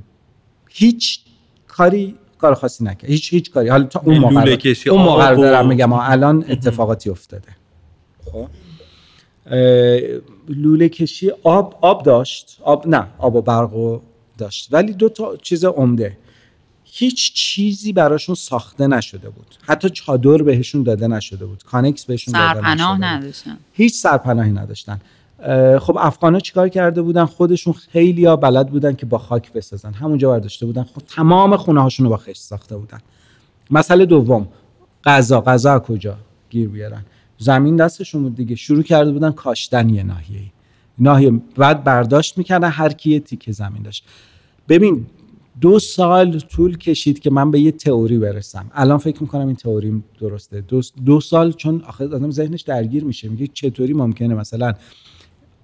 هیچ 0.69 1.19
کاری 1.67 2.15
کار 2.37 2.53
خاصی 2.53 2.83
نکرد. 2.83 3.09
هیچ 3.09 3.33
هیچ 3.33 3.51
کاری. 3.51 3.69
حالا 3.69 3.83
تا 3.83 4.01
اون 4.05 4.17
موقع 4.17 4.57
اون 4.89 5.01
موقع 5.01 5.35
دارم 5.35 5.67
میگم 5.67 5.93
الان 5.93 6.45
اتفاقاتی 6.49 7.09
افتاده. 7.09 7.49
خب. 8.25 8.47
لوله 10.49 10.89
کشی 10.89 11.31
آب 11.43 11.77
آب 11.81 12.03
داشت. 12.03 12.57
آب 12.63 12.87
نه 12.87 13.07
آب 13.17 13.35
و 13.35 13.41
برق 13.41 14.01
داشت. 14.37 14.67
ولی 14.71 14.93
دو 14.93 15.09
تا 15.09 15.35
چیز 15.37 15.65
عمده. 15.65 16.17
هیچ 16.83 17.33
چیزی 17.33 17.93
براشون 17.93 18.35
ساخته 18.35 18.87
نشده 18.87 19.29
بود. 19.29 19.55
حتی 19.61 19.89
چادر 19.89 20.43
بهشون 20.43 20.83
داده 20.83 21.07
نشده 21.07 21.45
بود. 21.45 21.63
کانکس 21.63 22.05
بهشون 22.05 22.33
داده 22.33 22.73
نشده 22.73 22.97
نداشتن. 22.97 23.57
هیچ 23.73 23.95
سرپناهی 23.95 24.51
نداشتن. 24.51 25.01
خب 25.79 25.97
افغانا 25.99 26.39
چیکار 26.39 26.69
کرده 26.69 27.01
بودن؟ 27.01 27.25
خودشون 27.25 27.73
خیلی 27.73 28.25
ها 28.25 28.35
بلد 28.35 28.69
بودن 28.69 28.95
که 28.95 29.05
با 29.05 29.17
خاک 29.17 29.53
بسازن. 29.53 29.93
همونجا 29.93 30.29
برداشته 30.29 30.65
بودن. 30.65 30.83
خب 30.83 31.01
تمام 31.15 31.57
خونه 31.57 31.81
هاشون 31.81 32.03
رو 32.03 32.09
با 32.09 32.17
خشت 32.17 32.41
ساخته 32.41 32.77
بودن. 32.77 32.99
مسئله 33.71 34.05
دوم. 34.05 34.47
غذا. 35.03 35.41
غذا 35.41 35.79
کجا؟ 35.79 36.17
گیر 36.49 36.69
بیارن. 36.69 37.05
زمین 37.37 37.75
دستشون 37.75 38.23
بود 38.23 38.35
دیگه. 38.35 38.55
شروع 38.55 38.83
کرده 38.83 39.11
بودن 39.11 39.31
کاشتن 39.31 39.89
یه 39.89 40.03
ناحیه 40.03 40.41
ناحیه 40.99 41.31
بعد 41.55 41.83
برداشت 41.83 42.37
می‌کردن 42.37 42.69
هر 42.69 42.93
کی 42.93 43.19
تیکه 43.19 43.51
زمین 43.51 43.81
داشت. 43.81 44.05
ببین 44.69 45.05
دو 45.61 45.79
سال 45.79 46.39
طول 46.39 46.77
کشید 46.77 47.19
که 47.19 47.29
من 47.29 47.51
به 47.51 47.59
یه 47.59 47.71
تئوری 47.71 48.17
برسم. 48.17 48.71
الان 48.73 48.97
فکر 48.97 49.21
می‌کنم 49.21 49.47
این 49.47 49.55
تئوری 49.55 50.03
درسته. 50.19 50.61
دو, 50.61 50.81
دو 51.05 51.19
سال 51.19 51.51
چون 51.51 51.81
آخه 51.81 52.05
آدم 52.05 52.31
ذهنش 52.31 52.61
درگیر 52.61 53.03
میشه. 53.03 53.29
میگه 53.29 53.47
چطوری 53.47 53.93
ممکنه 53.93 54.35
مثلا 54.35 54.73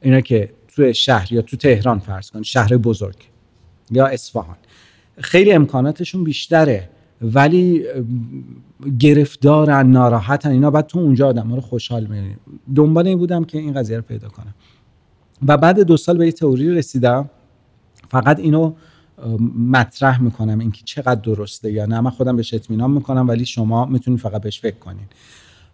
اینا 0.01 0.21
که 0.21 0.49
تو 0.67 0.93
شهر 0.93 1.33
یا 1.33 1.41
تو 1.41 1.57
تهران 1.57 1.99
فرض 1.99 2.31
کن 2.31 2.41
شهر 2.41 2.77
بزرگ 2.77 3.15
یا 3.91 4.05
اصفهان. 4.05 4.55
خیلی 5.17 5.51
امکاناتشون 5.51 6.23
بیشتره. 6.23 6.89
ولی 7.21 7.83
گرفتارن 8.99 9.87
ناراحتن 9.87 10.49
اینا. 10.49 10.71
بعد 10.71 10.87
تو 10.87 10.99
اونجا 10.99 11.27
آدم 11.27 11.47
ها 11.47 11.55
رو 11.55 11.61
خوشحال 11.61 12.03
می‌بینی 12.03 12.35
دنبال 12.75 13.07
این 13.07 13.17
بودم 13.17 13.43
که 13.43 13.57
این 13.57 13.73
قضیه 13.73 13.97
رو 13.97 14.03
پیدا 14.03 14.29
کنم. 14.29 14.53
و 15.47 15.57
بعد 15.57 15.79
دو 15.79 15.97
سال 15.97 16.17
به 16.17 16.25
یه 16.25 16.31
تئوری 16.31 16.69
رسیدم. 16.69 17.29
فقط 18.09 18.39
اینو 18.39 18.73
مطرح 19.57 20.21
می‌کنم 20.21 20.59
اینکه 20.59 20.81
چقدر 20.85 21.21
درسته 21.21 21.71
یا 21.71 21.85
نه. 21.85 22.01
من 22.01 22.09
خودم 22.09 22.35
بهش 22.35 22.53
اطمینان 22.53 22.91
می‌کنم 22.91 23.27
ولی 23.27 23.45
شما 23.45 23.85
می‌تونید 23.85 24.19
فقط 24.19 24.41
بهش 24.41 24.59
فکر 24.59 24.75
کنین. 24.75 25.05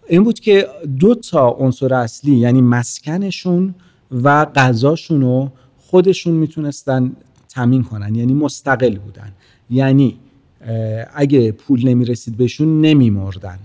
این 0.08 0.24
بود 0.24 0.40
که 0.40 0.68
دو 1.00 1.16
تا 1.16 1.50
عنصر 1.50 1.94
اصلی 1.94 2.36
یعنی 2.36 2.62
مسکنشون 2.62 3.76
و 4.12 4.46
غذاشون 4.46 5.22
رو 5.22 5.52
خودشون 5.78 6.34
می‌تونستن 6.34 7.12
تامین 7.50 7.84
کنن. 7.84 8.16
یعنی 8.16 8.34
مستقل 8.34 8.98
بودن. 8.98 9.32
یعنی 9.70 10.18
اگه 11.14 11.52
پول 11.52 11.88
نمی‌رسید 11.88 12.38
بهشون 12.38 12.82
نمیمردن. 12.82 13.60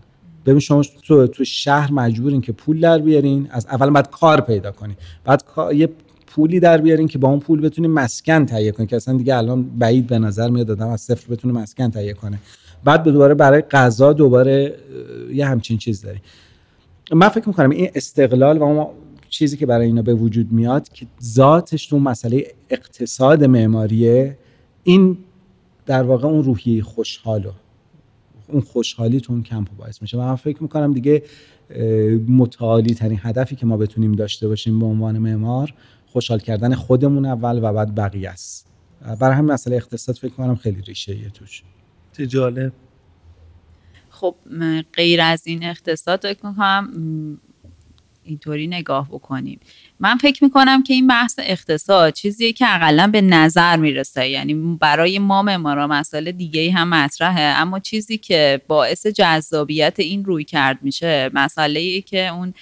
ببین 0.46 0.60
شما 0.60 0.82
تو 1.02 1.26
تو 1.26 1.44
شهر 1.44 1.92
مجبورین 1.92 2.40
که 2.40 2.52
پول 2.52 2.80
در 2.80 2.98
بیارین. 2.98 3.48
از 3.50 3.66
اول 3.66 3.90
بعد 3.90 4.10
کار 4.10 4.40
پیدا 4.40 4.72
کنین. 4.72 4.96
بعد 5.24 5.44
یه 5.74 5.88
پولی 6.26 6.60
در 6.60 6.78
بیارین 6.78 7.08
که 7.08 7.18
با 7.18 7.28
اون 7.28 7.40
پول 7.40 7.60
بتونین 7.60 7.90
مسکن 7.90 8.46
تهیه 8.46 8.72
کنین 8.72 8.86
که 8.86 8.96
اصلا 8.96 9.16
دیگه 9.16 9.36
الان 9.36 9.62
بعید 9.62 10.06
به 10.06 10.18
نظر 10.18 10.50
میاد 10.50 10.66
دادم 10.66 10.88
از 10.88 11.00
صفر 11.00 11.34
بتونه 11.34 11.54
مسکن 11.54 11.90
تهیه 11.90 12.12
کنه. 12.12 12.38
بعد 12.84 13.04
دوباره 13.04 13.34
برای 13.34 13.62
غذا 13.62 14.12
دوباره 14.12 14.74
یه 15.32 15.46
همچین 15.46 15.78
چیز 15.78 16.02
داری. 16.02 16.18
من 17.12 17.28
فکر 17.28 17.48
می‌کنم 17.48 17.70
این 17.70 17.90
استقلال 17.94 18.58
و 18.58 18.62
اون 18.62 18.86
چیزی 19.28 19.56
که 19.56 19.66
برای 19.66 19.86
اینا 19.86 20.02
به 20.02 20.14
وجود 20.14 20.52
میاد 20.52 20.88
که 20.88 21.06
ذاتش 21.22 21.86
تو 21.86 21.98
مسئله 21.98 22.46
اقتصاد 22.70 23.44
معماریه 23.44 24.36
این 24.84 25.18
در 25.86 26.02
واقع 26.02 26.28
اون 26.28 26.44
روحیه 26.44 26.82
خوشحالو 26.82 27.52
اون 28.48 28.60
خوشحالی 28.60 29.20
تو 29.20 29.32
اون 29.32 29.42
کمپ 29.42 29.70
باعث 29.76 30.02
میشه. 30.02 30.18
و 30.18 30.20
من 30.20 30.36
فکر 30.36 30.62
می‌کنم 30.62 30.92
دیگه 30.92 31.22
متعالی 32.28 32.94
ترین 32.94 33.20
هدفی 33.22 33.56
که 33.56 33.66
ما 33.66 33.76
بتونیم 33.76 34.12
داشته 34.12 34.48
باشیم 34.48 34.78
به 34.78 34.86
عنوان 34.86 35.18
معمار 35.18 35.74
خوشحال 36.06 36.38
کردن 36.38 36.74
خودمون 36.74 37.26
اول 37.26 37.58
و 37.62 37.72
بعد 37.72 37.94
بقیه 37.94 38.30
است. 38.30 38.70
برای 39.20 39.36
همین 39.36 39.52
مسئله 39.52 39.76
اقتصاد 39.76 40.16
فکر 40.16 40.34
کنم 40.34 40.54
خیلی 40.54 40.80
ریشه 40.80 41.16
یه 41.16 41.30
توش 41.30 41.62
جالب. 42.28 42.72
خب 44.10 44.34
غیر 44.92 45.20
از 45.20 45.46
این 45.46 45.64
اقتصاد 45.64 46.20
فکر 46.22 46.38
کنم 46.38 46.90
اینطوری 48.24 48.66
نگاه 48.66 49.08
بکنیم. 49.08 49.60
من 50.00 50.16
فکر 50.16 50.44
می‌کنم 50.44 50.82
که 50.82 50.94
این 50.94 51.06
بحث 51.06 51.38
اقتصاد 51.38 52.12
چیزیه 52.12 52.52
که 52.52 52.74
اقلا 52.74 53.06
به 53.06 53.20
نظر 53.20 53.76
می‌رسه. 53.76 54.28
یعنی 54.28 54.54
برای 54.80 55.18
ما 55.18 55.42
معمارا 55.42 55.86
مسائل 55.86 56.30
دیگه 56.30 56.72
هم 56.72 56.88
مطرحه. 56.88 57.40
اما 57.40 57.78
چیزی 57.78 58.18
که 58.18 58.60
باعث 58.68 59.06
جذابیت 59.06 59.94
این 59.98 60.24
روی 60.24 60.44
کرد 60.44 60.78
میشه 60.82 61.30
مسئله 61.34 61.80
ای 61.80 62.02
که 62.02 62.28
اون 62.28 62.54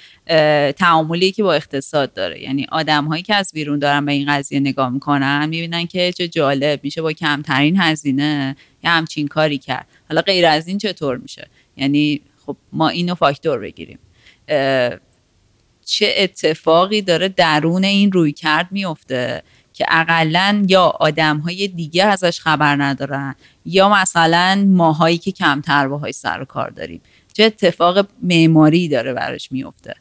تعاملی 0.73 1.33
که 1.33 1.43
با 1.43 1.55
اقتصاد 1.55 2.13
داره. 2.13 2.43
یعنی 2.43 2.67
آدم 2.73 3.05
هایی 3.05 3.23
که 3.23 3.35
از 3.35 3.51
بیرون 3.55 3.79
دارن 3.79 4.07
به 4.07 4.13
این 4.13 4.33
قضیه 4.33 4.61
نگاه 4.61 4.91
می‌کنن 4.91 5.49
می‌بینن 5.49 5.87
که 5.87 6.13
چه 6.13 6.29
جالب 6.29 6.81
میشه 6.83 7.03
با 7.03 7.13
کمترین 7.13 7.77
هزینه 7.81 8.57
یه 8.85 8.91
همچین 8.91 9.29
کاری 9.29 9.59
کرد. 9.59 9.87
حالا 10.09 10.21
غیر 10.21 10.47
از 10.47 10.69
این 10.69 10.79
چطور 10.79 11.17
میشه؟ 11.17 11.49
یعنی 11.77 12.21
خب 12.47 12.57
ما 12.73 12.89
اینو 12.89 13.15
فاکتور 13.15 13.59
بگیریم. 13.59 13.99
چه 15.93 16.15
اتفاقی 16.17 17.03
داره 17.03 17.29
درون 17.29 17.85
این 17.85 18.13
روی 18.13 18.33
کرد 18.33 18.69
میفته 18.71 19.43
که 19.73 19.85
اقلا 19.89 20.65
یا 20.69 20.83
آدم 20.83 21.39
های 21.39 21.69
دیگه 21.69 22.05
ازش 22.05 22.41
خبر 22.41 22.77
ندارن 22.77 23.35
یا 23.65 23.89
مثلا 23.89 24.65
ماهایی 24.69 25.19
که 25.19 25.33
کمتر 25.33 25.89
باهای 25.89 26.13
سر 26.13 26.43
و 26.43 26.45
کار 26.45 26.71
داریم. 26.71 27.01
چه 27.33 27.45
اتفاق 27.45 28.09
معماری 28.23 28.89
داره 28.89 29.13
براش 29.13 29.53
میفته؟ 29.53 29.95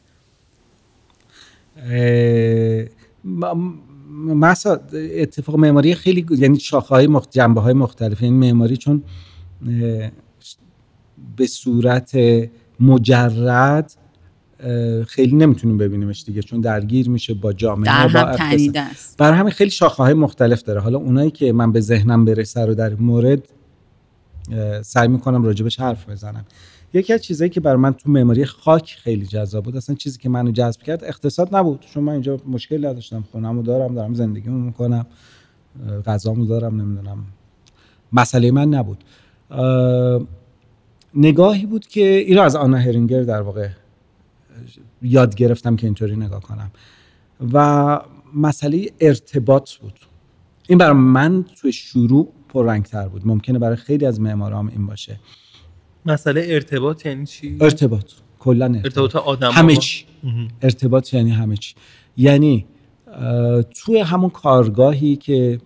مثلا 4.14 4.80
اتفاق 5.16 5.56
معماری 5.56 5.94
خیلی 5.94 6.26
یعنی 6.30 6.60
شاخه 6.60 6.88
های 6.88 7.06
مخت... 7.06 7.30
جنبه 7.30 7.60
های 7.60 7.74
مختلف. 7.74 8.22
این 8.22 8.32
یعنی 8.32 8.52
معماری 8.52 8.76
چون 8.76 9.02
به 11.36 11.46
صورت 11.46 12.16
مجرد 12.80 14.01
خیلی 15.06 15.36
نمی‌تونیم 15.36 15.78
ببینیمش 15.78 16.24
دیگه 16.24 16.42
چون 16.42 16.60
درگیر 16.60 17.10
میشه 17.10 17.34
با 17.34 17.52
جامعه 17.52 18.08
در 18.08 18.08
با 18.08 18.36
برای 19.18 19.38
همین 19.38 19.52
خیلی 19.52 19.70
شاخه 19.70 20.02
های 20.02 20.14
مختلف 20.14 20.62
داره. 20.62 20.80
حالا 20.80 20.98
اونایی 20.98 21.30
که 21.30 21.52
من 21.52 21.72
به 21.72 21.80
ذهنم 21.80 22.24
برسه 22.24 22.66
رو 22.66 22.74
در 22.74 22.94
مورد 22.94 23.48
سعی 24.82 25.08
می‌کنم 25.08 25.44
راجبش 25.44 25.80
حرف 25.80 26.08
بزنم. 26.08 26.44
یکی 26.94 27.12
از 27.12 27.22
چیزایی 27.22 27.50
که 27.50 27.60
برای 27.60 27.76
من 27.76 27.92
تو 27.92 28.10
معماری 28.10 28.44
خاک 28.44 28.96
خیلی 29.02 29.26
جذاب 29.26 29.64
بود 29.64 29.76
اصلا 29.76 29.96
چیزی 29.96 30.18
که 30.18 30.28
منو 30.28 30.50
جذب 30.50 30.82
کرد 30.82 31.04
اقتصاد 31.04 31.56
نبود. 31.56 31.86
چون 31.94 32.04
من 32.04 32.12
اینجا 32.12 32.40
مشکل 32.48 32.86
نداشتم 32.86 33.24
خونمو 33.32 33.62
دارم 33.62 33.94
دارم 33.94 34.14
زندگیمو 34.14 34.58
می‌کنم 34.58 35.06
غذامو 36.06 36.46
دارم 36.46 36.80
نمی‌دونم 36.80 37.24
مسئله 38.12 38.50
من 38.50 38.68
نبود. 38.68 39.04
نگاهی 41.14 41.66
بود 41.66 41.86
که 41.86 42.06
این 42.06 42.38
از 42.38 42.56
آنا 42.56 42.76
هرینگر 42.76 43.22
در 43.22 43.42
واقع 43.42 43.68
یاد 45.02 45.34
گرفتم 45.34 45.76
که 45.76 45.86
اینطوری 45.86 46.16
نگاه 46.16 46.40
کنم. 46.40 46.70
و 47.52 48.00
مسئله 48.34 48.90
ارتباط 49.00 49.74
بود. 49.74 50.00
این 50.68 50.78
برای 50.78 50.96
من 50.96 51.44
تو 51.60 51.72
شروع 51.72 52.32
پررنگتر 52.48 53.08
بود. 53.08 53.26
ممکنه 53.26 53.58
برای 53.58 53.76
خیلی 53.76 54.06
از 54.06 54.20
معمارام 54.20 54.68
این 54.68 54.86
باشه. 54.86 55.20
مسئله 56.06 56.44
ارتباط 56.48 57.06
یعنی 57.06 57.26
چی؟ 57.26 57.58
ارتباط. 57.60 58.12
کلا 58.38 58.64
ارتباط, 58.64 58.84
ارتباط 58.84 59.16
آدم 59.16 59.50
همه 59.50 59.76
چی. 59.76 60.04
ارتباط 60.62 61.14
یعنی 61.14 61.30
همه 61.30 61.56
چی. 61.56 61.74
یعنی 62.16 62.66
توی 63.74 63.98
همون 63.98 64.30
کارگاهی 64.30 65.16
که 65.16 65.60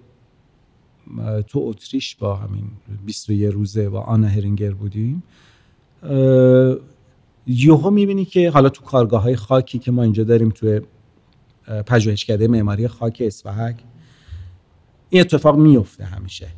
تو 1.46 1.60
اتریش 1.62 2.16
با 2.16 2.36
همین 2.36 2.64
21 3.06 3.52
روزه 3.52 3.88
با 3.88 4.00
آنا 4.00 4.28
هرینگر 4.28 4.70
بودیم 4.70 5.22
یوهو 7.46 7.90
می‌بینی 7.90 8.24
که 8.24 8.50
حالا 8.50 8.68
تو 8.68 8.84
کارگاه 8.84 9.22
های 9.22 9.36
خاکی 9.36 9.78
که 9.78 9.90
ما 9.90 10.02
اینجا 10.02 10.24
داریم 10.24 10.48
توی 10.48 10.80
پژوهشکده 11.86 12.48
معماری 12.48 12.88
خاک 12.88 13.22
اسفحک 13.26 13.76
این 15.10 15.20
اتفاق 15.20 15.56
میفته 15.56 16.04
همیشه. 16.04 16.48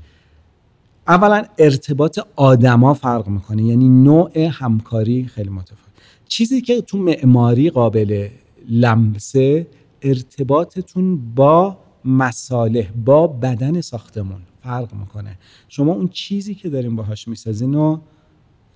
اولا 1.08 1.44
ارتباط 1.58 2.18
آدما 2.36 2.94
فرق 2.94 3.28
می‌کنه 3.28 3.62
یعنی 3.62 3.88
نوع 3.88 4.38
همکاری 4.38 5.24
خیلی 5.24 5.50
متفاوت. 5.50 5.92
چیزی 6.28 6.60
که 6.60 6.80
تو 6.80 6.98
معماری 6.98 7.70
قابل 7.70 8.28
لمسه 8.68 9.66
ارتباطتون 10.02 11.34
با 11.34 11.78
مصالح 12.04 12.90
با 13.04 13.26
بدن 13.26 13.80
ساختمون 13.80 14.40
فرق 14.62 14.94
می‌کنه. 14.94 15.38
شما 15.68 15.92
اون 15.92 16.08
چیزی 16.08 16.54
که 16.54 16.68
داریم 16.68 16.96
باهاش 16.96 17.28
می‌سازین 17.28 17.74
رو 17.74 18.00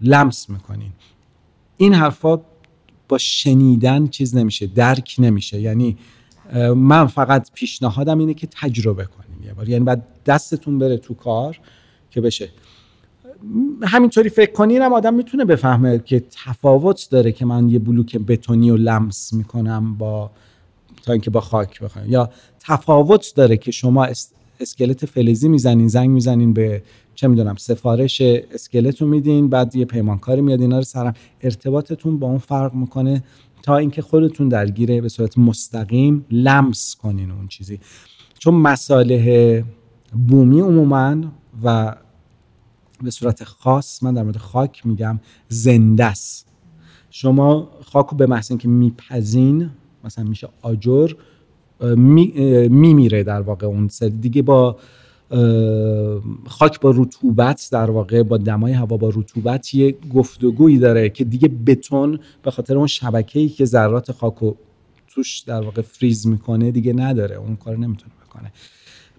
لمس 0.00 0.50
می‌کنین. 0.50 0.92
این 1.76 1.94
حرفا 1.94 2.40
با 3.08 3.18
شنیدن 3.18 4.06
چیز 4.06 4.36
نمیشه 4.36 4.66
درک 4.66 5.16
نمیشه. 5.18 5.60
یعنی 5.60 5.96
من 6.76 7.06
فقط 7.06 7.50
پیشنهادم 7.54 8.18
اینه 8.18 8.34
که 8.34 8.48
تجربه 8.50 9.04
کنیم 9.04 9.46
یه 9.46 9.54
بار. 9.54 9.68
یعنی 9.68 9.84
بعد 9.84 10.06
دستتون 10.26 10.78
بره 10.78 10.96
تو 10.96 11.14
کار 11.14 11.58
که 12.10 12.20
بشه. 12.20 12.48
همینطوری 13.82 14.28
فکر 14.28 14.52
کنین 14.52 14.82
هم 14.82 14.92
آدم 14.92 15.14
می‌تونه 15.14 15.44
بفهمه 15.44 15.98
که 15.98 16.24
تفاوت 16.44 17.08
داره 17.10 17.32
که 17.32 17.44
من 17.44 17.68
یه 17.68 17.78
بلوک 17.78 18.16
بتونی 18.16 18.70
رو 18.70 18.76
لمس 18.76 19.32
می‌کنم 19.32 19.94
با 19.94 20.30
تا 21.02 21.12
اینکه 21.12 21.30
با 21.30 21.40
خاک 21.40 21.80
بخوایم 21.80 22.10
یا 22.10 22.30
تفاوت 22.60 23.32
داره 23.36 23.56
که 23.56 23.70
شما 23.70 24.08
اسکلت 24.60 25.06
فلزی 25.06 25.48
می‌زنین 25.48 25.88
زنگ 25.88 26.10
می‌زنین 26.10 26.52
به 26.52 26.82
چه 27.14 27.28
می‌دونم 27.28 27.54
سفارش 27.56 28.20
اسکلت 28.20 29.02
رو 29.02 29.08
میدین 29.08 29.48
بعد 29.48 29.76
یه 29.76 29.84
پیمانکاری 29.84 30.40
میاد 30.40 30.60
اینا 30.60 30.76
رو 30.76 30.84
سرم. 30.84 31.14
ارتباطتون 31.40 32.18
با 32.18 32.26
اون 32.26 32.38
فرق 32.38 32.74
می‌کنه 32.74 33.24
تا 33.62 33.76
اینکه 33.76 34.02
خودتون 34.02 34.48
درگیره 34.48 35.00
به 35.00 35.08
صورت 35.08 35.38
مستقیم 35.38 36.26
لمس 36.30 36.96
کنین 37.02 37.30
اون 37.30 37.48
چیزی. 37.48 37.80
چون 38.38 38.54
مساله 38.54 39.64
بومی 40.28 40.60
عموما 40.60 41.16
و 41.64 41.96
به 43.02 43.10
صورت 43.10 43.44
خاص 43.44 44.02
من 44.02 44.14
در 44.14 44.22
مورد 44.22 44.36
خاک 44.36 44.86
میگم 44.86 45.20
زنده 45.48 46.04
است. 46.04 46.48
شما 47.10 47.70
خاک 47.84 48.06
رو 48.06 48.16
به 48.16 48.26
محض 48.26 48.50
اینکه 48.50 48.68
میپزین 48.68 49.70
مثلا 50.04 50.24
میشه 50.24 50.48
آجر 50.62 51.12
میمیره 51.96 53.18
می 53.18 53.24
در 53.24 53.40
واقع 53.40 53.66
اون 53.66 53.88
سر 53.88 54.08
دیگه 54.08 54.42
با 54.42 54.76
خاک 56.46 56.80
با 56.80 56.94
رطوبت 56.96 57.68
در 57.72 57.90
واقع 57.90 58.22
با 58.22 58.36
دمای 58.36 58.72
هوا 58.72 58.96
با 58.96 59.08
رطوبت 59.08 59.74
یه 59.74 59.94
گفتگویی 60.14 60.78
داره 60.78 61.10
که 61.10 61.24
دیگه 61.24 61.48
بتون 61.66 62.18
به 62.42 62.50
خاطر 62.50 62.76
اون 62.76 62.86
شبکه‌ای 62.86 63.48
که 63.48 63.64
ذرات 63.64 64.12
خاک 64.12 64.34
رو 64.34 64.56
توش 65.08 65.40
در 65.40 65.60
واقع 65.60 65.82
فریز 65.82 66.26
می‌کنه 66.26 66.70
دیگه 66.70 66.92
نداره. 66.92 67.36
اون 67.36 67.56
کار 67.56 67.76
نمی‌تونه 67.76 68.12
بکنه. 68.26 68.52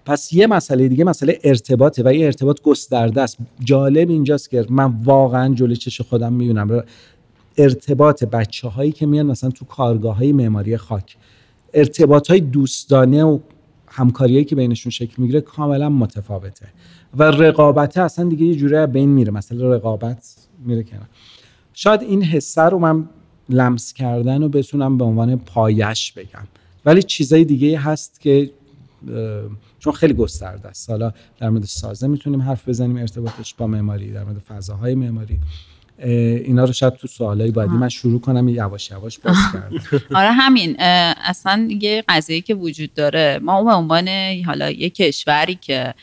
پس 0.05 0.33
یه 0.33 0.47
مسئله 0.47 0.87
دیگه 0.87 1.03
مسئله 1.03 1.39
ارتباطه 1.43 2.03
و 2.03 2.07
این 2.07 2.25
ارتباط 2.25 2.61
گسترده 2.61 3.21
است. 3.21 3.37
جالب 3.59 4.09
اینجاست 4.09 4.49
که 4.49 4.65
من 4.69 4.93
واقعا 5.03 5.53
جلوی 5.53 5.75
چش 5.75 6.01
خودم 6.01 6.33
می‌بینم. 6.33 6.83
ارتباط 7.57 8.23
بچه 8.23 8.67
هایی 8.67 8.91
که 8.91 9.05
میان 9.05 9.25
مثلا 9.25 9.49
تو 9.49 9.65
کارگاه 9.65 10.17
های 10.17 10.31
معماری 10.31 10.77
خاک. 10.77 11.17
ارتباط 11.73 12.29
های 12.29 12.39
دوستانه 12.39 13.23
و 13.23 13.39
همکاریایی 13.95 14.45
که 14.45 14.55
بینشون 14.55 14.89
شکل 14.89 15.13
می‌گیره 15.17 15.41
کاملا 15.41 15.89
متفاوته. 15.89 16.67
و 17.17 17.23
رقابته 17.23 18.01
اصلا 18.01 18.29
دیگه 18.29 18.45
یه 18.45 18.55
جوری 18.55 18.87
بین 18.87 19.09
میره. 19.09 19.31
مثلا 19.31 19.73
رقابت 19.73 20.35
میره 20.65 20.83
کنار. 20.83 21.05
شاید 21.73 22.01
این 22.01 22.23
حسه 22.23 22.61
رو 22.61 22.79
من 22.79 23.09
لمس 23.49 23.93
کردن 23.93 24.43
و 24.43 24.49
بتونم 24.49 24.97
به 24.97 25.03
عنوان 25.05 25.35
پایش 25.35 26.11
بگم. 26.11 26.47
ولی 26.85 27.03
چیزای 27.03 27.45
دیگه 27.45 27.79
هست 27.79 28.19
که 28.21 28.51
چون 29.79 29.93
خیلی 29.93 30.13
گسترده 30.13 30.67
است. 30.67 30.89
حالا 30.89 31.13
در 31.39 31.49
مورد 31.49 31.63
سازه 31.63 32.07
می‌تونیم 32.07 32.41
حرف 32.41 32.69
بزنیم. 32.69 32.97
ارتباطش 32.97 33.53
با 33.53 33.67
معماری 33.67 34.11
در 34.11 34.23
مورد 34.23 34.37
فضاهای 34.37 34.95
معماری. 34.95 35.39
اینا 35.99 36.63
رو 36.63 36.73
شاید 36.73 36.93
تو 36.93 37.07
سوالای 37.07 37.51
بعدی 37.51 37.73
من 37.73 37.89
شروع 37.89 38.21
کنم 38.21 38.47
یواش 38.47 38.91
یواش 38.91 39.19
باز 39.19 39.35
کردم. 39.53 39.81
آره 40.19 40.31
همین 40.31 40.75
اصلا 40.79 41.67
یه 41.81 42.03
قضیه 42.09 42.41
که 42.41 42.55
وجود 42.55 42.93
داره. 42.93 43.39
ما 43.41 43.63
به 43.63 43.71
عنوان 43.71 44.09
حالا 44.45 44.71
یه 44.71 44.89
کشوری 44.89 45.55
که 45.55 45.93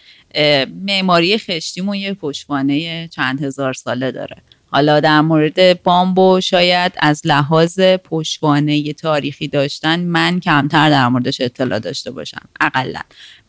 معماری 0.84 1.38
خشتیمون 1.38 1.94
یه 1.94 2.14
پشتوانه 2.14 3.08
چند 3.08 3.42
هزار 3.42 3.72
ساله 3.72 4.12
داره. 4.12 4.36
حالا 4.70 5.00
در 5.00 5.20
مورد 5.20 5.82
بامبو 5.82 6.40
شاید 6.40 6.92
از 6.98 7.22
لحاظ 7.24 7.80
پشوانه 7.80 8.92
تاریخی 8.92 9.48
داشتن 9.48 10.00
من 10.00 10.40
کمتر 10.40 10.90
در 10.90 11.08
موردش 11.08 11.40
اطلاع 11.40 11.78
داشته 11.78 12.10
باشم 12.10 12.48
اقلا. 12.60 13.00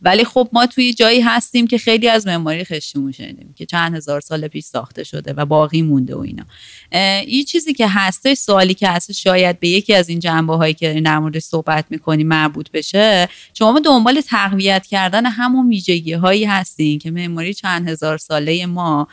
ولی 0.02 0.24
خب 0.24 0.48
ما 0.52 0.66
توی 0.66 0.94
جایی 0.94 1.20
هستیم 1.20 1.66
که 1.66 1.78
خیلی 1.78 2.08
از 2.08 2.26
معماری 2.26 2.64
خشتیمون 2.64 3.12
شنیدیم 3.12 3.54
که 3.56 3.66
چند 3.66 3.94
هزار 3.94 4.20
سال 4.20 4.48
پیش 4.48 4.64
ساخته 4.64 5.04
شده 5.04 5.32
و 5.32 5.44
باقی 5.44 5.82
مونده 5.82 6.14
و 6.14 6.18
اینا. 6.18 6.44
این 7.22 7.44
چیزی 7.44 7.74
که 7.74 7.88
هستش 7.88 8.36
سوالی 8.36 8.74
که 8.74 8.88
هست 8.88 9.12
شاید 9.12 9.60
به 9.60 9.68
یکی 9.68 9.94
از 9.94 10.08
این 10.08 10.18
جنبه 10.18 10.56
هایی 10.56 10.74
که 10.74 11.00
در 11.04 11.18
مورد 11.18 11.38
صحبت 11.38 11.84
می‌کنیم 11.90 12.28
مربوط 12.28 12.70
بشه 12.70 13.28
شما 13.54 13.80
دنبال 13.80 14.20
تقویت 14.20 14.86
کردن 14.86 15.26
همون 15.26 15.68
ویژگی 15.68 16.12
هایی 16.12 16.44
هستین 16.44 16.98
که 16.98 17.10
معماری 17.10 17.54
چند 17.54 17.88
هزار 17.88 18.18
ساله 18.18 18.66
ما 18.66 19.08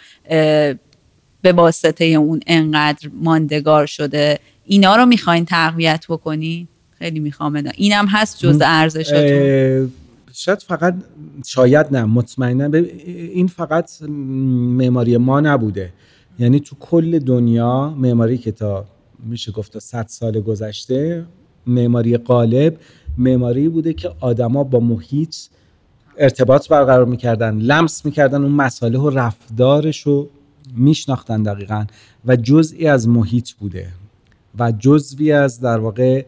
به 1.41 1.51
واسطه 1.51 2.05
اون 2.05 2.39
انقدر 2.47 3.09
ماندگار 3.23 3.85
شده. 3.85 4.39
اینا 4.65 4.95
رو 4.95 5.05
می‌خواین 5.05 5.45
تقویت 5.45 6.05
بکنی؟ 6.09 6.67
خیلی 6.99 7.19
می‌خوام 7.19 7.63
اینم 7.77 8.05
هست 8.07 8.39
جز 8.39 8.61
ارزشتون؟ 8.65 9.91
شاید 10.33 10.61
فقط 10.61 10.95
شاید 11.45 11.87
نه 11.91 12.05
مطمئنا 12.05 12.77
این 13.07 13.47
فقط 13.47 14.01
معماری 14.01 15.17
ما 15.17 15.39
نبوده. 15.39 15.93
یعنی 16.39 16.59
تو 16.59 16.75
کل 16.79 17.19
دنیا 17.19 17.93
معماری 17.97 18.37
که 18.37 18.51
تا 18.51 18.85
میشه 19.25 19.51
گفت 19.51 19.73
تا 19.73 19.79
100 19.79 20.05
سال 20.07 20.41
گذشته 20.41 21.25
معماری 21.67 22.17
قالب 22.17 22.77
معماری 23.17 23.69
بوده 23.69 23.93
که 23.93 24.11
آدما 24.19 24.63
با 24.63 24.79
محیط 24.79 25.35
ارتباط 26.17 26.67
برقرار 26.67 27.05
می‌کردن 27.05 27.57
لمس 27.57 28.05
می‌کردن 28.05 28.41
اون 28.41 28.51
مساله 28.51 28.99
و 28.99 29.09
رفتارش 29.09 30.01
رو 30.01 30.29
میشناختن 30.76 31.43
دقیقا 31.43 31.86
و 32.26 32.36
جزئی 32.36 32.88
از 32.88 33.07
محیط 33.07 33.51
بوده 33.51 33.88
و 34.59 34.72
جزوی 34.72 35.32
از 35.32 35.59
در 35.59 35.80
واقع 35.80 36.26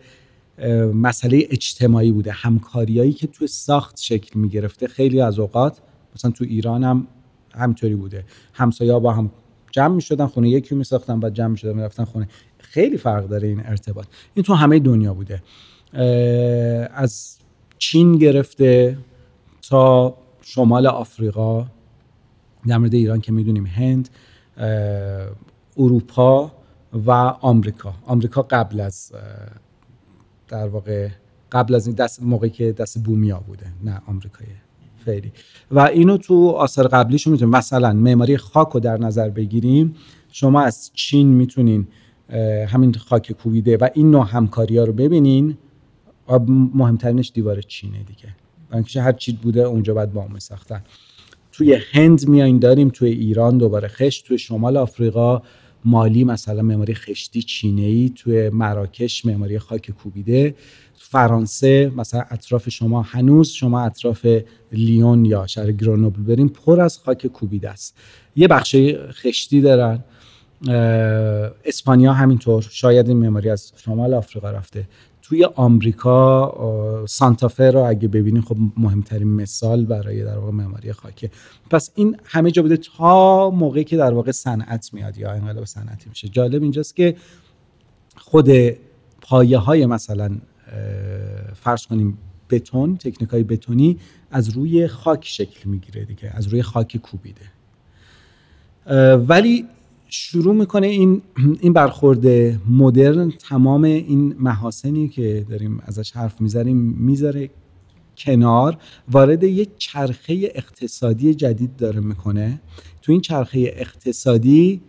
مسئله 0.94 1.48
اجتماعی 1.50 2.12
بوده. 2.12 2.32
همکاریایی 2.32 3.14
که 3.14 3.28
توی 3.28 3.48
ساخت 3.48 4.00
شکل 4.00 4.40
می‌گرفته 4.40 4.88
خیلی 4.88 5.22
از 5.22 5.40
اوقات 5.40 5.78
مثلا 6.16 6.32
تو 6.32 6.44
ایران 6.44 6.84
هم 6.84 7.08
همینطوری 7.56 7.96
بوده. 7.96 8.26
همسایه 8.54 9.00
با 9.00 9.14
هم 9.14 9.32
جمع 9.72 9.96
می‌شدن 9.96 10.26
خونه 10.28 10.50
یکی 10.50 10.76
میساختن 10.76 11.20
بعد 11.20 11.34
جمع 11.34 11.48
می‌شدن 11.48 11.74
می‌رفتن 11.74 12.04
خونه. 12.04 12.30
خیلی 12.60 12.98
فرق 12.98 13.28
داره 13.28 13.48
این 13.48 13.62
ارتباط. 13.66 14.06
این 14.34 14.44
تو 14.44 14.54
همه 14.54 14.80
دنیا 14.80 15.14
بوده. 15.14 15.44
از 16.94 17.38
چین 17.78 18.18
گرفته 18.18 18.98
تا 19.70 20.18
شمال 20.42 20.88
آفریقا 20.88 21.68
در 22.68 22.78
مورد 22.78 22.94
ایران 22.94 23.22
که 23.22 23.32
می‌دونیم 23.32 23.66
هند. 23.66 24.10
اروپا 25.78 26.52
و 26.94 27.12
آمریکا. 27.42 27.94
آمریکا 28.06 28.42
قبل 28.42 28.80
از 28.80 29.12
در 30.48 30.68
واقع 30.68 31.10
قبل 31.52 31.76
از 31.76 31.88
این 31.88 31.96
دست 31.96 32.24
موقعی 32.24 32.50
که 32.50 32.72
دست 32.72 33.04
بومیا 33.04 33.40
بوده 33.40 33.66
نه 33.84 34.02
آمریکای 34.08 34.48
خیلی 35.06 35.32
و 35.72 35.80
اینو 35.80 36.18
تو 36.18 36.50
آثار 36.50 36.88
قبلیشو 36.88 37.32
می‌تونیم. 37.32 37.56
مثلا 37.56 37.94
معماری 37.94 38.38
خاک 38.38 38.70
رو 38.70 38.80
در 38.80 38.98
نظر 38.98 39.30
بگیریم. 39.30 39.96
شما 40.32 40.62
از 40.62 40.92
چین 40.94 41.28
می‌تونین 41.28 41.88
همین 42.68 42.94
خاک 42.94 43.32
کوبیده 43.32 43.78
و 43.78 43.90
این 43.94 44.12
نوع 44.12 44.28
همکاری 44.28 44.78
ها 44.78 44.84
رو 44.84 44.94
ببینین. 44.94 45.58
مهمترینش 46.74 47.32
دیوار 47.34 47.62
چینه 47.62 48.04
دیگه. 48.04 48.36
اینکه 48.74 49.02
هر 49.02 49.12
چی 49.12 49.34
بوده 49.34 49.62
اونجا 49.62 49.94
باید 49.94 50.14
با 50.14 50.40
ساختن 50.40 50.82
توی 51.52 51.78
هند 51.92 52.28
میاین 52.28 52.60
داریم 52.60 52.90
توی 52.90 53.10
ایران 53.10 53.58
دوباره 53.58 53.88
خشت 53.88 54.28
توی 54.28 54.38
شمال 54.38 54.78
آفریقا 54.78 55.42
مالی 55.86 56.24
مثلا 56.24 56.62
معماری 56.62 56.94
خشتی 56.94 57.42
چینه 57.42 57.82
ای 57.82 58.12
توی 58.16 58.50
مراکش 58.50 59.26
معماری 59.26 59.60
خاک 59.60 59.92
کوبیده. 59.92 60.56
فرانسه 60.96 61.92
مثلا 61.96 62.24
اطراف 62.30 62.70
شما 62.70 63.02
هنوز 63.02 63.50
شما 63.50 63.82
اطراف 63.82 64.28
لیون 64.72 65.26
یا 65.26 65.48
شهر 65.48 65.72
گرانوبل 65.72 66.22
بریم 66.24 66.50
پر 66.50 66.82
از 66.82 66.98
خاک 66.98 67.28
کوبیده 67.28 67.70
است. 67.70 67.98
یه 68.36 68.48
بخش 68.48 68.76
خشتی 69.12 69.62
دارن. 69.62 70.04
اسپانیا 71.66 72.14
همینطور 72.14 72.68
شاید 72.72 73.08
این 73.08 73.18
معماری 73.18 73.50
از 73.50 73.74
شمال 73.78 74.14
آفریقا 74.14 74.52
رفته. 74.52 74.88
توی 75.32 75.46
آمریکا 75.46 77.06
سانتافه 77.08 77.72
رو 77.72 77.80
اگه 77.80 78.08
ببینیم 78.08 78.42
خب 78.42 78.58
مهمترین 78.78 79.28
مثال 79.28 79.86
برای 79.86 80.24
در 80.24 80.38
واقع 80.38 80.52
معماری 80.52 80.94
خاکه. 80.94 81.32
پس 81.70 81.92
این 81.96 82.18
همه 82.26 82.52
جا 82.52 82.62
بوده 82.62 82.78
تا 82.78 83.50
موقعی 83.50 83.84
که 83.84 83.98
در 83.98 84.14
واقع 84.14 84.32
صنعت 84.32 84.94
میاد 84.94 85.18
یا 85.18 85.32
انقلاب 85.32 85.66
صنعتی 85.66 86.10
میشه. 86.10 86.28
جالب 86.28 86.62
اینجاست 86.62 86.96
که 86.96 87.16
خود 88.18 88.50
پایه 89.22 89.58
های 89.58 89.86
مثلا 89.86 90.38
فرض 91.56 91.86
کنیم 91.86 92.18
بتون 92.50 92.98
تکنیک 92.98 93.30
های 93.30 93.44
بتونی 93.44 93.98
از 94.32 94.50
روی 94.50 94.88
خاک 94.88 95.28
شکل 95.28 95.70
می‌گیره 95.70 96.06
دیگه 96.06 96.32
از 96.34 96.48
روی 96.48 96.62
خاک 96.62 96.98
کوبیده. 96.98 97.46
ولی 99.16 99.66
شروع 100.14 100.56
می‌کنه 100.56 100.88
این 100.88 101.22
این 101.62 101.74
برخورد 101.74 102.28
مدرن 102.70 103.32
تمام 103.32 103.84
این 103.84 104.36
محاسنی 104.40 105.08
که 105.08 105.46
داریم 105.50 105.80
ازش 105.86 106.12
حرف 106.12 106.42
می‌زنیم 106.42 106.78
می‌ذاره 106.78 107.50
کنار. 108.18 108.78
وارد 109.12 109.44
یک 109.44 109.70
چرخه 109.78 110.52
اقتصادی 110.56 111.34
جدید 111.34 111.76
داره 111.76 112.00
می‌کنه. 112.00 112.62
تو 113.02 113.12
این 113.12 113.22
چرخه 113.22 113.74
اقتصادی 113.76 114.82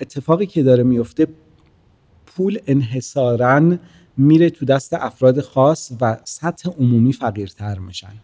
اتفاقی 0.00 0.46
که 0.46 0.62
داره 0.62 0.82
میفته 0.82 1.26
پول 2.26 2.58
انحصارا 2.66 3.76
میره 4.16 4.50
تو 4.50 4.64
دست 4.66 4.94
افراد 4.94 5.40
خاص 5.40 5.92
و 6.00 6.16
سطح 6.24 6.70
عمومی 6.70 7.12
فقیرتر 7.12 7.78
میشن. 7.78 8.14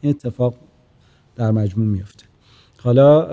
این 0.00 0.10
اتفاق 0.10 0.54
در 1.36 1.50
مجموع 1.50 1.86
میفته 1.86 2.24
حالا 2.86 3.26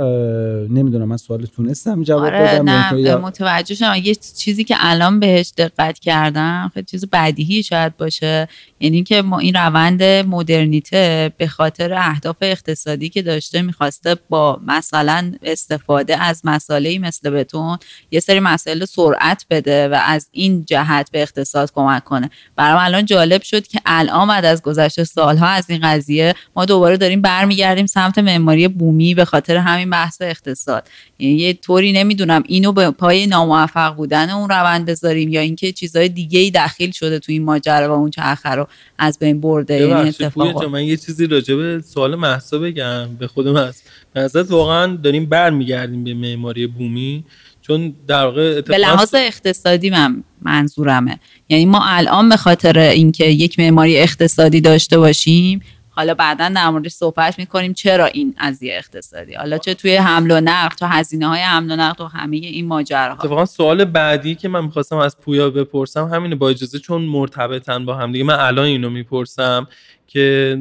نمی‌دونم 0.68 1.08
من 1.08 1.18
سوال 1.18 1.45
تونستم 1.45 2.04
جواب 2.04 2.24
آره 2.24 2.39
بدم 2.39 2.70
نه 2.70 3.16
متوجه 3.16 3.76
شدم. 3.76 3.95
یه 4.04 4.16
چیزی 4.38 4.64
که 4.64 4.76
الان 4.80 5.20
بهش 5.20 5.54
دقت 5.58 5.99
کردم 5.99 6.72
خیلی 6.74 6.86
چیز 6.86 7.06
بدیهی 7.12 7.64
شاید 7.64 7.97
باشه. 7.97 8.47
یعنی 8.80 9.04
که 9.04 9.22
ما 9.22 9.39
این 9.39 9.54
روند 9.54 10.04
مدرنیته 10.04 11.32
به 11.38 11.47
خاطر 11.47 11.93
اهداف 11.93 12.36
اقتصادی 12.41 13.10
که 13.10 13.22
داشته 13.22 13.62
می‌خواسته 13.62 14.16
با 14.30 14.60
مثلا 14.68 15.32
استفاده 15.43 16.18
از 16.24 16.41
مسائلی 16.43 16.99
مثل 16.99 17.30
بتون 17.30 17.78
یه 18.12 18.20
سری 18.20 18.39
مسائل 18.39 18.86
سرعت 18.86 19.45
بده 19.49 19.88
و 19.88 19.99
از 20.06 20.28
این 20.32 20.66
جهت 20.66 21.12
به 21.12 21.22
اقتصاد 21.22 21.72
کمک 21.76 22.04
کنه. 22.04 22.30
برام 22.56 22.80
الان 22.80 23.06
جالب 23.06 23.41
شد 23.41 23.68
که 23.68 23.80
الان 23.86 24.28
بعد 24.28 24.45
از 24.45 24.62
گذشته 24.62 25.04
سالها 25.04 25.47
از 25.47 25.70
این 25.70 25.80
قضیه 25.84 26.36
ما 26.56 26.66
دوباره 26.66 26.97
داریم 26.97 27.22
برمیگردیم 27.22 27.86
سمت 27.86 28.18
معماری 28.18 28.68
بومی 28.68 29.14
به 29.16 29.26
خاطر 29.26 29.43
همین 29.50 29.89
بحث 29.89 30.22
اقتصاد. 30.22 30.88
یعنی 31.20 31.36
یه 31.36 31.54
طوری 31.54 31.91
نمی‌دونم 31.91 32.44
اینو 32.48 32.72
به 32.72 32.91
پای 32.91 33.28
ناموفق 33.28 33.96
بودن 33.96 34.30
اون 34.30 34.50
روند 34.50 34.86
بذاریم 34.86 35.30
یا 35.30 35.41
اینکه 35.41 35.72
چیزای 35.72 36.10
دیگه 36.10 36.39
ای 36.39 36.52
دخیل 36.52 36.91
شده 36.91 37.20
تو 37.20 37.32
این 37.32 37.44
ماجرا 37.44 37.89
و 37.89 38.00
اون 38.00 38.10
چرخه 38.10 38.50
رو 38.50 38.68
از 38.98 39.20
بین 39.20 39.41
برده. 39.41 39.74
این 39.74 39.89
یعنی 39.89 40.10
اتفاق 40.10 40.66
من 40.66 40.84
یه 40.84 40.98
چیزی 40.98 41.28
راجع 41.28 41.56
به 41.56 41.84
سوال 41.86 42.16
محسا 42.16 42.60
بگم 42.60 43.16
به 43.20 43.28
خودم 43.28 43.58
هست 43.58 43.89
نظرت 44.16 44.52
واقعا 44.52 44.96
داریم 44.96 45.26
برمیگردیم 45.26 46.04
به 46.04 46.14
معماری 46.14 46.68
بومی 46.68 47.24
چون 47.62 47.94
در 48.08 48.26
واقع 48.26 48.62
به 48.62 48.78
لحاظ 48.78 49.16
اقتصادی 49.16 49.89
من 49.89 50.24
منظورمه. 50.41 51.20
یعنی 51.50 51.66
ما 51.66 51.82
الان 51.84 52.30
به 52.30 52.38
خاطر 52.38 52.80
اینکه 52.80 53.26
یک 53.26 53.60
معماری 53.60 53.98
اقتصادی 53.98 54.62
داشته 54.62 54.98
باشیم 54.98 55.62
حالا 55.96 56.14
بعدا 56.14 56.50
در 56.50 56.70
موردش 56.70 56.91
صحبت 56.91 57.39
می‌کنیم 57.39 57.74
چرا 57.74 58.06
این 58.06 58.36
قضیه 58.39 58.76
اقتصادی؟ 58.78 59.34
حالا 59.34 59.58
چه 59.58 59.74
توی 59.74 59.96
حمل 59.96 60.32
و 60.32 60.41
نقل 60.41 60.76
تو 60.76 60.86
هزینه 60.86 61.28
های 61.28 61.41
حمل 61.41 61.72
و 61.72 61.76
نقل 61.76 62.04
و 62.04 62.08
همه 62.08 62.38
این 62.38 62.68
ماجراها؟ 62.68 63.24
اتفاقا 63.24 63.46
سوال 63.46 63.86
بعدی 63.86 64.36
که 64.36 64.48
من 64.48 64.66
می‌خواستم 64.66 64.98
از 64.98 65.18
پویا 65.18 65.50
بپرسم 65.50 66.06
همینه 66.06 66.36
با 66.36 66.50
اجازه 66.50 66.80
چون 66.80 67.02
مرتبطن 67.02 67.86
با 67.86 67.96
هم 67.96 68.12
دیگه 68.12 68.24
من 68.24 68.39
الان 68.39 68.66
اینو 68.66 68.89
می‌پرسم 68.89 69.68
که 70.08 70.58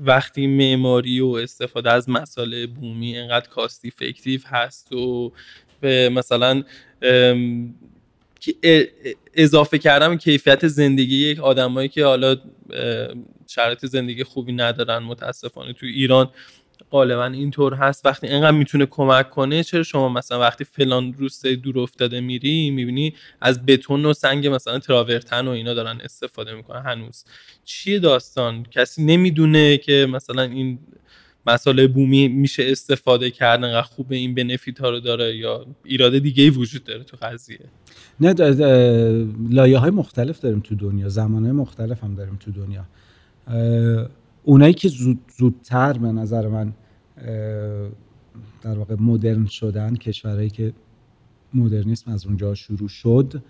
وقتی 0.00 0.46
معماری 0.46 1.20
و 1.20 1.26
استفاده 1.26 1.90
از 1.90 2.10
مسائل 2.10 2.66
بومی 2.66 3.18
انقدر 3.18 3.48
کاستی 3.48 3.90
فکتیو 3.90 4.40
هست 4.46 4.92
و 4.92 5.32
به 5.80 6.08
مثلا 6.08 6.62
اضافه 9.34 9.78
کردم 9.78 10.16
کیفیت 10.16 10.66
زندگی 10.66 11.16
یک 11.16 11.40
آدمایی 11.40 11.88
که 11.88 12.04
حالا 12.04 12.36
شرایط 13.46 13.86
زندگی 13.86 14.24
خوبی 14.24 14.52
ندارن 14.52 14.98
متاسفانه 14.98 15.72
تو 15.72 15.86
ایران 15.86 16.30
غالبا 16.90 17.24
اینطور 17.24 17.74
هست. 17.74 18.06
وقتی 18.06 18.26
اینقدر 18.26 18.50
می‌تونه 18.50 18.86
کمک 18.86 19.30
کنه 19.30 19.64
چرا 19.64 19.82
شما 19.82 20.08
مثلا 20.08 20.40
وقتی 20.40 20.64
فلان 20.64 21.12
روسته 21.12 21.56
دور 21.56 21.78
افتاده 21.78 22.20
میری 22.20 22.70
می‌بینی 22.70 23.14
از 23.40 23.66
بتون 23.66 24.04
و 24.04 24.12
سنگ 24.12 24.46
مثلا 24.46 24.78
تراورتن 24.78 25.48
و 25.48 25.50
اینا 25.50 25.74
دارن 25.74 26.00
استفاده 26.04 26.54
می‌کنن 26.54 26.82
هنوز. 26.82 27.24
چیه 27.64 27.98
داستان؟ 27.98 28.62
کسی 28.70 29.04
نمی‌دونه 29.04 29.76
که 29.76 30.06
مثلا 30.10 30.42
این 30.42 30.78
مسائل 31.46 31.86
بومی 31.86 32.28
میشه 32.28 32.62
استفاده 32.66 33.30
کرد 33.30 33.64
انقدر 33.64 33.82
خوب 33.82 34.12
این 34.12 34.34
بنفیت 34.34 34.80
ها 34.80 34.90
رو 34.90 35.00
داره 35.00 35.36
یا 35.36 35.66
ایراد 35.84 36.18
دیگه 36.18 36.44
ای 36.44 36.50
وجود 36.50 36.84
داره 36.84 37.04
تو 37.04 37.16
قضیه. 37.22 37.60
نه 38.22 38.34
لایه 39.50 39.78
های 39.78 39.90
مختلف 39.90 40.40
داریم 40.40 40.60
تو 40.60 40.74
دنیا 40.74 41.08
زمان 41.08 41.42
های 41.42 41.52
مختلف 41.52 42.04
هم 42.04 42.14
داریم 42.14 42.36
تو 42.40 42.50
دنیا. 42.50 42.84
اونایی 44.42 44.74
که 44.74 44.88
زود 44.88 45.20
زودتر 45.38 45.92
به 45.92 46.12
نظر 46.12 46.48
من 46.48 46.72
در 48.62 48.78
واقع 48.78 48.96
مدرن 49.00 49.46
شدن 49.46 49.94
کشورهایی 49.94 50.50
که 50.50 50.72
مدرنیسم 51.54 52.12
از 52.12 52.26
اونجا 52.26 52.54
شروع 52.54 52.88
شد 52.88 53.42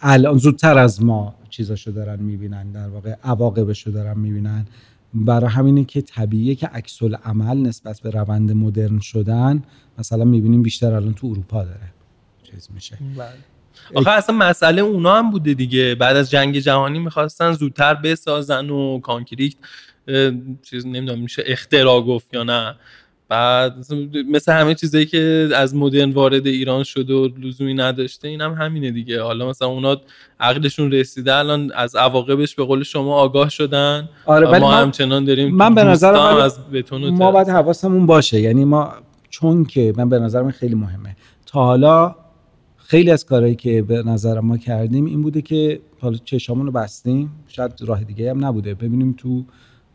الان 0.00 0.38
زودتر 0.38 0.78
از 0.78 1.02
ما 1.02 1.34
چیزاشو 1.50 1.90
دارن 1.90 2.20
می‌بینن 2.20 2.72
در 2.72 2.88
واقع 2.88 3.16
عواقبشو 3.24 3.90
دارن 3.90 4.18
می‌بینن. 4.18 4.66
برای 5.14 5.50
همینه 5.50 5.84
که 5.84 6.02
طبیعیه 6.02 6.54
که 6.54 6.66
عکس 6.66 7.02
عمل 7.02 7.56
نسبت 7.56 8.00
به 8.00 8.10
روند 8.10 8.52
مدرن 8.52 8.98
شدن 8.98 9.62
مثلا 9.98 10.24
می‌بینیم 10.24 10.62
بیشتر 10.62 10.92
الان 10.92 11.14
تو 11.14 11.26
اروپا 11.26 11.64
داره 11.64 11.92
چیز 12.42 12.68
میشه. 12.74 12.98
بله. 13.18 13.53
آخه 13.94 14.10
اصلا 14.10 14.36
مسئله 14.36 14.82
اونا 14.82 15.14
هم 15.14 15.30
بوده 15.30 15.54
دیگه. 15.54 15.94
بعد 15.94 16.16
از 16.16 16.30
جنگ 16.30 16.58
جهانی 16.58 16.98
می‌خواستن 16.98 17.52
زودتر 17.52 17.94
بسازن 17.94 18.70
و 18.70 19.00
کانکریت 19.00 19.54
چیز 20.62 20.86
نمی‌دونم 20.86 21.18
میشه 21.18 21.42
اختراع 21.46 22.00
گفت 22.00 22.34
یا 22.34 22.42
نه. 22.42 22.74
بعد 23.28 23.76
مثل 24.30 24.52
همه 24.52 24.74
چیزایی 24.74 25.06
که 25.06 25.48
از 25.56 25.74
مدرن 25.74 26.10
وارد 26.10 26.46
ایران 26.46 26.82
شده 26.82 27.14
و 27.14 27.28
لزومی 27.42 27.74
نداشته 27.74 28.28
این 28.28 28.40
هم 28.40 28.52
همینه 28.52 28.90
دیگه. 28.90 29.22
حالا 29.22 29.48
مثلا 29.48 29.68
اونا 29.68 30.00
عقلشون 30.40 30.92
رسیده 30.92 31.34
الان 31.34 31.72
از 31.74 31.96
عواقبش 31.96 32.54
به 32.54 32.64
قول 32.64 32.82
شما 32.82 33.14
آگاه 33.14 33.48
شدن. 33.48 34.08
آره 34.26 34.58
ما 34.58 34.70
من 34.70 34.82
همچنان 34.82 35.24
داریم 35.24 35.54
من 35.54 35.74
به 35.74 35.84
نظر 35.84 36.14
از 36.14 36.70
بتون 36.70 37.08
ما 37.10 37.30
باید 37.30 37.48
حواسمون 37.48 38.06
باشه. 38.06 38.40
یعنی 38.40 38.64
ما 38.64 38.92
چون 39.30 39.64
که 39.64 39.92
من 39.96 40.08
به 40.08 40.18
نظر 40.18 40.50
خیلی 40.50 40.74
مهمه. 40.74 41.16
تا 41.46 41.64
حالا 41.64 42.16
خیلی 42.86 43.10
از 43.10 43.24
کارهایی 43.24 43.54
که 43.54 43.82
به 43.82 44.02
نظر 44.02 44.40
ما 44.40 44.56
کردیم 44.56 45.04
این 45.04 45.22
بوده 45.22 45.42
که 45.42 45.80
حالا 46.00 46.18
چشامون 46.24 46.66
رو 46.66 46.72
بستیم 46.72 47.30
شاید 47.48 47.72
راه 47.80 48.04
دیگه 48.04 48.30
هم 48.30 48.44
نبوده. 48.44 48.74
ببینیم 48.74 49.14
تو 49.18 49.44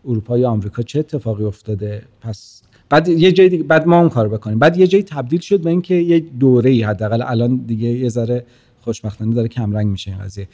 اروپا 0.06 0.38
یا 0.38 0.50
آمریکا 0.50 0.82
چه 0.82 1.00
اتفاقی 1.00 1.44
افتاده. 1.44 2.04
پس 2.22 2.62
بعد 2.90 3.08
یه 3.08 3.32
جای 3.32 3.50
دیگه 3.50 3.64
بعد 3.64 3.88
ما 3.88 4.00
اون 4.00 4.10
کار 4.10 4.30
بکنیم. 4.30 4.60
بعد 4.60 4.78
یه 4.78 4.88
جایی 4.88 5.04
تبدیل 5.04 5.40
شد 5.40 5.62
به 5.62 5.70
اینکه 5.70 5.96
یه 5.96 6.20
دوره 6.20 6.70
ای 6.70 6.84
حداقل 6.84 7.22
الان 7.22 7.58
دیگه 7.58 7.88
یه 7.88 8.10
ذره 8.10 8.46
خوشبختانه 8.82 9.36
داره 9.36 9.48
کم 9.48 9.72
رنگ 9.74 9.88
میشه 9.88 10.12
این 10.12 10.20
قضیه. 10.20 10.48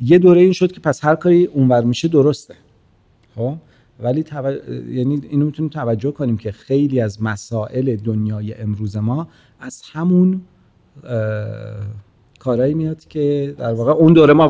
یه 0.00 0.18
دوره 0.18 0.40
این 0.40 0.52
شد 0.52 0.72
که 0.72 0.80
پس 0.80 1.04
هر 1.04 1.14
کاری 1.14 1.44
اونور 1.44 1.84
میشه 1.84 2.08
درسته. 2.08 2.54
خب؟ 3.36 3.54
ولی 4.00 4.22
تو... 4.22 4.52
یعنی 4.90 5.20
اینو 5.30 5.46
می‌تونیم 5.46 5.70
توجه 5.70 6.10
کنیم 6.10 6.36
که 6.36 6.52
خیلی 6.52 7.00
از 7.00 7.22
مسائل 7.22 7.96
دنیای 7.96 8.54
امروز 8.54 8.96
ما 8.96 9.28
از 9.60 9.82
همون 9.92 10.40
کارایی 12.38 12.74
میاد 12.74 13.04
که 13.08 13.54
در 13.58 13.72
واقع 13.72 13.92
اون 13.92 14.12
دوره 14.12 14.34
ما 14.34 14.48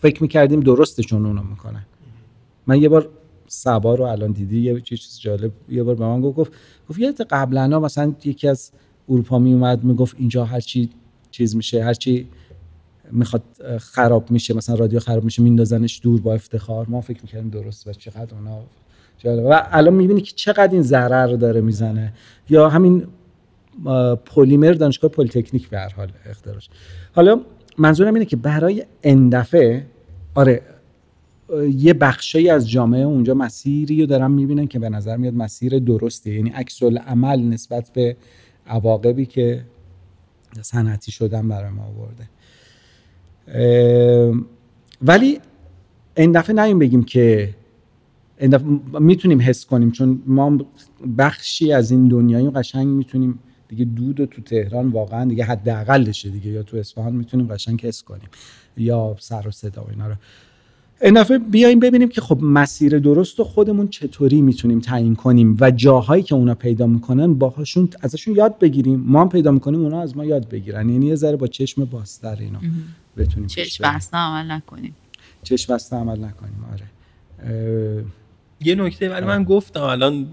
فکر 0.00 0.22
می‌کردیم 0.22 0.60
درستشون 0.60 1.26
اونو 1.26 1.42
می‌کنن. 1.42 1.86
من 2.66 2.82
یه 2.82 2.88
بار 2.88 3.08
سبا 3.46 3.94
رو 3.94 4.04
الان 4.04 4.32
دیدی 4.32 4.60
یه 4.60 4.80
چیز 4.80 5.18
جالب 5.20 5.52
یه 5.68 5.82
بار 5.82 5.94
به 5.94 6.04
من 6.04 6.20
گفت 6.20 6.52
گفت 6.90 6.98
یه 6.98 7.12
قبلا 7.12 7.80
مثلا 7.80 8.14
یکی 8.24 8.48
از 8.48 8.70
اروپا 9.08 9.38
می 9.38 9.52
اومد 9.52 9.84
می‌گفت 9.84 10.16
اینجا 10.18 10.44
هر 10.44 10.60
چی 10.60 10.90
چیز 11.30 11.56
میشه 11.56 11.84
هر 11.84 11.94
چی 11.94 12.28
می‌خواد 13.12 13.42
خراب 13.78 14.30
میشه 14.30 14.54
مثلا 14.54 14.74
رادیو 14.74 15.00
خراب 15.00 15.24
میشه 15.24 15.42
میندازنش 15.42 16.00
دور 16.02 16.20
با 16.20 16.34
افتخار. 16.34 16.86
ما 16.88 17.00
فکر 17.00 17.22
می‌کردیم 17.22 17.50
درست 17.50 17.86
و 17.86 17.92
چقدر 17.92 18.34
اونا 18.34 18.60
جالب. 19.18 19.44
و 19.44 19.62
الان 19.70 19.94
می‌بینی 19.94 20.20
که 20.20 20.32
چقدر 20.34 20.72
این 20.72 20.82
ضرر 20.82 21.36
داره 21.36 21.60
می‌زنه. 21.60 22.12
یا 22.50 22.68
همین 22.68 23.06
پلیمر 24.26 24.72
دانشگاه 24.72 25.10
پلیتکنیک 25.10 25.68
به 25.68 25.78
هر 25.78 25.88
حال 25.88 26.12
اختراعش 26.26 26.68
حالا 27.12 27.40
منظورم 27.78 28.14
اینه 28.14 28.26
که 28.26 28.36
برای 28.36 28.84
اندفعه 29.02 29.86
آره 30.34 30.62
یه 31.76 31.94
بخشی 31.94 32.50
از 32.50 32.70
جامعه 32.70 33.02
اونجا 33.02 33.34
مسیری 33.34 34.00
رو 34.00 34.06
دارن 34.06 34.30
می‌بینن 34.30 34.66
که 34.66 34.78
به 34.78 34.88
نظر 34.88 35.16
میاد 35.16 35.34
مسیر 35.34 35.78
درستی 35.78 36.34
یعنی 36.34 36.50
عکس 36.50 36.82
عمل 36.82 37.40
نسبت 37.42 37.90
به 37.94 38.16
عواقبی 38.66 39.26
که 39.26 39.64
صنعتی 40.62 41.12
شدن 41.12 41.48
برای 41.48 41.70
ما 41.70 41.82
آورده. 41.82 42.28
ولی 45.02 45.40
این 46.16 46.32
دفعه 46.32 46.64
نیم 46.64 46.78
بگیم 46.78 47.02
که 47.02 47.54
می‌تونیم 49.00 49.40
حس 49.40 49.66
کنیم 49.66 49.90
چون 49.90 50.22
ما 50.26 50.58
بخشی 51.18 51.72
از 51.72 51.90
این 51.90 52.08
دنیایی 52.08 52.50
قشنگ 52.50 52.86
می‌تونیم 52.86 53.38
دیگه 53.68 53.84
دود 53.84 54.20
و 54.20 54.26
تو 54.26 54.42
تهران 54.42 54.88
واقعا 54.88 55.24
دیگه 55.24 55.44
حداقلشه 55.44 56.30
دیگه. 56.30 56.50
یا 56.50 56.62
تو 56.62 56.76
اصفهان 56.76 57.12
می‌تونیم 57.12 57.46
قشنگ 57.46 57.80
حس 57.80 58.02
کنیم. 58.02 58.28
یا 58.76 59.16
سر 59.18 59.48
و 59.48 59.50
صدا 59.50 59.82
و 59.82 59.90
اینا 59.90 60.08
رو. 60.08 60.14
این 61.02 61.14
دفعه 61.14 61.38
بیایم 61.38 61.80
ببینیم 61.80 62.08
که 62.08 62.20
خب 62.20 62.38
مسیر 62.42 62.98
درست 62.98 63.40
و 63.40 63.44
خودمون 63.44 63.88
چطوری 63.88 64.40
می‌تونیم 64.40 64.80
تعیین 64.80 65.14
کنیم 65.14 65.56
و 65.60 65.70
جاهایی 65.70 66.22
که 66.22 66.34
اونا 66.34 66.54
پیدا 66.54 66.86
می‌کنن 66.86 67.34
باهاشون 67.34 67.88
ازشون 68.00 68.34
یاد 68.36 68.58
بگیریم. 68.58 69.00
ما 69.00 69.20
هم 69.20 69.28
پیدا 69.28 69.50
می‌کنیم 69.50 69.80
اونا 69.80 70.02
از 70.02 70.16
ما 70.16 70.24
یاد 70.24 70.48
بگیرن. 70.48 70.88
یعنی 70.88 71.06
یه 71.06 71.14
ذره 71.14 71.36
با 71.36 71.46
چشم 71.46 71.84
باستر 71.84 72.36
اینو 72.40 72.58
بتونیم 73.16 73.46
چشم 73.46 73.84
بسته 73.94 74.16
عمل 74.16 74.50
نکنیم. 74.50 74.94
چشم 75.42 75.74
بسته 75.74 75.96
عمل 75.96 76.24
نکنیم. 76.24 76.64
آره. 76.72 78.04
یه 78.64 78.74
نکته 78.74 79.08
ولی 79.10 79.26
من 79.26 79.44
گفتم 79.44 79.82
الان 79.82 80.26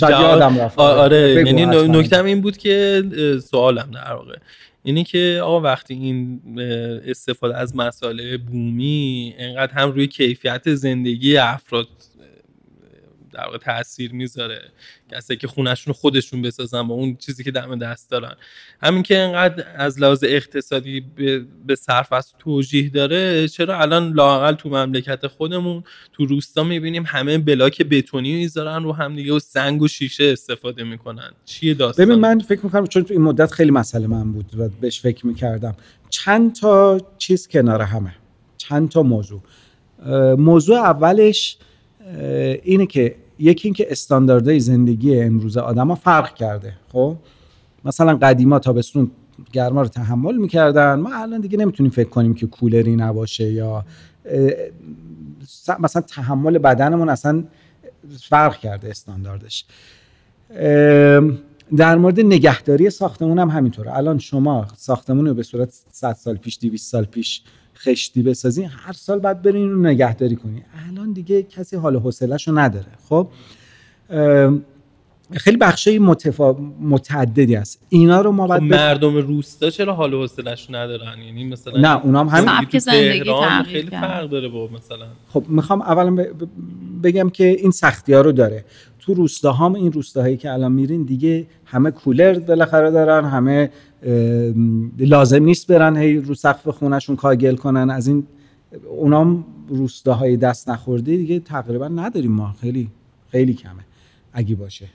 یادم 0.00 0.58
رفت. 0.58 0.78
آره 0.78 1.44
یعنی 1.46 1.66
نکته 1.66 2.24
این 2.24 2.40
بود 2.40 2.56
که 2.56 3.02
سوالم 3.44 3.90
در 3.94 4.12
واقع. 4.12 4.36
اینی 4.82 5.04
که 5.04 5.40
آقا 5.42 5.60
وقتی 5.60 5.94
این 5.94 6.40
استفاده 7.06 7.56
از 7.56 7.76
مسائل 7.76 8.36
بومی 8.36 9.34
انقدر 9.38 9.72
هم 9.72 9.90
روی 9.90 10.06
کیفیت 10.06 10.74
زندگی 10.74 11.36
افراد 11.36 11.88
در 13.32 13.44
واقع 13.44 13.58
تاثیر 13.58 14.12
می‌ذاره. 14.12 14.62
کسی 15.12 15.36
که 15.36 15.48
خونشون 15.48 15.92
خودشون 15.92 16.42
بسازن 16.42 16.82
با 16.82 16.94
اون 16.94 17.16
چیزی 17.16 17.44
که 17.44 17.50
دم 17.50 17.78
دست 17.78 18.10
دارن. 18.10 18.34
همین 18.82 19.02
که 19.02 19.18
انقدر 19.18 19.64
از 19.76 20.00
لحاظ 20.00 20.24
اقتصادی 20.26 21.04
به 21.66 21.74
صرف 21.74 22.12
از 22.12 22.32
توجیه 22.38 22.88
داره 22.88 23.48
چرا 23.48 23.80
الان 23.80 24.12
لاقل 24.12 24.54
تو 24.54 24.68
مملکت 24.68 25.26
خودمون 25.26 25.84
تو 26.12 26.26
روستا 26.26 26.64
می‌بینیم 26.64 27.04
همه 27.06 27.38
بلاک 27.38 27.82
بتونی 27.82 28.32
می‌ذارن 28.32 28.82
رو 28.82 28.92
هم 28.92 29.16
دیگه 29.16 29.32
و 29.32 29.38
سنگ 29.38 29.82
و 29.82 29.88
شیشه 29.88 30.24
استفاده 30.24 30.84
می‌کنن. 30.84 31.30
چیه 31.44 31.74
داستان؟ 31.74 32.06
ببین 32.06 32.18
من 32.18 32.38
فکر 32.38 32.60
می‌کنم 32.64 32.86
چون 32.86 33.04
تو 33.04 33.14
این 33.14 33.22
مدت 33.22 33.50
خیلی 33.50 33.70
مسئله 33.70 34.06
من 34.06 34.32
بود 34.32 34.50
و 34.58 34.68
بهش 34.80 35.00
فکر 35.00 35.26
می‌کردم. 35.26 35.76
چند 36.10 36.54
تا 36.54 37.00
چیز 37.18 37.48
کنار 37.48 37.82
همه. 37.82 38.14
چند 38.56 38.88
تا 38.88 39.02
موضوع. 39.02 39.42
موضوع 40.38 40.76
اولش 40.76 41.56
اینه 42.62 42.86
که 42.86 43.16
یکی 43.38 43.68
اینکه 43.68 43.86
استانداردهای 43.90 44.60
زندگی 44.60 45.20
امروز 45.20 45.56
آدما 45.56 45.94
فرق 45.94 46.34
کرده 46.34 46.74
خب؟ 46.92 47.16
مثلا 47.84 48.16
قدیما 48.16 48.58
تابستون 48.58 49.10
گرما 49.52 49.82
رو 49.82 49.88
تحمل 49.88 50.36
می‌کردن 50.36 50.94
ما 50.94 51.14
الان 51.14 51.40
دیگه 51.40 51.58
نمی‌تونیم 51.58 51.92
فکر 51.92 52.08
کنیم 52.08 52.34
که 52.34 52.46
کولری 52.46 52.96
نباشه 52.96 53.52
یا 53.52 53.84
مثلا 55.78 56.02
تحمل 56.02 56.58
بدنمون 56.58 57.08
اصلا 57.08 57.44
فرق 58.20 58.56
کرده 58.56 58.88
استانداردش. 58.90 59.64
در 61.76 61.96
مورد 61.96 62.20
نگهداری 62.20 62.90
ساختمون 62.90 63.38
هم 63.38 63.50
همینطوره. 63.50 63.96
الان 63.96 64.18
شما 64.18 64.66
ساختمون 64.76 65.26
رو 65.26 65.34
به 65.34 65.42
صورت 65.42 65.68
100 65.92 66.12
سال 66.12 66.36
پیش 66.36 66.58
200 66.62 66.90
سال 66.90 67.04
پیش 67.04 67.42
خشتی 67.84 68.22
بسازی 68.22 68.62
هر 68.62 68.92
سال 68.92 69.18
باید 69.18 69.42
برین 69.42 69.70
رو 69.70 69.82
نگهداری 69.82 70.36
کنی. 70.36 70.62
الان 70.90 71.12
دیگه 71.12 71.42
کسی 71.42 71.76
حال 71.76 71.96
حوصله‌شو 71.96 72.50
رو 72.50 72.58
نداره. 72.58 72.86
خب؟ 73.08 73.28
خیلی 75.32 75.56
بخشای 75.56 75.98
متفا... 75.98 76.52
متعددی 76.80 77.54
هست. 77.54 77.86
اینا 77.88 78.20
رو 78.20 78.32
ما 78.32 78.46
باید 78.46 78.62
خب 78.62 78.68
مردم 78.68 79.16
روستا 79.16 79.70
چرا 79.70 79.94
حال 79.94 80.14
و 80.14 80.20
حوصله‌اش 80.20 80.70
ندارن؟ 80.70 81.22
یعنی 81.26 81.44
مثلا 81.44 81.80
نه 81.80 82.04
اونام 82.04 82.28
هم 82.28 82.46
سبک 82.46 82.78
زندگی 82.78 83.32
خیلی 83.66 83.90
فرق 83.90 84.28
داره 84.28 84.48
با 84.48 84.68
مثلا. 84.76 85.06
خب 85.28 85.44
می‌خوام 85.48 85.82
اولا 85.82 86.26
بگم 87.02 87.30
که 87.30 87.44
این 87.44 87.70
سختی 87.70 88.12
ها 88.12 88.20
رو 88.20 88.32
داره. 88.32 88.64
تو 89.02 89.14
روستاها 89.14 89.74
این 89.74 89.92
روستاهایی 89.92 90.36
که 90.36 90.52
الان 90.52 90.72
میرین 90.72 91.02
دیگه 91.02 91.46
همه 91.64 91.90
کولر 91.90 92.38
بالاخره 92.38 92.90
دارن 92.90 93.28
همه 93.28 93.70
لازم 94.98 95.44
نیست 95.44 95.66
برن 95.66 95.96
هی 95.96 96.16
رو 96.16 96.34
سقف 96.34 96.68
خونهشون 96.68 97.16
کاگل 97.16 97.56
کنن. 97.56 97.90
از 97.90 98.08
این 98.08 98.26
اونام 98.90 99.44
روستاهای 99.68 100.36
دست 100.36 100.70
نخورده 100.70 101.16
دیگه 101.16 101.40
تقریبا 101.40 101.88
نداریم 101.88 102.32
ما. 102.32 102.52
خیلی 102.60 102.88
خیلی 103.28 103.54
کمه. 103.54 103.82
اگه 104.32 104.54
باشه. 104.54 104.86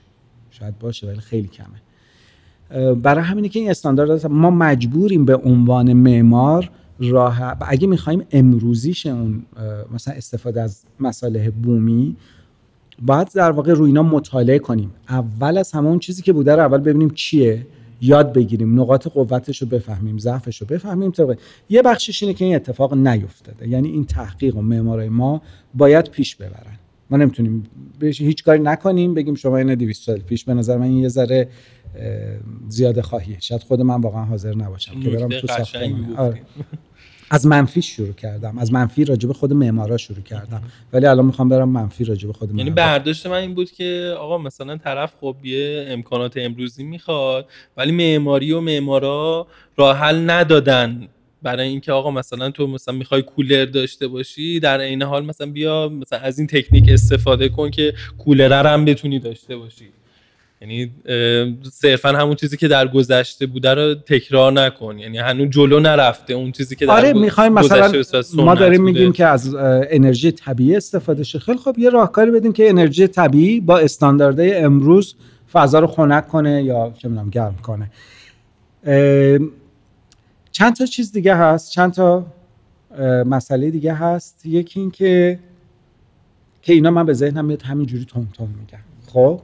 شاید 0.50 0.78
باشه 0.78 1.06
ولی 1.06 1.20
خیلی 1.20 1.48
کمه. 1.48 2.94
برای 2.94 3.24
همینه 3.24 3.48
که 3.48 3.58
این 3.58 3.70
استاندارد 3.70 4.26
ما 4.26 4.50
مجبوریم 4.50 5.24
به 5.24 5.36
عنوان 5.36 5.92
معمار 5.92 6.70
راه 7.00 7.56
اگه 7.60 7.86
می‌خوایم 7.86 8.22
امروزیش 8.30 9.06
اون 9.06 9.42
مثلا 9.94 10.14
استفاده 10.14 10.62
از 10.62 10.84
مساله 11.00 11.50
بومی 11.50 12.16
باید 13.02 13.28
در 13.34 13.50
واقع 13.50 13.72
روی 13.72 13.86
اینا 13.86 14.02
مطالعه 14.02 14.58
کنیم. 14.58 14.90
اول 15.08 15.58
از 15.58 15.72
همه 15.72 15.88
اون 15.88 15.98
چیزی 15.98 16.22
که 16.22 16.32
بوده 16.32 16.56
رو 16.56 16.60
اول 16.60 16.78
ببینیم 16.78 17.10
چیه 17.10 17.66
یاد 18.00 18.32
بگیریم 18.32 18.80
نقاط 18.80 19.08
قوتش 19.08 19.62
رو 19.62 19.68
بفهمیم 19.68 20.18
ضعفش 20.18 20.60
رو 20.60 20.66
بفهمیم. 20.66 21.10
طبقه 21.10 21.38
یه 21.68 21.82
بخشش 21.82 22.22
اینه 22.22 22.34
که 22.34 22.44
این 22.44 22.54
اتفاق 22.54 22.94
نیفتاده. 22.94 23.68
یعنی 23.68 23.88
این 23.88 24.04
تحقیق 24.04 24.56
و 24.56 24.62
معمارای 24.62 25.08
ما 25.08 25.42
باید 25.74 26.10
پیش 26.10 26.36
ببرن. 26.36 26.78
ما 27.10 27.16
نمی‌تونیم 27.16 27.64
بهش 27.98 28.20
هیچ 28.20 28.44
کاری 28.44 28.58
نکنیم 28.58 29.14
بگیم 29.14 29.34
شما 29.34 29.56
این 29.56 29.74
200 29.74 30.02
سال 30.02 30.18
پیش 30.18 30.44
به 30.44 30.54
نظر 30.54 30.76
من 30.76 30.92
یه 30.92 31.08
ذره 31.08 31.48
زیاده 32.68 33.02
خواهیه. 33.02 33.36
شاید 33.40 33.62
خود 33.62 33.80
من 33.80 34.00
واقعا 34.00 34.24
حاضر 34.24 34.54
نباشم 34.54 35.00
که 35.00 35.10
برم 35.10 35.28
تو 35.28 35.46
ساختمان. 35.46 36.38
از 37.30 37.46
منفی 37.46 37.82
شروع 37.82 38.12
کردم. 38.12 38.58
از 38.58 38.72
منفی 38.72 39.04
راجب 39.04 39.32
خود 39.32 39.52
معمارا 39.52 39.96
شروع 39.96 40.20
کردم. 40.20 40.62
ولی 40.92 41.06
الان 41.06 41.24
می‌خوام 41.24 41.48
برم 41.48 41.68
منفی 41.68 42.04
راجب 42.04 42.32
خود 42.32 42.54
یعنی 42.54 42.70
برداشت 42.70 43.26
من 43.26 43.32
این 43.32 43.54
بود 43.54 43.70
که 43.70 44.14
آقا 44.18 44.38
مثلا 44.38 44.76
طرف 44.76 45.14
خب 45.20 45.36
یه 45.44 45.86
امکانات 45.88 46.36
امروزی 46.36 46.84
می‌خواد 46.84 47.48
ولی 47.76 47.92
معماری 47.92 48.52
و 48.52 48.60
معمارا 48.60 49.46
راه 49.76 49.96
حل 49.96 50.30
ندادن. 50.30 51.08
برای 51.42 51.68
اینکه 51.68 51.92
آقا 51.92 52.10
مثلا 52.10 52.50
تو 52.50 52.66
مثلا 52.66 52.94
می‌خوای 52.94 53.22
کولر 53.22 53.64
داشته 53.64 54.08
باشی 54.08 54.60
در 54.60 54.80
عین 54.80 55.02
حال 55.02 55.24
مثلا 55.24 55.46
بیا 55.46 55.88
مثلا 55.88 56.18
از 56.18 56.38
این 56.38 56.46
تکنیک 56.46 56.88
استفاده 56.88 57.48
کن 57.48 57.70
که 57.70 57.94
کولر 58.18 58.66
هم 58.72 58.84
بتونی 58.84 59.18
داشته 59.18 59.56
باشی. 59.56 59.88
یعنی 60.60 60.90
صرفا 61.72 62.08
همون 62.08 62.34
چیزی 62.34 62.56
که 62.56 62.68
در 62.68 62.88
گذشته 62.88 63.46
بوده 63.46 63.74
رو 63.74 63.94
تکرار 63.94 64.52
نکن. 64.52 64.98
یعنی 64.98 65.18
هنوز 65.18 65.48
جلو 65.50 65.80
نرفته 65.80 66.34
اون 66.34 66.52
چیزی 66.52 66.76
که 66.76 66.86
در 66.86 66.92
آره 66.92 67.12
می‌خوایم 67.12 67.52
مثلا 67.52 67.92
ما 68.34 68.54
داریم 68.54 68.82
میگیم 68.82 69.12
که 69.12 69.26
از 69.26 69.54
انرژی 69.90 70.32
طبیعی 70.32 70.76
استفاده 70.76 71.24
شه. 71.24 71.38
خیلی 71.38 71.58
خب 71.58 71.78
یه 71.78 71.90
راهکاری 71.90 72.30
بدیم 72.30 72.52
که 72.52 72.68
انرژی 72.68 73.06
طبیعی 73.06 73.60
با 73.60 73.78
استانداردهای 73.78 74.54
امروز 74.54 75.14
فضا 75.52 75.78
رو 75.78 75.86
خنک 75.86 76.28
کنه 76.28 76.62
یا 76.62 76.92
چه 76.98 77.08
می‌دونم 77.08 77.30
گرم 77.30 77.56
کنه. 77.62 77.90
چند 80.52 80.76
تا 80.76 80.86
چیز 80.86 81.12
دیگه 81.12 81.34
هست 81.34 81.70
چند 81.70 81.92
تا 81.92 82.26
مسئله 83.26 83.70
دیگه 83.70 83.94
هست. 83.94 84.46
یکی 84.46 84.80
این 84.80 84.90
که 84.90 85.38
که 86.62 86.72
اینا 86.72 86.90
من 86.90 87.06
به 87.06 87.12
ذهنم 87.12 87.44
میاد 87.44 87.62
همینجوری 87.62 88.04
تون 88.04 88.28
تون 88.32 88.48
میگم 88.60 88.78
خب؟ 89.06 89.40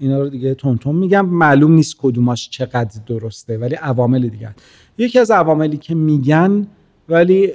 اینا 0.00 0.18
رو 0.18 0.28
دیگه 0.28 0.54
تون 0.54 0.96
میگم. 0.96 1.26
معلوم 1.26 1.72
نیست 1.72 1.96
کدوماش 1.98 2.50
چقدر 2.50 3.00
درسته 3.06 3.58
ولی 3.58 3.74
عوامل 3.74 4.28
دیگه 4.28 4.54
یکی 4.98 5.18
از 5.18 5.30
عواملی 5.30 5.76
که 5.76 5.94
میگن 5.94 6.66
ولی 7.08 7.52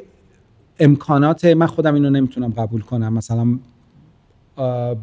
امکانات 0.79 1.45
من 1.45 1.65
خودم 1.65 1.93
اینو 1.93 2.09
نمی‌تونم 2.09 2.49
قبول 2.49 2.81
کنم. 2.81 3.13
مثلا 3.13 3.59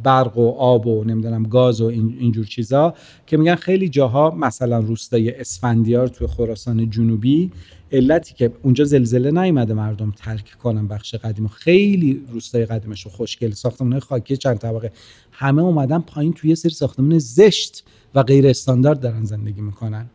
برق 0.03 0.39
و 0.39 0.49
آب 0.49 0.87
و 0.87 1.05
نمی‌دونم 1.05 1.43
گاز 1.43 1.81
و 1.81 1.85
اینجور 1.87 2.47
چیزا 2.47 2.95
که 3.27 3.37
میگن 3.37 3.55
خیلی 3.55 3.89
جاها 3.89 4.31
مثلا 4.31 4.79
روستای 4.79 5.41
اسفندیار 5.41 6.09
توی 6.09 6.27
خراسان 6.27 6.91
جنوبی 6.91 7.51
علتی 7.93 8.35
که 8.35 8.53
اونجا 8.63 8.85
زلزله 8.85 9.31
نیومده 9.31 9.75
مردم 9.75 10.13
ترک 10.17 10.51
کنن 10.63 10.89
بخش 10.89 11.15
قدیم 11.15 11.49
خیلی 11.49 12.23
روستای 12.33 12.67
قدیمش 12.67 13.07
خوشگل 13.07 13.51
ساختمان 13.51 14.01
خاکی 14.01 14.37
چند 14.37 14.59
طبقه. 14.59 14.93
همه 15.33 15.63
اومدن 15.63 15.99
پایین 15.99 16.33
توی 16.33 16.55
سری 16.55 16.73
ساختمان 16.73 17.19
زشت 17.19 17.85
و 18.15 18.23
غیر 18.23 18.47
استاندارد 18.47 19.01
دارن 19.01 19.25
زندگی 19.25 19.61
می‌کنن. 19.61 20.07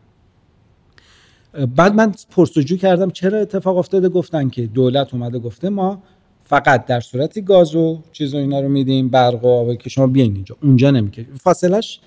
بعد 1.76 1.94
من 1.94 2.12
پرسجو 2.30 2.76
کردم 2.76 3.10
چرا 3.10 3.38
اتفاق 3.38 3.76
افتاده؟ 3.76 4.08
گفتن 4.08 4.48
که 4.48 4.66
دولت 4.66 5.14
اومده 5.14 5.38
گفته 5.38 5.68
ما 5.68 6.02
فقط 6.48 6.86
در 6.86 7.00
صورتی 7.00 7.42
گاز 7.42 7.74
و 7.74 8.02
چیز 8.12 8.34
و 8.34 8.36
اینا 8.36 8.60
رو 8.60 8.68
میدیم 8.68 9.08
برق 9.08 9.44
و 9.44 9.48
آب 9.48 9.74
که 9.74 9.90
شما 9.90 10.06
بیاین 10.06 10.34
اینجا. 10.34 10.56
اونجا 10.62 10.90
نمی‌کشیم. 10.90 11.34
فاصلش 11.34 12.00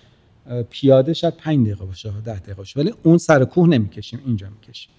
پیاده 0.70 1.14
شاید 1.14 1.34
5 1.34 1.66
دقیقه 1.66 1.86
باشه 1.86 2.10
10 2.26 2.40
دقیقه 2.40 2.54
باشه 2.54 2.80
ولی 2.80 2.94
اون 3.04 3.18
سر 3.18 3.44
کوه 3.46 3.68
نمی‌کشیم 3.70 4.20
اینجا 4.26 4.48
می‌کشیم. 4.50 4.90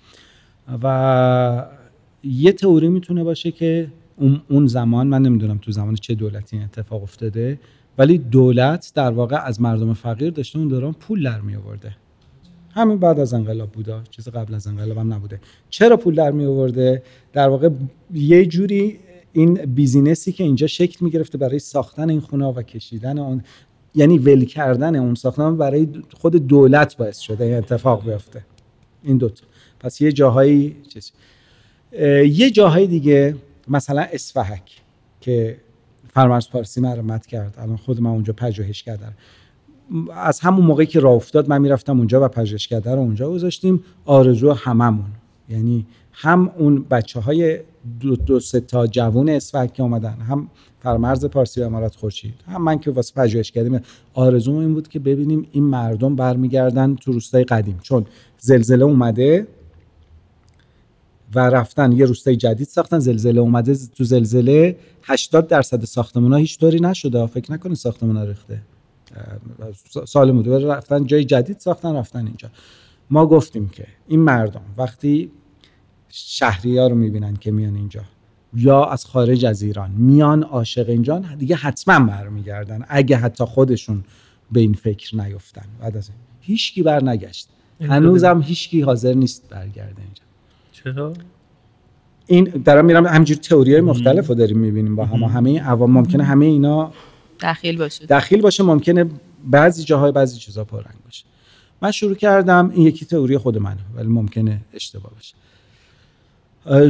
و 0.82 1.66
یه 2.24 2.52
تئوری 2.52 2.88
می‌تونه 2.88 3.24
باشه 3.24 3.50
که 3.50 3.88
اون 4.48 4.66
زمان 4.66 5.06
من 5.06 5.22
نمی‌دونم 5.22 5.58
تو 5.58 5.72
زمان 5.72 5.94
چه 5.94 6.14
دولتی 6.14 6.56
این 6.56 6.64
اتفاق 6.64 7.02
افتاده 7.02 7.60
ولی 7.98 8.18
دولت 8.18 8.92
در 8.94 9.10
واقع 9.10 9.36
از 9.36 9.60
مردم 9.60 9.94
فقیر 9.94 10.30
داشته 10.30 10.58
اون 10.58 10.68
دوران 10.68 10.92
پول 10.92 11.22
در 11.24 11.40
می 11.40 11.56
آورده 11.56 11.96
همین 12.70 12.98
بعد 12.98 13.20
از 13.20 13.34
انقلاب 13.34 13.70
بوده 13.70 13.94
چیز 14.10 14.28
قبل 14.28 14.54
از 14.54 14.66
انقلاب 14.66 14.98
هم 14.98 15.12
نبوده. 15.12 15.40
چرا 15.70 15.96
پول 15.96 16.14
در 16.14 16.30
می 16.30 16.44
آورده 16.44 17.02
در 17.32 17.48
واقع 17.48 17.68
یه 18.14 18.46
جوری 18.46 18.98
این 19.32 19.54
بیزینسی 19.54 20.32
که 20.32 20.44
اینجا 20.44 20.66
شکل 20.66 21.04
می 21.04 21.10
گرفته 21.10 21.38
برای 21.38 21.58
ساختن 21.58 22.10
این 22.10 22.20
خونه 22.20 22.46
و 22.46 22.62
کشیدن 22.62 23.18
اون 23.18 23.42
یعنی 23.94 24.18
ول 24.18 24.44
کردن 24.44 24.96
اون 24.96 25.14
ساختن 25.14 25.56
برای 25.56 25.88
خود 26.14 26.36
دولت 26.36 26.96
باعث 26.96 27.18
شده 27.18 27.44
این 27.44 27.54
اتفاق 27.54 28.10
بیفته. 28.10 28.44
این 29.02 29.16
دوتا 29.16 29.44
پس 29.80 30.00
یه 30.00 30.12
جاهایی 30.12 30.76
چیز. 30.88 31.12
یه 32.28 32.50
جاهای 32.50 32.86
دیگه 32.86 33.36
مثلا 33.68 34.06
اسفحک 34.12 34.82
که 35.20 35.56
فرمرز 36.14 36.48
پارسی 36.48 36.80
مرمت 36.80 37.26
کرد. 37.26 37.54
الان 37.58 37.76
خود 37.76 38.00
من 38.00 38.10
اونجا 38.10 38.32
پژوهش 38.32 38.82
کردم 38.82 39.12
از 40.14 40.40
همون 40.40 40.66
موقعی 40.66 40.86
که 40.86 41.00
راه 41.00 41.12
افتاد 41.12 41.48
من 41.48 41.60
می‌رفتم 41.60 41.98
اونجا 41.98 42.24
و 42.24 42.28
پژوهشکده 42.28 42.90
رو 42.90 42.98
اونجا 42.98 43.30
گذاشتیم. 43.30 43.84
آرزو 44.04 44.52
هممون. 44.52 45.10
یعنی 45.48 45.86
هم 46.12 46.52
اون 46.58 46.86
بچه 46.90 47.20
های 47.20 47.60
دو, 48.00 48.16
دو 48.16 48.40
سه 48.40 48.60
تا 48.60 48.86
جوون 48.86 49.28
اسفحک 49.28 49.74
که 49.74 49.82
اومدن 49.82 50.12
هم 50.12 50.50
فرمرز 50.82 51.24
پارسی 51.24 51.60
و 51.60 51.64
امارات 51.64 51.96
خورشید 51.96 52.34
هم 52.46 52.62
من 52.62 52.78
که 52.78 52.90
واسه 52.90 53.14
پژوهش 53.14 53.50
کردیم 53.50 53.80
آرزوم 54.14 54.56
این 54.56 54.74
بود 54.74 54.88
که 54.88 54.98
ببینیم 54.98 55.48
این 55.52 55.64
مردم 55.64 56.16
برمیگردن 56.16 56.94
تو 56.94 57.12
روستای 57.12 57.44
قدیم. 57.44 57.78
چون 57.82 58.06
زلزله 58.38 58.84
اومده 58.84 59.46
و 61.34 61.38
رفتن 61.38 61.92
یه 61.92 62.04
روستای 62.04 62.36
جدید 62.36 62.66
ساختن 62.66 62.98
زلزله 62.98 63.40
اومده 63.40 63.74
تو 63.74 64.04
زلزله 64.04 64.76
80 65.02 65.48
درصد 65.48 65.84
ساختمون 65.84 66.32
ها 66.32 66.38
هیچ 66.38 66.58
طوری 66.58 66.80
نشده. 66.80 67.26
فکر 67.26 67.52
نکنید 67.52 67.76
ساختمون 67.76 68.16
ها 68.16 68.24
ریخته 68.24 68.62
سال 70.06 70.32
بوده 70.32 70.66
رفتن 70.66 71.04
جای 71.04 71.24
جدید 71.24 71.58
ساختن 71.58 71.96
رفتن 71.96 72.26
اینجا. 72.26 72.48
ما 73.10 73.26
گفتیم 73.26 73.68
که 73.68 73.86
این 74.08 74.20
مردم 74.20 74.62
وقتی 74.76 75.30
شهری 76.14 76.78
ها 76.78 76.86
رو 76.86 76.94
می‌بینن 76.94 77.36
که 77.36 77.50
میان 77.50 77.74
اینجا. 77.74 78.00
یا 78.54 78.84
از 78.84 79.04
خارج 79.04 79.44
از 79.44 79.62
ایران. 79.62 79.90
میان 79.90 80.42
عاشق 80.42 80.88
اینجا. 80.88 81.18
دیگه 81.38 81.56
حتما 81.56 82.06
برمیگردن. 82.06 82.84
اگه 82.88 83.16
حتی 83.16 83.44
خودشون 83.44 84.04
به 84.52 84.60
این 84.60 84.72
فکر 84.72 85.16
نیفتن. 85.16 85.64
بعد 85.80 85.96
از 85.96 86.10
هیچکی 86.40 86.82
بر 86.82 87.04
نگشت 87.04 87.48
هنوزم 87.80 88.42
هیچکی 88.42 88.80
حاضر 88.80 89.14
نیست 89.14 89.48
برگرده 89.48 90.02
اینجا. 90.02 90.22
چرا؟ 90.72 91.12
این 92.26 92.44
دارم 92.44 92.84
میرم 92.84 93.06
همینجور 93.06 93.36
تئوری 93.36 93.72
های 93.72 93.80
مختلف 93.80 94.26
رو 94.26 94.34
داریم 94.34 94.58
می‌بینیم 94.58 94.96
با 94.96 95.04
هم 95.04 95.22
همه 95.22 95.60
عوام. 95.60 95.90
ممکنه 95.90 96.24
همه 96.24 96.46
اینا 96.46 96.92
دخیل 97.40 97.78
باشه. 97.78 98.06
دخیل 98.06 98.40
باشه. 98.40 98.62
ممکنه 98.62 99.10
بعضی 99.44 99.84
جاهای 99.84 100.12
بعضی 100.12 100.38
چیزا 100.38 100.64
پررنگ 100.64 100.96
باشه. 101.04 101.24
من 101.82 101.90
شروع 101.90 102.14
کردم. 102.14 102.70
این 102.74 102.86
یکی 102.86 103.04
تئوری 103.04 103.38
خود 103.38 103.58
منه. 103.58 103.80
ولی 103.94 104.08
ممکنه 104.08 104.60
اشتباه 104.74 105.12
باشه. 105.14 105.34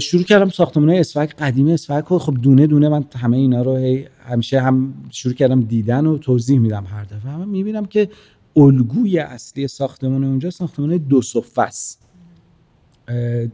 شروع 0.00 0.22
کردم 0.22 0.48
ساختمان 0.48 0.88
های 0.88 0.98
اسفک 0.98 1.36
قدیمی 1.38 1.72
اسفک 1.72 2.04
خب 2.04 2.34
دونه 2.42 2.66
دونه 2.66 2.88
من 2.88 3.04
همه 3.16 3.36
اینا 3.36 3.62
رو 3.62 4.00
همیشه 4.24 4.60
هم 4.60 4.94
شروع 5.10 5.34
کردم 5.34 5.60
دیدن 5.60 6.06
و 6.06 6.18
توضیح 6.18 6.58
میدم 6.58 6.84
هر 6.84 7.04
دفعه. 7.04 7.32
هم 7.32 7.48
می‌بینم 7.48 7.86
که 7.86 8.08
الگوی 8.56 9.18
اصلی 9.18 9.68
ساختمان 9.68 10.24
اونجا 10.24 10.50
ساختمان 10.50 10.96
دو 10.96 11.22
صفه 11.22 11.62
است. 11.62 12.02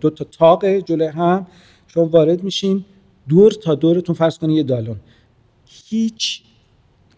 دو 0.01 0.11
تا 0.11 0.25
تاق 0.25 0.67
جلوی 0.67 1.07
هم. 1.07 1.47
شما 1.87 2.05
وارد 2.05 2.45
میشین 2.45 2.85
دور 3.29 3.53
تا 3.53 3.75
دورتون 3.75 4.15
فرض 4.15 4.39
کنید 4.39 4.57
یه 4.57 4.63
دالون. 4.63 4.97
هیچ 5.67 6.43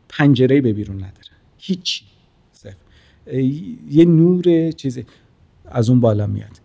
پنجره 0.09 0.61
به 0.61 0.73
بیرون 0.73 0.97
نداره. 0.97 1.15
هیچ. 1.59 2.03
یه 3.91 4.05
نور 4.05 4.71
چیزی 4.71 5.07
از 5.65 5.91
اون 5.91 6.01
بالا 6.01 6.27
میاد. 6.27 6.61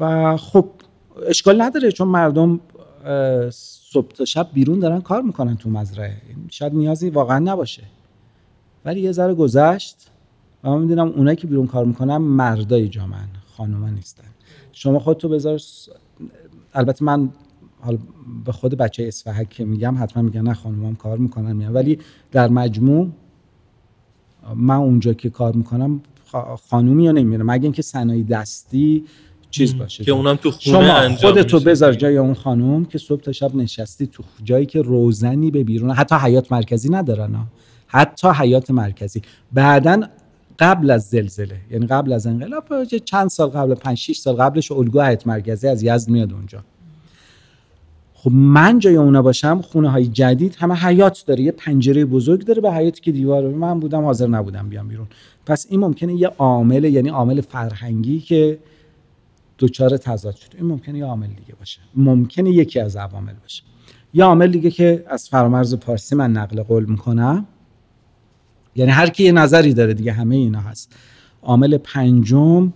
و 0.00 0.36
خب 0.36 0.70
اشکال 1.26 1.62
نداره 1.62 1.92
چون 1.92 2.08
مردم 2.08 2.60
صبح 3.92 4.12
تا 4.12 4.24
شب 4.24 4.48
بیرون 4.52 4.78
دارن 4.78 5.00
کار 5.00 5.22
می‌کنن 5.22 5.56
تو 5.56 5.70
مزرعه. 5.70 6.16
شاید 6.48 6.74
نیازی 6.74 7.10
واقعا 7.10 7.38
نباشه. 7.38 7.82
ولی 8.84 9.00
یه 9.00 9.12
ذره 9.12 9.34
گذشت 9.34 10.10
و 10.64 10.70
من 10.70 10.82
می‌دونم 10.82 11.08
اونایی 11.08 11.36
که 11.36 11.46
بیرون 11.46 11.66
کار 11.66 11.84
می‌کنن 11.84 12.16
مردای 12.16 12.88
جامعن 12.88 13.28
خانوما 13.56 13.88
نیستن. 13.88 14.24
شما 14.72 14.98
خودتو 14.98 15.28
بذار 15.28 15.60
البته 16.74 17.04
من 17.04 17.30
حال 17.80 17.98
به 18.44 18.52
خود 18.52 18.74
بچه 18.74 19.08
اسفحک 19.08 19.48
که 19.48 19.64
میگم 19.64 19.96
حتما 19.98 20.22
میگن 20.22 20.40
نه 20.40 20.54
خانومام 20.54 20.96
کار 20.96 21.18
می‌کنن 21.18 21.52
میگم 21.52 21.74
ولی 21.74 21.98
در 22.32 22.48
مجموع 22.48 23.08
من 24.54 24.76
اونجا 24.76 25.12
که 25.12 25.30
کار 25.30 25.52
می‌کنم 25.52 26.00
خانومی 26.68 27.04
یا 27.04 27.12
نمیره 27.12 27.44
مگه 27.44 27.64
اینکه 27.64 27.82
صنایع 27.82 28.22
دستی 28.24 29.04
چیز 29.50 29.78
باشه. 29.78 30.04
که 30.04 30.12
اونم 30.12 30.36
تو 30.36 30.50
خونه 30.50 31.08
شما 31.08 31.16
خودتو 31.16 31.60
بذار 31.60 31.92
جای 31.92 32.16
اون 32.16 32.34
خانوم 32.34 32.84
که 32.84 32.98
صبح 32.98 33.20
تا 33.20 33.32
شب 33.32 33.54
نشستی 33.54 34.06
تو 34.06 34.22
جایی 34.44 34.66
که 34.66 34.82
روزنی 34.82 35.50
به 35.50 35.64
بیرون 35.64 35.90
حتی 35.90 36.14
حیات 36.14 36.52
مرکزی 36.52 36.88
ندارن 36.88 37.46
حتی 37.86 38.28
حیات 38.28 38.70
مرکزی. 38.70 39.22
بعدا 39.52 40.02
قبل 40.58 40.90
از 40.90 41.02
زلزله 41.08 41.56
یعنی 41.70 41.86
قبل 41.86 42.12
از 42.12 42.26
انقلاب 42.26 42.84
چند 42.84 43.28
سال 43.28 43.48
قبل 43.48 43.74
5 43.74 43.98
6 43.98 44.18
سال 44.18 44.34
قبلش 44.34 44.72
الگو 44.72 45.00
حیات 45.00 45.26
مرکزی 45.26 45.68
از 45.68 45.82
یزد 45.82 46.10
میاد 46.10 46.32
اونجا. 46.32 46.58
خب 48.14 48.30
من 48.32 48.78
جای 48.78 48.96
اونا 48.96 49.22
باشم 49.22 49.60
خونه 49.60 49.90
های 49.90 50.06
جدید 50.06 50.56
همه 50.58 50.74
حیات 50.74 51.24
داره. 51.26 51.42
یه 51.42 51.52
پنجره 51.52 52.04
بزرگ 52.04 52.44
داره 52.44 52.60
به 52.60 52.72
حیاتی 52.72 53.00
که 53.00 53.12
دیوار 53.12 53.48
من 53.48 53.80
بودم 53.80 54.04
حاضر 54.04 54.26
نبودم 54.26 54.68
بیام 54.68 54.88
بیرون. 54.88 55.06
پس 55.46 55.66
این 55.70 55.80
ممکنه 55.80 56.14
یه 56.14 56.28
عامل 56.28 56.84
یعنی 56.84 57.08
عامل 57.08 57.40
فرهنگی 57.40 58.20
که 58.20 58.58
دچار 59.60 59.96
تضاد 59.96 60.34
شد. 60.34 60.48
این 60.56 60.66
ممکنه 60.66 60.98
یه 60.98 61.04
عامل 61.04 61.26
دیگه 61.26 61.54
باشه. 61.58 61.80
ممکنه 61.94 62.50
یکی 62.50 62.80
از 62.80 62.96
عوامل 62.96 63.32
باشه. 63.42 63.62
یا 64.14 64.26
عامل 64.26 64.50
دیگه 64.50 64.70
که 64.70 65.04
از 65.08 65.28
فرامرز 65.28 65.74
پارسی 65.74 66.14
من 66.14 66.32
نقل 66.32 66.62
قول 66.62 66.84
می‌کنم. 66.84 67.46
یعنی 68.76 68.90
هر 68.90 69.08
کی 69.08 69.24
یه 69.24 69.32
نظری 69.32 69.74
داره 69.74 69.94
دیگه 69.94 70.12
همه 70.12 70.36
اینا 70.36 70.60
هست. 70.60 70.92
عامل 71.42 71.78
پنجم 71.78 72.72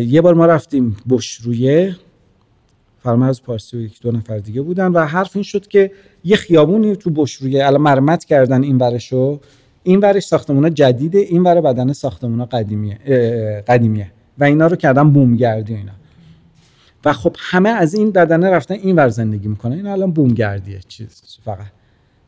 یه 0.00 0.20
بار 0.20 0.34
ما 0.34 0.46
رفتیم 0.46 0.96
بشرویه 1.08 1.96
فرامرز 3.02 3.40
پارسی 3.42 3.76
و 3.76 3.80
یک 3.80 4.02
دو 4.02 4.12
نفر 4.12 4.38
دیگه 4.38 4.62
بودن 4.62 4.92
و 4.92 5.06
حرف 5.06 5.36
این 5.36 5.42
شد 5.42 5.66
که 5.66 5.92
یه 6.24 6.36
خیابونی 6.36 6.96
تو 6.96 7.10
بشرویه 7.10 7.66
الان 7.66 7.80
مرمت 7.80 8.24
کردن 8.24 8.62
این 8.62 8.78
ورشو 8.78 9.40
این 9.82 10.00
ورش 10.00 10.22
ساختمونا 10.22 10.68
جدیده 10.68 11.18
این 11.18 11.42
ور 11.42 11.60
بدن 11.60 11.92
ساختمونا 11.92 12.44
قدیمیه 12.44 12.98
قدیمیه. 13.68 14.12
و 14.40 14.44
اینا 14.44 14.66
رو 14.66 14.76
کردن 14.76 15.10
بومگردی 15.10 15.74
اینا. 15.74 15.92
و 17.04 17.12
خب 17.12 17.36
همه 17.38 17.68
از 17.68 17.94
این 17.94 18.10
ددنه 18.10 18.50
رفتن 18.50 18.74
این 18.74 18.96
ور 18.96 19.08
زندگی 19.08 19.48
می‌کنن. 19.48 19.72
این 19.72 19.86
الان 19.86 20.12
بومگردیه 20.12 20.80
چیز 20.88 21.22
فقط. 21.44 21.66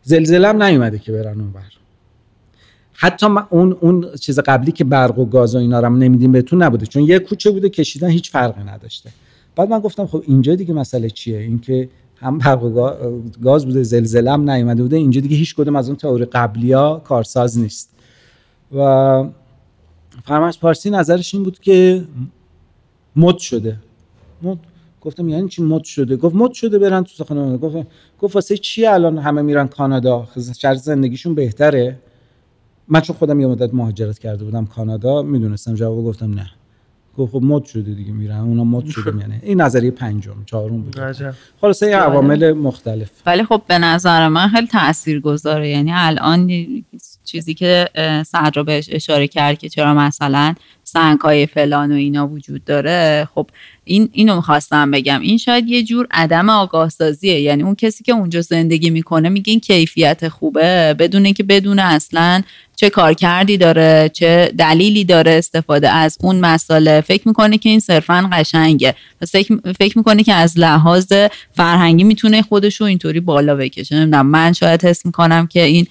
زلزله 0.03 0.49
هم 0.49 0.63
نیومده 0.63 0.99
که 0.99 1.13
برن 1.13 1.41
اون 1.41 1.53
ور. 1.55 1.73
حتی 2.93 3.27
اون 3.51 3.73
اون 3.81 4.15
چیز 4.21 4.39
قبلی 4.39 4.73
که 4.73 4.85
برق 4.85 5.19
و 5.19 5.25
گاز 5.25 5.55
و 5.55 5.59
اینا 5.59 5.81
رو 5.81 5.97
نمیدیم 5.97 6.33
بهتون 6.33 6.63
نبوده. 6.63 6.87
چون 6.87 7.03
یه 7.03 7.19
کوچه 7.19 7.51
بوده 7.51 7.69
کشیدن 7.69 8.09
هیچ 8.09 8.31
فرقی 8.31 8.63
نداشته. 8.63 9.11
بعد 9.57 9.71
من 9.71 9.79
گفتم 9.79 10.07
خب 10.07 10.23
اینجا 10.27 10.55
دیگه 10.55 10.75
مسئله 10.75 11.11
چیه؟ 11.11 11.39
اینکه 11.39 11.89
هم 12.17 12.39
برق 12.39 12.63
و 12.63 12.91
گاز 13.43 13.67
بوده 13.67 13.83
زلزله 13.83 14.33
هم 14.33 14.51
نیومده 14.51 14.83
بوده. 14.83 14.97
اینجا 14.97 15.21
دیگه 15.21 15.37
هیچ 15.37 15.55
کدوم 15.55 15.77
از 15.77 15.89
اون 15.89 15.97
تئوری 15.97 16.25
قبلیا 16.25 17.03
کارساز 17.05 17.59
نیست. 17.59 17.91
و 18.77 18.81
فرمش 20.25 20.59
پارسی 20.59 20.91
نظرش 20.91 21.35
این 21.35 21.45
بود 21.45 21.59
که 21.59 22.05
مد 23.17 23.39
شده. 23.39 23.77
مد؟ 24.43 24.59
گفتم 25.01 25.29
یعنی 25.29 25.49
چی 25.49 25.63
مد 25.63 25.85
شده؟ 25.85 26.17
گفت 26.17 26.35
مد 26.35 26.53
شده 26.53 26.79
برن 26.79 27.03
تو 27.03 27.11
ساختمان 27.15 27.57
گفت 27.57 27.87
گفت 28.19 28.35
واسه 28.35 28.57
چی 28.57 28.87
الان 28.87 29.19
همه 29.19 29.43
میرن 29.43 29.69
کانادا؟ 29.69 30.29
شرط 30.59 30.77
زندگیشون 30.77 31.35
بهتره. 31.35 31.99
من 32.89 33.01
چون 33.01 33.17
خودم 33.17 33.41
یه 33.41 33.47
مدت 33.47 33.75
مهاجرت 33.75 34.19
کرده 34.19 34.45
بودم 34.45 34.67
کانادا 34.67 35.23
می‌دونستم 35.23 35.75
جواب 35.75 36.05
گفتم 36.05 36.35
نه. 36.35 36.51
گفت 37.19 37.33
خب 37.33 37.43
مد 37.43 37.65
شده 37.65 37.95
دیگه 37.95 38.13
میرن 38.13 38.39
اونا 38.41 38.65
مد 38.65 38.87
شده 38.87 39.19
یعنی. 39.21 39.39
این 39.43 39.61
نظریه 39.61 39.91
پنجم 39.91 40.37
چهارم 40.47 40.83
بود. 40.83 40.97
خلاصه 41.61 41.87
یه 41.87 41.97
عوامل 41.97 42.53
مختلف. 42.53 43.11
ولی 43.27 43.45
خب 43.45 43.63
به 43.69 43.79
نظر 43.79 44.29
من 44.29 44.49
خیلی 44.49 44.67
تاثیرگذاره 44.67 45.69
یعنی 45.69 45.91
الان 45.95 46.51
چیزی 47.25 47.55
که 47.55 47.89
صدرا 48.27 48.63
بهش 48.63 48.89
اشاره 48.93 49.29
کرد 49.29 49.59
که 49.59 49.69
چرا 49.69 49.95
مثلا 49.95 50.55
سنگ 50.85 51.21
های 51.21 51.47
فلان 51.47 51.93
و 51.93 51.95
اینا 51.95 52.29
وجود 52.29 52.65
داره. 52.65 53.29
خب 53.35 53.51
این 53.85 54.09
اینو 54.13 54.37
می‌خواستم 54.37 54.91
بگم. 54.91 55.21
این 55.21 55.39
شاید 55.39 55.69
یه 55.69 55.83
جور 55.83 56.07
عدم 56.11 56.49
آگاه 56.49 56.89
سازیه 56.89 57.41
یعنی 57.41 57.63
اون 57.63 57.75
کسی 57.75 58.05
که 58.05 58.13
اونجا 58.13 58.41
زندگی 58.41 58.91
می‌کنه 58.91 59.29
میگه 59.29 59.51
این 59.51 59.61
کیفیت 59.61 60.29
خوبه. 60.29 60.95
بدون 60.99 61.25
اینکه 61.25 61.43
بدونه 61.43 61.83
اصلا 61.83 62.43
چه 62.77 62.91
کار 62.91 63.15
کردی 63.15 63.57
داره 63.57 64.11
چه 64.15 64.53
دلیلی 64.59 65.05
داره 65.05 65.31
استفاده 65.31 65.89
از 65.89 66.19
اون 66.21 66.41
مسئله 66.41 67.01
فکر 67.01 67.29
می‌کنه 67.29 67.59
که 67.59 67.69
این 67.69 67.81
صرفا 67.81 68.31
قشنگه. 68.33 68.95
فکر 69.79 69.99
می‌کنه 69.99 70.23
که 70.23 70.33
از 70.33 70.59
لحاظ 70.59 71.13
فرهنگی 71.53 72.05
می‌تونه 72.05 72.43
خودش 72.43 72.81
رو 72.81 72.87
اینطوری 72.87 73.21
بالا 73.21 73.57
بکشه. 73.57 73.97
نمی‌دونم. 73.97 74.27
من 74.27 74.53
شاید 74.53 74.85
حس 74.85 75.07
می‌کنم 75.07 75.47
که 75.47 75.63
این 75.63 75.87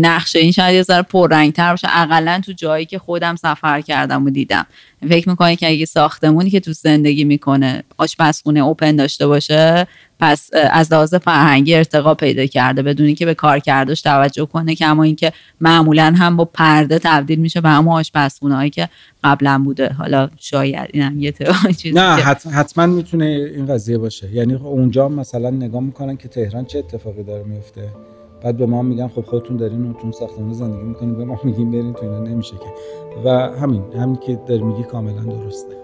نقشه 0.00 0.38
این 0.38 0.52
شاید 0.52 0.74
یه 0.74 0.82
ذره 0.82 1.02
پررنگتر 1.02 1.70
باشه. 1.70 1.88
اقلا 1.90 2.40
تو 2.46 2.52
جایی 2.52 2.86
که 2.86 2.98
خودم 2.98 3.36
سفر 3.36 3.80
کردم 3.80 4.24
و 4.24 4.30
دیدم. 4.30 4.66
فکر 5.02 5.28
می‌کنه 5.28 5.56
که 5.56 5.68
اگه 5.68 5.84
ساختمونی 5.84 6.50
که 6.50 6.60
تو 6.60 6.72
زندگی 6.72 7.24
می‌کنه 7.24 7.82
آشپزخونه 7.96 8.60
اوپن 8.60 8.96
داشته 8.96 9.26
باشه 9.26 9.86
پس 10.20 10.50
از 10.70 10.92
لحاظ 10.92 11.14
فرهنگی 11.14 11.74
ارتقا 11.74 12.14
پیدا 12.14 12.46
کرده 12.46 12.82
بدونی 12.82 13.14
که 13.14 13.26
به 13.26 13.34
کار 13.34 13.58
کردش 13.58 14.02
توجه 14.02 14.46
کنه 14.46 14.74
که 14.74 14.86
اما 14.86 15.02
اینکه 15.02 15.32
معمولا 15.60 16.14
هم 16.18 16.36
با 16.36 16.44
پرده 16.44 16.98
تبدیل 16.98 17.38
میشه 17.38 17.60
به 17.60 17.68
همون 17.68 17.94
آشپزخونه 17.94 18.54
هایی 18.54 18.70
که 18.70 18.88
قبلا 19.24 19.62
بوده. 19.64 19.88
حالا 19.88 20.28
شاید 20.38 20.90
اینم 20.92 21.20
یه 21.20 21.34
چیزی 21.78 21.94
نه 21.94 22.14
حتما 22.52 22.86
می‌تونه 22.86 23.24
این 23.24 23.66
قضیه 23.66 23.98
باشه. 23.98 24.32
یعنی 24.32 24.54
اونجا 24.54 25.08
مثلا 25.08 25.50
نگاه 25.50 25.80
می‌کنن 25.80 26.16
که 26.16 26.28
تهران 26.28 26.64
چه 26.64 26.78
اتفاقی 26.78 27.22
داره 27.22 27.44
میفته 27.44 27.88
بعد 28.46 28.56
به 28.56 28.66
ما 28.66 28.82
میگن 28.82 29.08
خب 29.08 29.20
خودتون 29.20 29.56
دارین 29.56 29.94
تو 29.94 30.12
ساختمان 30.12 30.52
زندگی 30.52 30.82
می‌کنین 30.82 31.14
به 31.14 31.24
ما 31.24 31.38
میگیم 31.44 31.70
برین 31.70 31.92
تو 31.92 32.02
اینا 32.02 32.18
نمیشه 32.18 32.54
که. 32.56 32.66
و 33.24 33.28
همین 33.30 33.82
همین 33.98 34.16
که 34.16 34.38
داری 34.46 34.62
میگی 34.62 34.82
کاملا 34.82 35.22
درسته. 35.22 35.76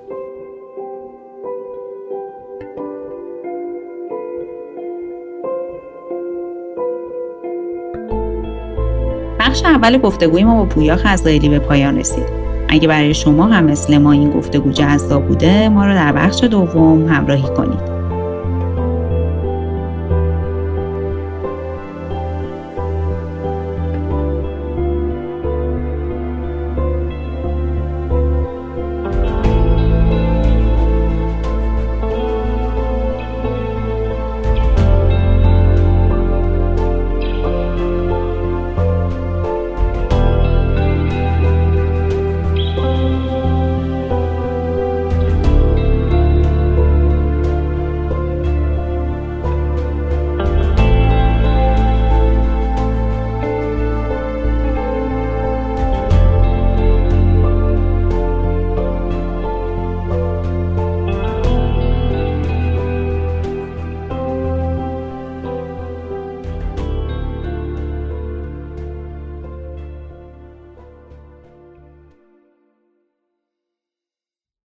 بخش 9.41 9.65
اول 9.65 9.99
گفتگوی 9.99 10.45
ما 10.45 10.65
با 10.65 10.69
پویا 10.69 10.97
خزایلی 10.97 11.49
به 11.49 11.59
پایان 11.59 11.99
رسید. 11.99 12.27
اگه 12.69 12.89
برای 12.89 13.15
شما 13.15 13.47
هم 13.47 13.65
مثل 13.65 13.99
ما 13.99 14.13
این 14.13 14.31
گفتگو 14.31 14.71
جذاب 14.71 15.27
بوده 15.27 15.69
ما 15.69 15.87
رو 15.87 15.95
در 15.95 16.13
بخش 16.13 16.45
دوم 16.45 17.07
همراهی 17.07 17.57
کنید. 17.57 17.92